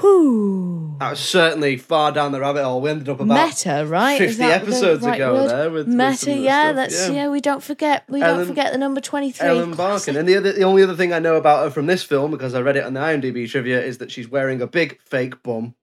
Whew. 0.00 0.96
That 0.98 1.10
was 1.10 1.20
certainly 1.20 1.76
far 1.76 2.12
down 2.12 2.32
the 2.32 2.40
rabbit 2.40 2.64
hole. 2.64 2.80
We 2.80 2.90
ended 2.90 3.08
up 3.08 3.20
about 3.20 3.46
Meta, 3.46 3.86
right? 3.86 4.18
50 4.18 4.38
that 4.38 4.48
the 4.48 4.54
episodes 4.54 5.02
right 5.04 5.14
ago 5.14 5.34
word? 5.34 5.48
there 5.48 5.70
with, 5.70 5.86
with 5.86 5.94
Meta, 5.94 6.16
some 6.16 6.38
yeah, 6.38 6.62
stuff, 6.64 6.76
that's 6.76 7.08
yeah. 7.10 7.28
We 7.28 7.40
don't 7.40 7.62
forget. 7.62 8.04
We 8.08 8.20
don't 8.20 8.46
forget 8.46 8.72
the 8.72 8.78
number 8.78 9.00
twenty-three. 9.00 9.46
Ellen 9.46 9.74
Classic. 9.74 10.14
Barkin. 10.14 10.16
And 10.18 10.28
the 10.28 10.36
other, 10.36 10.52
the 10.52 10.62
only 10.62 10.82
other 10.82 10.96
thing 10.96 11.12
I 11.12 11.18
know 11.18 11.36
about 11.36 11.64
her 11.64 11.70
from 11.70 11.86
this 11.86 12.02
film, 12.02 12.30
because 12.30 12.54
I 12.54 12.60
read 12.60 12.76
it 12.76 12.84
on 12.84 12.94
the 12.94 13.00
IMDb 13.00 13.48
trivia, 13.48 13.82
is 13.82 13.98
that 13.98 14.10
she's 14.10 14.28
wearing 14.28 14.60
a 14.62 14.66
big 14.66 15.00
fake 15.02 15.42
bum. 15.42 15.74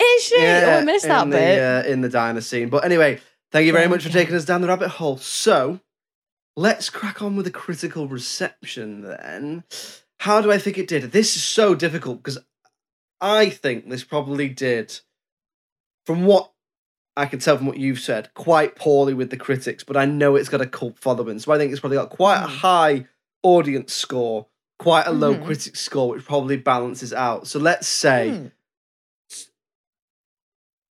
Is 0.00 0.24
she? 0.24 0.36
oh, 0.38 0.78
I 0.78 0.84
missed 0.84 1.06
that 1.06 1.24
in 1.24 1.30
bit. 1.30 1.56
The, 1.56 1.62
uh, 1.62 1.92
in 1.92 2.00
the 2.00 2.08
diner 2.08 2.40
scene. 2.40 2.68
But 2.68 2.84
anyway, 2.84 3.20
thank 3.52 3.66
you 3.66 3.72
very 3.72 3.88
much 3.88 4.02
for 4.02 4.10
taking 4.10 4.34
us 4.34 4.44
down 4.44 4.60
the 4.60 4.68
rabbit 4.68 4.88
hole. 4.88 5.16
So, 5.16 5.80
let's 6.56 6.90
crack 6.90 7.22
on 7.22 7.36
with 7.36 7.44
the 7.46 7.50
critical 7.50 8.08
reception 8.08 9.02
then. 9.02 9.64
How 10.20 10.40
do 10.40 10.50
I 10.52 10.58
think 10.58 10.78
it 10.78 10.88
did? 10.88 11.12
This 11.12 11.36
is 11.36 11.42
so 11.42 11.74
difficult 11.74 12.18
because 12.22 12.38
I 13.20 13.50
think 13.50 13.88
this 13.88 14.04
probably 14.04 14.48
did, 14.48 15.00
from 16.06 16.24
what 16.24 16.52
I 17.16 17.26
can 17.26 17.38
tell 17.38 17.56
from 17.56 17.66
what 17.66 17.78
you've 17.78 18.00
said, 18.00 18.32
quite 18.34 18.74
poorly 18.76 19.14
with 19.14 19.30
the 19.30 19.36
critics, 19.36 19.84
but 19.84 19.96
I 19.96 20.04
know 20.04 20.34
it's 20.36 20.48
got 20.48 20.60
a 20.60 20.66
cult 20.66 20.98
following. 20.98 21.38
So 21.38 21.52
I 21.52 21.58
think 21.58 21.70
it's 21.72 21.80
probably 21.80 21.98
got 21.98 22.10
quite 22.10 22.42
a 22.42 22.46
Mm. 22.48 22.56
high 22.58 23.06
audience 23.42 23.92
score, 23.92 24.46
quite 24.78 25.06
a 25.06 25.12
low 25.12 25.34
Mhm. 25.36 25.44
critic 25.44 25.76
score, 25.76 26.08
which 26.10 26.24
probably 26.24 26.56
balances 26.56 27.12
out. 27.12 27.46
So 27.46 27.58
let's 27.58 27.86
say 27.86 28.30
Hmm. 28.30 28.46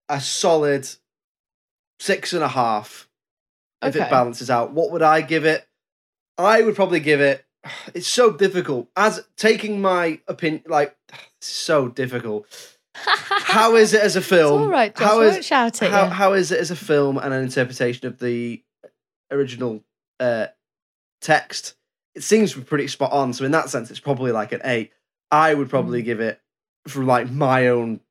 a 0.09 0.21
solid 0.21 0.87
six 1.99 2.33
and 2.33 2.43
a 2.43 2.47
half 2.49 3.09
if 3.85 3.95
Okay. 3.95 4.05
it 4.05 4.09
balances 4.09 4.49
out. 4.49 4.71
What 4.71 4.91
would 4.91 5.01
I 5.01 5.21
give 5.21 5.45
it? 5.45 5.67
I 6.37 6.61
would 6.61 6.75
probably 6.75 6.99
give 6.99 7.21
it. 7.21 7.45
It's 7.93 8.07
so 8.07 8.31
difficult. 8.31 8.89
As 8.95 9.23
taking 9.37 9.81
my 9.81 10.19
opinion, 10.27 10.63
like 10.67 10.95
so 11.41 11.87
difficult. 11.87 12.45
How 12.95 13.75
is 13.75 13.93
it 13.93 14.01
as 14.01 14.15
a 14.15 14.21
film? 14.21 14.61
all 14.63 14.67
right, 14.69 14.93
Josh, 14.95 15.07
How 15.07 15.21
is 15.21 15.45
shout 15.45 15.81
at 15.81 15.91
how, 15.91 16.05
how 16.09 16.33
is 16.33 16.51
it 16.51 16.59
as 16.59 16.69
a 16.71 16.75
film 16.75 17.17
and 17.17 17.33
an 17.33 17.41
interpretation 17.43 18.07
of 18.07 18.19
the 18.19 18.63
original 19.31 19.83
uh, 20.19 20.47
text? 21.21 21.75
It 22.15 22.21
seems 22.23 22.51
to 22.53 22.59
be 22.59 22.63
pretty 22.65 22.87
spot 22.87 23.11
on. 23.11 23.33
So 23.33 23.45
in 23.45 23.51
that 23.51 23.69
sense, 23.69 23.89
it's 23.89 23.99
probably 23.99 24.31
like 24.31 24.51
an 24.51 24.61
eight. 24.63 24.91
I 25.31 25.53
would 25.55 25.69
probably 25.69 26.01
Mm. 26.03 26.05
give 26.05 26.19
it 26.19 26.39
from 26.87 27.07
like 27.07 27.31
my 27.31 27.67
own 27.69 28.01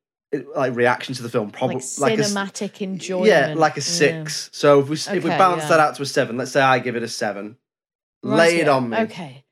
like 0.55 0.75
reaction 0.75 1.13
to 1.15 1.23
the 1.23 1.29
film, 1.29 1.51
probably 1.51 1.75
like 1.77 1.99
like, 1.99 2.19
a 2.19 2.21
cinematic 2.23 2.81
enjoyment. 2.81 3.27
yeah, 3.27 3.53
like 3.55 3.77
a 3.77 3.79
Yeah. 3.79 3.83
six. 3.83 4.49
So 4.53 4.79
if 4.79 4.89
we 4.89 4.95
s 4.95 5.07
if 5.07 5.23
we 5.23 5.29
balance 5.29 5.63
yeah. 5.63 5.69
that 5.69 5.79
out 5.79 5.95
to 5.95 6.01
a 6.01 6.05
seven, 6.05 6.37
let's 6.37 6.51
say 6.51 6.61
I 6.61 6.79
give 6.79 6.95
it 6.95 7.03
a 7.03 7.07
seven. 7.07 7.57
Lay 8.23 8.59
it 8.59 8.67
on 8.67 8.89
me. 8.89 8.97
Okay. 8.97 9.43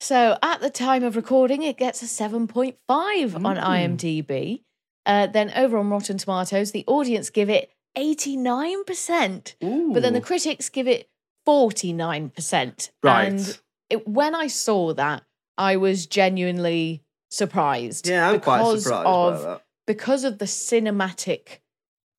So 0.00 0.38
at 0.42 0.60
the 0.60 0.70
time 0.70 1.04
of 1.04 1.14
recording, 1.14 1.62
it 1.62 1.76
gets 1.76 2.02
a 2.02 2.06
7.5 2.06 3.44
on 3.44 3.56
IMDb. 3.56 4.62
Uh, 5.04 5.26
then 5.26 5.52
over 5.54 5.76
on 5.76 5.90
Rotten 5.90 6.16
Tomatoes, 6.16 6.72
the 6.72 6.84
audience 6.86 7.28
give 7.28 7.50
it 7.50 7.70
89%, 7.98 9.92
but 9.92 10.00
then 10.00 10.12
the 10.12 10.20
critics 10.20 10.68
give 10.68 10.86
it 10.86 11.10
49%. 11.46 12.90
right. 13.02 13.28
And 13.28 13.60
it, 13.90 14.06
when 14.08 14.34
I 14.34 14.46
saw 14.46 14.94
that, 14.94 15.24
I 15.58 15.76
was 15.76 16.06
genuinely 16.06 17.02
surprised. 17.30 18.08
yeah, 18.08 18.30
I'm 18.30 18.40
quite 18.40 18.78
surprised 18.78 19.06
of, 19.06 19.42
by 19.42 19.50
that. 19.50 19.62
Because 19.90 20.22
of 20.22 20.38
the 20.38 20.44
cinematic 20.44 21.58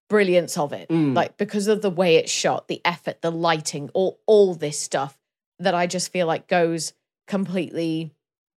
brilliance 0.09 0.57
of 0.57 0.73
it, 0.73 0.89
Mm. 0.89 1.15
like 1.15 1.37
because 1.37 1.67
of 1.67 1.81
the 1.81 1.89
way 1.89 2.17
it's 2.17 2.29
shot, 2.31 2.67
the 2.67 2.81
effort, 2.83 3.21
the 3.21 3.31
lighting, 3.31 3.89
all, 3.93 4.19
all 4.25 4.55
this 4.55 4.77
stuff 4.77 5.17
that 5.57 5.73
I 5.73 5.87
just 5.87 6.11
feel 6.11 6.27
like 6.27 6.49
goes 6.49 6.91
completely 7.27 8.11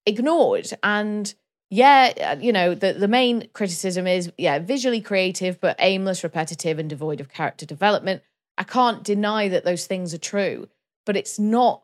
ignored. 0.05 0.68
And 0.83 1.33
yeah, 1.70 2.12
uh, 2.33 2.40
you 2.40 2.53
know, 2.53 2.74
the, 2.74 2.94
the 2.94 3.07
main 3.07 3.48
criticism 3.53 4.09
is, 4.09 4.33
yeah, 4.37 4.59
visually 4.59 5.00
creative, 5.00 5.61
but 5.61 5.77
aimless, 5.79 6.24
repetitive, 6.24 6.81
and 6.81 6.90
devoid 6.90 7.20
of 7.20 7.29
character 7.29 7.64
development. 7.64 8.20
I 8.59 8.64
can't 8.64 9.05
deny 9.05 9.46
that 9.46 9.64
those 9.64 9.87
things 9.87 10.12
are 10.12 10.18
true, 10.18 10.68
but 11.07 11.16
it's 11.16 11.38
not. 11.38 11.83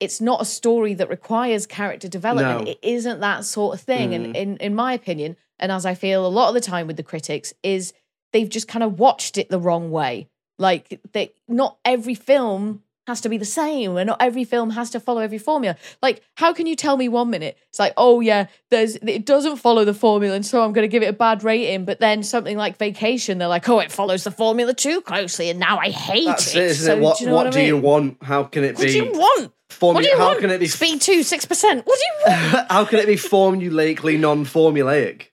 It's 0.00 0.20
not 0.20 0.40
a 0.40 0.44
story 0.44 0.94
that 0.94 1.08
requires 1.10 1.66
character 1.66 2.08
development. 2.08 2.64
No. 2.64 2.70
It 2.72 2.78
isn't 2.82 3.20
that 3.20 3.44
sort 3.44 3.74
of 3.74 3.80
thing. 3.82 4.14
And 4.14 4.34
Mm. 4.34 4.36
in, 4.36 4.56
in 4.56 4.74
my 4.74 4.94
opinion, 4.94 5.36
and 5.58 5.70
as 5.70 5.84
I 5.86 5.94
feel 5.94 6.26
a 6.26 6.28
lot 6.28 6.48
of 6.48 6.54
the 6.54 6.60
time 6.60 6.86
with 6.86 6.96
the 6.96 7.02
critics, 7.02 7.52
is 7.62 7.92
they've 8.32 8.48
just 8.48 8.66
kind 8.66 8.82
of 8.82 8.98
watched 8.98 9.36
it 9.38 9.50
the 9.50 9.58
wrong 9.60 9.90
way. 9.90 10.28
Like 10.58 11.00
they 11.12 11.32
not 11.48 11.76
every 11.84 12.14
film 12.14 12.82
has 13.06 13.22
to 13.22 13.28
be 13.30 13.38
the 13.38 13.44
same 13.46 13.96
and 13.96 14.06
not 14.06 14.18
every 14.20 14.44
film 14.44 14.70
has 14.70 14.90
to 14.90 15.00
follow 15.00 15.20
every 15.20 15.38
formula. 15.38 15.74
Like 16.00 16.22
how 16.36 16.52
can 16.52 16.66
you 16.66 16.76
tell 16.76 16.96
me 16.96 17.08
one 17.08 17.28
minute 17.30 17.56
it's 17.70 17.78
like, 17.78 17.92
"Oh 17.96 18.20
yeah, 18.20 18.46
there's 18.70 18.96
it 18.96 19.24
doesn't 19.26 19.56
follow 19.56 19.84
the 19.84 19.94
formula 19.94 20.34
and 20.36 20.44
so 20.46 20.62
I'm 20.62 20.72
going 20.72 20.84
to 20.84 20.88
give 20.92 21.02
it 21.02 21.06
a 21.08 21.12
bad 21.14 21.42
rating." 21.42 21.86
But 21.86 21.98
then 21.98 22.22
something 22.22 22.56
like 22.58 22.76
Vacation, 22.76 23.38
they're 23.38 23.48
like, 23.48 23.68
"Oh, 23.68 23.80
it 23.80 23.90
follows 23.90 24.24
the 24.24 24.30
formula 24.30 24.74
too 24.74 25.00
closely 25.00 25.48
and 25.50 25.58
now 25.58 25.78
I 25.78 25.90
hate 25.90 26.26
That's 26.26 26.54
it." 26.54 26.58
it, 26.58 26.64
isn't 26.70 26.86
So, 26.86 26.96
it? 26.96 27.00
What, 27.02 27.18
do 27.18 27.24
you 27.24 27.30
know 27.30 27.36
what 27.36 27.44
what, 27.46 27.52
do 27.54 27.60
I 27.60 27.62
you 27.64 27.76
want? 27.78 28.22
How 28.22 28.44
can 28.44 28.62
it 28.64 28.76
What 28.76 28.84
be? 28.86 28.92
do 28.92 28.96
you 28.98 29.12
want? 29.12 29.52
Formu- 29.70 29.94
What 29.94 30.04
do 30.04 30.10
you 30.10 30.18
how 30.18 30.26
want? 30.28 30.40
can 30.40 30.50
it 30.50 30.58
be? 30.60 30.66
Speed 30.66 31.00
2 31.00 31.20
6%. 31.20 31.76
What 31.84 31.84
do 31.86 31.90
you 31.92 32.12
want? 32.26 32.66
how 32.70 32.84
can 32.84 32.98
it 32.98 33.06
be 33.06 33.16
formulaically 33.16 34.18
non-formulaic? 34.18 35.28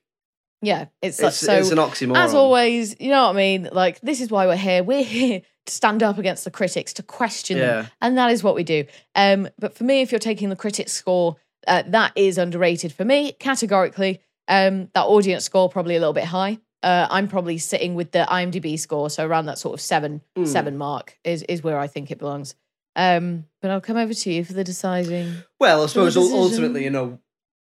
yeah, 0.62 0.86
it's, 1.02 1.20
It's, 1.20 1.36
so 1.36 1.52
it's 1.54 1.70
an 1.70 1.78
oxymoron. 1.78 2.16
As 2.16 2.34
always, 2.34 2.96
you 3.00 3.10
know 3.10 3.24
what 3.24 3.30
I 3.34 3.36
mean? 3.36 3.68
Like, 3.72 4.00
this 4.00 4.20
is 4.20 4.30
why 4.30 4.46
we're 4.46 4.56
here. 4.56 4.82
We're 4.82 5.04
here 5.04 5.42
to 5.66 5.72
stand 5.72 6.02
up 6.02 6.18
against 6.18 6.44
the 6.44 6.50
critics, 6.50 6.92
to 6.94 7.02
question 7.02 7.58
Yeah. 7.58 7.66
them. 7.82 7.90
And 8.00 8.18
that 8.18 8.32
is 8.32 8.42
what 8.42 8.54
we 8.56 8.64
do. 8.64 8.84
Um, 9.14 9.48
but 9.58 9.74
for 9.76 9.84
me, 9.84 10.00
if 10.00 10.10
you're 10.10 10.18
taking 10.18 10.48
the 10.48 10.56
critics 10.56 10.92
score, 10.92 11.36
uh, 11.66 11.82
that 11.88 12.12
is 12.16 12.38
underrated 12.38 12.92
for 12.92 13.04
me, 13.04 13.32
categorically. 13.32 14.20
Um, 14.48 14.88
that 14.94 15.04
audience 15.04 15.44
score 15.44 15.68
probably 15.68 15.94
a 15.94 16.00
little 16.00 16.14
bit 16.14 16.24
high. 16.24 16.58
Uh, 16.82 17.06
I'm 17.10 17.28
probably 17.28 17.58
sitting 17.58 17.94
with 17.94 18.12
the 18.12 18.24
IMDb 18.28 18.78
score, 18.78 19.10
so 19.10 19.26
around 19.26 19.46
that 19.46 19.58
sort 19.58 19.74
of 19.74 19.80
seven 19.80 20.22
Mm. 20.36 20.46
seven 20.46 20.78
mark 20.78 21.18
is 21.24 21.42
is 21.44 21.62
where 21.62 21.78
I 21.78 21.86
think 21.88 22.10
it 22.10 22.18
belongs. 22.18 22.54
Um, 22.98 23.44
but 23.62 23.70
I'll 23.70 23.80
come 23.80 23.96
over 23.96 24.12
to 24.12 24.32
you 24.32 24.44
for 24.44 24.54
the 24.54 24.64
deciding. 24.64 25.32
Well, 25.60 25.84
I 25.84 25.86
suppose 25.86 26.16
ultimately, 26.16 26.82
you 26.82 26.90
know, 26.90 27.20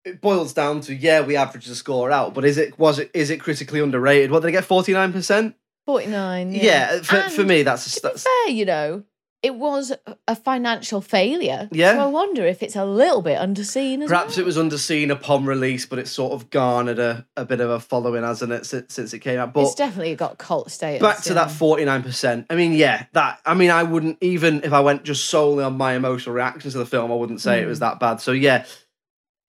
it 0.05 0.21
boils 0.21 0.53
down 0.53 0.83
to 0.83 0.95
yeah, 0.95 1.23
we 1.23 1.37
average 1.37 1.67
the 1.67 1.75
score 1.75 2.11
out, 2.11 2.35
but 2.35 2.45
is 2.45 2.59
it 2.59 2.79
was 2.79 2.99
it 2.99 3.11
is 3.15 3.31
it 3.31 3.39
critically 3.39 3.81
underrated? 3.81 4.31
What 4.31 4.43
did 4.43 4.49
I 4.49 4.51
get? 4.51 4.65
Forty 4.67 4.93
nine 4.93 5.13
percent. 5.13 5.57
49. 5.87 6.53
Yeah. 6.53 6.63
Yeah, 6.63 7.03
for, 7.03 7.23
for 7.31 7.43
me, 7.43 7.65
that's 7.65 7.93
to 7.95 8.01
that's 8.03 8.23
fair, 8.23 8.55
you 8.55 8.65
know, 8.65 9.03
it 9.43 9.57
was 9.57 9.93
a- 10.29 10.37
financial 10.37 11.01
failure. 11.01 11.69
Yeah. 11.73 11.95
So 11.95 12.01
I 12.01 12.07
wonder 12.07 12.47
if 12.47 12.63
it's 12.63 12.77
a 12.77 12.85
little 12.85 13.23
bit 13.23 13.39
underseen 13.39 14.03
as 14.03 14.09
perhaps 14.09 14.37
well. 14.37 14.45
it 14.45 14.47
was 14.47 14.57
underseen 14.57 15.11
upon 15.11 15.45
release, 15.47 15.85
but 15.85 15.99
it's 15.99 16.11
sort 16.13 16.33
of 16.33 16.49
garnered 16.51 16.99
a, 16.99 17.27
a 17.37 17.45
bit 17.45 17.61
of 17.61 17.69
a 17.69 17.81
following, 17.81 18.23
hasn't 18.23 18.53
it, 18.53 18.67
since, 18.67 18.95
since 18.95 19.13
it 19.13 19.19
came 19.19 19.39
out? 19.41 19.53
But 19.53 19.63
it's 19.63 19.75
definitely 19.75 20.15
got 20.15 20.39
cult 20.39 20.71
status. 20.71 21.03
back 21.03 21.23
to 21.23 21.31
yeah. 21.31 21.45
that 21.47 21.49
49%. 21.49 22.47
I 22.51 22.55
mean, 22.55 22.73
yeah, 22.73 23.07
that 23.13 23.41
I 23.45 23.55
mean, 23.55 23.71
I 23.71 23.83
wouldn't 23.83 24.19
even 24.21 24.63
if 24.65 24.73
I 24.73 24.81
went 24.81 25.03
just 25.03 25.25
solely 25.27 25.65
on 25.65 25.77
my 25.77 25.95
emotional 25.95 26.35
reactions 26.35 26.75
to 26.75 26.79
the 26.79 26.87
film, 26.87 27.11
I 27.11 27.17
wouldn't 27.17 27.41
say 27.41 27.61
it 27.63 27.67
was 27.67 27.79
Mm. 27.79 27.81
that 27.81 28.01
bad. 28.01 28.21
So 28.21 28.31
yeah, 28.33 28.65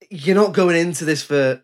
you're 0.10 0.36
not 0.36 0.54
going 0.54 0.76
into 0.76 1.06
this 1.06 1.24
for 1.24 1.62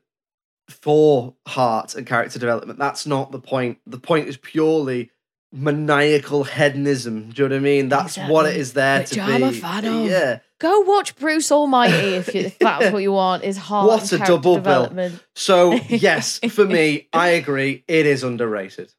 for 0.69 1.35
heart 1.47 1.95
and 1.95 2.05
character 2.05 2.37
development. 2.37 2.77
That's 2.77 3.07
not 3.07 3.31
the 3.31 3.39
point. 3.39 3.79
The 3.87 3.97
point 3.99 4.27
is 4.27 4.37
purely 4.37 5.09
maniacal 5.51 6.43
hedonism. 6.43 7.31
Do 7.31 7.43
you 7.43 7.49
know 7.49 7.55
what 7.55 7.59
I 7.59 7.63
mean? 7.63 7.89
That's 7.89 8.17
what 8.17 8.45
it 8.45 8.55
is 8.55 8.73
there 8.73 8.99
Which 8.99 9.11
to 9.11 9.21
I'm 9.21 9.41
be. 9.41 9.47
a 9.47 9.51
fan 9.51 9.85
of. 9.85 10.05
Yeah. 10.05 10.39
Go 10.59 10.81
watch 10.81 11.15
Bruce 11.15 11.51
Almighty 11.51 12.15
if, 12.15 12.35
you, 12.35 12.41
if 12.41 12.59
that's 12.59 12.91
what 12.91 13.01
you 13.01 13.13
want. 13.13 13.43
Is 13.43 13.57
heart 13.57 13.87
What 13.87 14.11
a 14.11 14.17
double 14.19 14.59
bill. 14.59 15.11
So 15.33 15.73
yes, 15.87 16.39
for 16.49 16.65
me, 16.65 17.07
I 17.13 17.29
agree. 17.29 17.83
It 17.87 18.05
is 18.05 18.23
underrated. 18.23 18.93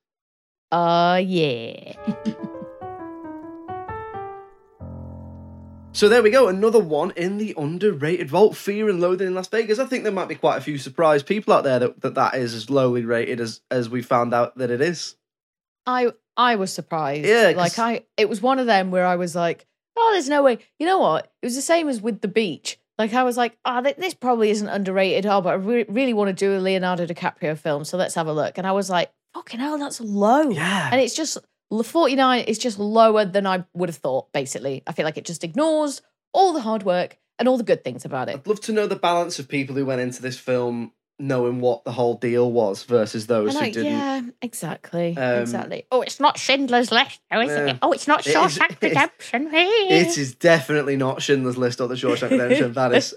Uh 0.73 1.21
yeah. 1.25 1.95
So 5.93 6.09
there 6.09 6.23
we 6.23 6.31
go, 6.31 6.47
another 6.47 6.79
one 6.79 7.11
in 7.17 7.39
the 7.39 7.53
underrated 7.59 8.31
vault. 8.31 8.57
Fear 8.57 8.89
and 8.89 9.01
Loathing 9.01 9.27
in 9.27 9.35
Las 9.35 9.49
Vegas. 9.49 9.81
I 9.81 9.87
think 9.87 10.05
there 10.05 10.13
might 10.13 10.29
be 10.29 10.37
quite 10.37 10.57
a 10.57 10.61
few 10.61 10.79
surprised 10.79 11.27
people 11.27 11.53
out 11.53 11.65
there 11.65 11.81
that 11.81 12.01
that, 12.03 12.15
that 12.15 12.35
is 12.37 12.55
as 12.55 12.71
lowly 12.71 13.05
rated 13.05 13.41
as 13.41 13.61
as 13.73 13.91
we 13.91 14.01
found 14.01 14.33
out 14.33 14.57
that 14.59 14.71
it 14.71 14.81
is. 14.81 15.17
I 15.87 16.13
I 16.41 16.57
was 16.57 16.73
surprised. 16.73 17.27
Yeah, 17.27 17.53
like 17.55 17.79
I, 17.79 18.05
it 18.17 18.27
was 18.29 18.41
one 18.41 18.59
of 18.59 18.65
them 18.65 18.91
where 18.91 19.05
I 19.05 19.17
was 19.17 19.37
like, 19.37 19.67
oh, 19.95 20.11
there's 20.13 20.31
no 20.31 20.43
way. 20.43 20.59
You 20.79 20.87
know 20.87 20.99
what? 20.99 21.31
It 21.43 21.47
was 21.47 21.55
the 21.55 21.61
same 21.61 21.87
as 21.87 22.01
with 22.01 22.23
the 22.23 22.29
beach. 22.29 22.79
Like 22.99 23.13
I 23.13 23.25
was 23.25 23.37
like, 23.37 23.59
oh, 23.67 23.83
th- 23.83 23.97
this 23.97 24.15
probably 24.15 24.49
isn't 24.51 24.69
underrated. 24.69 25.27
Oh, 25.27 25.43
but 25.43 25.51
I 25.51 25.55
re- 25.57 25.85
really 25.87 26.15
want 26.15 26.29
to 26.29 26.33
do 26.33 26.57
a 26.57 26.59
Leonardo 26.59 27.05
DiCaprio 27.05 27.59
film, 27.59 27.85
so 27.85 27.99
let's 27.99 28.15
have 28.15 28.27
a 28.27 28.33
look. 28.33 28.57
And 28.57 28.67
I 28.67 28.73
was 28.73 28.89
like, 28.89 29.13
fucking 29.35 29.61
hell, 29.61 29.77
that's 29.77 30.01
low. 30.01 30.49
Yeah. 30.49 30.89
And 30.91 30.99
it's 30.99 31.15
just 31.15 31.37
49 31.71 32.45
is 32.45 32.59
just 32.59 32.79
lower 32.79 33.27
than 33.27 33.47
I 33.47 33.65
would 33.75 33.91
have 33.91 33.97
thought. 33.97 34.33
Basically, 34.33 34.83
I 34.87 34.93
feel 34.93 35.05
like 35.05 35.19
it 35.19 35.27
just 35.27 35.45
ignores 35.45 36.01
all 36.33 36.55
the 36.55 36.61
hard 36.63 36.85
work 36.85 37.19
and 37.39 37.49
all 37.49 37.59
the 37.59 37.65
good 37.65 37.85
things 37.85 38.07
about 38.07 38.31
it. 38.31 38.37
I'd 38.37 38.47
love 38.47 38.61
to 38.63 38.73
know 38.73 38.87
the 38.87 38.97
balance 38.97 39.39
of 39.39 39.47
people 39.47 39.77
who 39.77 39.85
went 39.85 40.01
into 40.01 40.23
this 40.23 40.39
film 40.39 40.93
knowing 41.21 41.61
what 41.61 41.85
the 41.85 41.93
whole 41.93 42.15
deal 42.15 42.51
was 42.51 42.83
versus 42.85 43.27
those 43.27 43.55
I 43.57 43.67
who 43.67 43.73
didn't. 43.73 43.93
yeah, 43.93 44.21
exactly, 44.43 45.17
Um, 45.17 45.43
exactly. 45.43 45.87
Oh, 45.93 46.03
it's 46.03 46.19
not 46.21 46.39
Schindler's 46.39 46.91
List, 46.91 47.21
though, 47.31 47.41
is 47.41 47.49
Yeah. 47.51 47.67
it? 47.67 47.79
Oh, 47.83 47.93
it's 47.93 48.09
not 48.09 48.27
It 48.27 48.31
is- 48.31 48.35
Shawshank 48.37 48.71
it 48.71 48.77
is- 48.77 48.83
Redemption. 48.83 49.51
It 49.53 50.19
is 50.19 50.35
definitely 50.35 50.97
not 50.97 51.23
Schindler's 51.23 51.57
List 51.57 51.81
or 51.81 51.89
the 51.89 51.95
Shawshank 51.95 52.31
Redemption. 52.31 52.73
that 52.73 52.93
is 52.95 53.15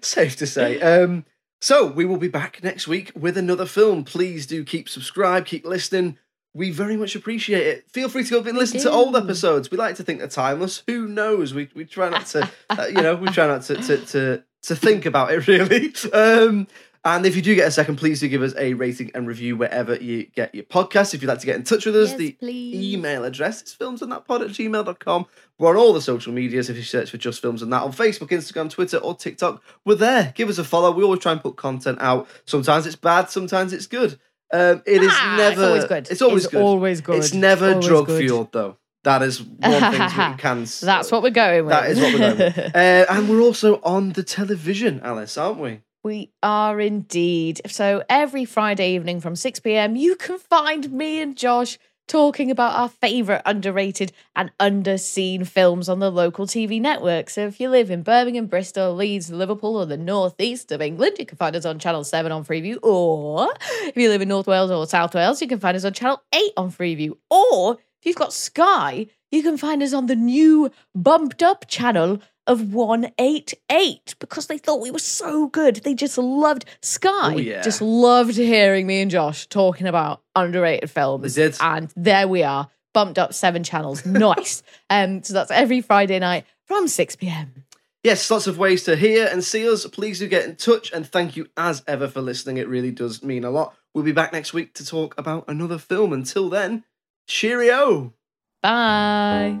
safe 0.06 0.36
to 0.36 0.46
say. 0.46 0.80
Um, 0.80 1.24
so 1.60 1.86
we 1.86 2.04
will 2.04 2.16
be 2.16 2.28
back 2.28 2.62
next 2.62 2.88
week 2.88 3.12
with 3.14 3.36
another 3.36 3.66
film. 3.66 4.04
Please 4.04 4.46
do 4.46 4.64
keep 4.64 4.88
subscribed, 4.88 5.46
keep 5.46 5.66
listening. 5.66 6.16
We 6.54 6.70
very 6.72 6.96
much 6.96 7.14
appreciate 7.14 7.64
it. 7.66 7.84
Feel 7.92 8.08
free 8.08 8.24
to 8.24 8.42
go 8.42 8.48
and 8.48 8.58
listen 8.58 8.80
to 8.80 8.90
old 8.90 9.14
episodes. 9.14 9.70
We 9.70 9.76
like 9.76 9.94
to 9.96 10.02
think 10.02 10.18
they're 10.18 10.26
timeless. 10.26 10.82
Who 10.88 11.06
knows? 11.06 11.54
We 11.54 11.68
we 11.76 11.84
try 11.84 12.08
not 12.08 12.26
to, 12.26 12.50
uh, 12.70 12.86
you 12.88 12.94
know, 13.02 13.14
we 13.14 13.28
try 13.28 13.46
not 13.46 13.62
to 13.64 13.76
to 13.76 13.96
to, 13.98 14.42
to 14.62 14.74
think 14.74 15.06
about 15.06 15.32
it 15.32 15.46
really. 15.46 15.94
Um, 16.12 16.66
and 17.04 17.24
if 17.24 17.34
you 17.36 17.42
do 17.42 17.54
get 17.54 17.66
a 17.66 17.70
second, 17.70 17.96
please 17.96 18.20
do 18.20 18.28
give 18.28 18.42
us 18.42 18.54
a 18.58 18.74
rating 18.74 19.10
and 19.14 19.26
review 19.26 19.56
wherever 19.56 19.94
you 19.94 20.24
get 20.34 20.54
your 20.54 20.64
podcast. 20.64 21.14
If 21.14 21.22
you'd 21.22 21.28
like 21.28 21.38
to 21.40 21.46
get 21.46 21.56
in 21.56 21.62
touch 21.64 21.86
with 21.86 21.96
us, 21.96 22.10
Yes, 22.10 22.18
the 22.18 22.32
please. 22.32 22.94
email 22.94 23.24
address 23.24 23.62
is 23.62 23.74
filmsandthatpod 23.78 24.42
at 24.42 24.48
gmail.com. 24.50 25.26
We're 25.58 25.70
on 25.70 25.76
all 25.76 25.92
the 25.92 26.00
social 26.00 26.32
medias. 26.32 26.68
If 26.68 26.76
you 26.76 26.82
search 26.82 27.10
for 27.10 27.16
Just 27.18 27.40
Films 27.40 27.62
and 27.62 27.72
That 27.72 27.82
on 27.82 27.92
Facebook, 27.92 28.28
Instagram, 28.30 28.68
Twitter, 28.70 28.98
or 28.98 29.14
TikTok, 29.14 29.62
we're 29.84 29.94
there. 29.94 30.32
Give 30.36 30.48
us 30.48 30.58
a 30.58 30.64
follow. 30.64 30.90
We 30.90 31.02
always 31.02 31.20
try 31.20 31.32
and 31.32 31.40
put 31.42 31.56
content 31.56 31.98
out. 32.00 32.28
Sometimes 32.46 32.86
it's 32.86 32.96
bad, 32.96 33.30
sometimes 33.30 33.72
it's 33.72 33.86
good. 33.86 34.18
Um, 34.52 34.82
it 34.84 35.02
is 35.02 35.10
Ah, 35.12 35.34
it's 35.34 35.56
never. 35.56 35.64
always 35.68 35.84
good. 35.84 36.08
It's 36.10 36.22
always 36.22 36.44
It's 36.44 36.52
good. 36.52 36.62
always 36.62 37.00
good. 37.00 37.16
It's 37.16 37.32
never 37.32 37.70
Always 37.70 37.86
drug 37.86 38.06
good. 38.06 38.20
fueled, 38.20 38.52
though. 38.52 38.76
That 39.04 39.22
is 39.22 39.40
one 39.40 39.60
thing 39.92 39.92
we 39.92 40.36
can. 40.38 40.66
That's 40.82 41.10
what 41.10 41.22
we're 41.22 41.30
going 41.30 41.64
with. 41.64 41.70
That 41.72 41.90
is 41.90 41.98
what 42.00 42.12
we're 42.12 42.18
going 42.18 42.38
with. 42.38 42.58
Uh, 42.74 43.06
and 43.08 43.28
we're 43.30 43.40
also 43.40 43.80
on 43.82 44.12
the 44.12 44.22
television, 44.22 45.00
Alice, 45.02 45.38
aren't 45.38 45.58
we? 45.58 45.80
We 46.02 46.32
are 46.42 46.80
indeed. 46.80 47.60
So 47.66 48.02
every 48.08 48.46
Friday 48.46 48.94
evening 48.94 49.20
from 49.20 49.36
6 49.36 49.60
pm, 49.60 49.96
you 49.96 50.16
can 50.16 50.38
find 50.38 50.90
me 50.90 51.20
and 51.20 51.36
Josh 51.36 51.78
talking 52.08 52.50
about 52.50 52.74
our 52.74 52.88
favourite 52.88 53.42
underrated 53.44 54.10
and 54.34 54.50
underseen 54.58 55.46
films 55.46 55.90
on 55.90 55.98
the 55.98 56.10
local 56.10 56.46
TV 56.46 56.80
network. 56.80 57.28
So 57.28 57.46
if 57.46 57.60
you 57.60 57.68
live 57.68 57.90
in 57.90 58.02
Birmingham, 58.02 58.46
Bristol, 58.46 58.94
Leeds, 58.94 59.30
Liverpool, 59.30 59.76
or 59.76 59.84
the 59.84 59.98
northeast 59.98 60.72
of 60.72 60.80
England, 60.80 61.16
you 61.18 61.26
can 61.26 61.36
find 61.36 61.54
us 61.54 61.66
on 61.66 61.78
Channel 61.78 62.02
7 62.02 62.32
on 62.32 62.46
Freeview. 62.46 62.78
Or 62.82 63.50
if 63.82 63.94
you 63.94 64.08
live 64.08 64.22
in 64.22 64.28
North 64.28 64.46
Wales 64.46 64.70
or 64.70 64.86
South 64.86 65.14
Wales, 65.14 65.42
you 65.42 65.48
can 65.48 65.60
find 65.60 65.76
us 65.76 65.84
on 65.84 65.92
Channel 65.92 66.22
8 66.34 66.52
on 66.56 66.72
Freeview. 66.72 67.12
Or 67.30 67.74
if 67.74 68.06
you've 68.06 68.16
got 68.16 68.32
Sky, 68.32 69.06
you 69.30 69.42
can 69.42 69.58
find 69.58 69.82
us 69.82 69.92
on 69.92 70.06
the 70.06 70.16
new 70.16 70.70
bumped 70.94 71.42
up 71.42 71.66
channel 71.68 72.20
of 72.50 72.74
188 72.74 74.16
because 74.18 74.48
they 74.48 74.58
thought 74.58 74.80
we 74.80 74.90
were 74.90 74.98
so 74.98 75.46
good. 75.46 75.76
They 75.76 75.94
just 75.94 76.18
loved 76.18 76.64
Sky. 76.82 77.34
Oh, 77.34 77.38
yeah. 77.38 77.62
Just 77.62 77.80
loved 77.80 78.36
hearing 78.36 78.86
me 78.86 79.00
and 79.00 79.10
Josh 79.10 79.46
talking 79.46 79.86
about 79.86 80.22
underrated 80.34 80.90
films. 80.90 81.38
And 81.60 81.92
there 81.96 82.26
we 82.26 82.42
are, 82.42 82.68
bumped 82.92 83.18
up 83.18 83.32
seven 83.32 83.62
channels. 83.62 84.04
Nice. 84.20 84.62
um, 84.90 85.22
so 85.22 85.32
that's 85.32 85.50
every 85.50 85.80
Friday 85.80 86.18
night 86.18 86.44
from 86.66 86.88
6 86.88 87.16
p.m. 87.16 87.64
Yes, 88.02 88.30
lots 88.30 88.46
of 88.46 88.58
ways 88.58 88.84
to 88.84 88.96
hear 88.96 89.28
and 89.30 89.44
see 89.44 89.68
us. 89.70 89.86
Please 89.86 90.18
do 90.18 90.26
get 90.26 90.46
in 90.46 90.56
touch 90.56 90.90
and 90.92 91.06
thank 91.06 91.36
you 91.36 91.46
as 91.56 91.82
ever 91.86 92.08
for 92.08 92.20
listening. 92.20 92.56
It 92.56 92.68
really 92.68 92.90
does 92.90 93.22
mean 93.22 93.44
a 93.44 93.50
lot. 93.50 93.76
We'll 93.94 94.04
be 94.04 94.12
back 94.12 94.32
next 94.32 94.52
week 94.52 94.74
to 94.74 94.86
talk 94.86 95.14
about 95.18 95.44
another 95.48 95.78
film. 95.78 96.12
Until 96.12 96.48
then, 96.48 96.84
cheerio. 97.26 98.14
Bye. 98.62 99.60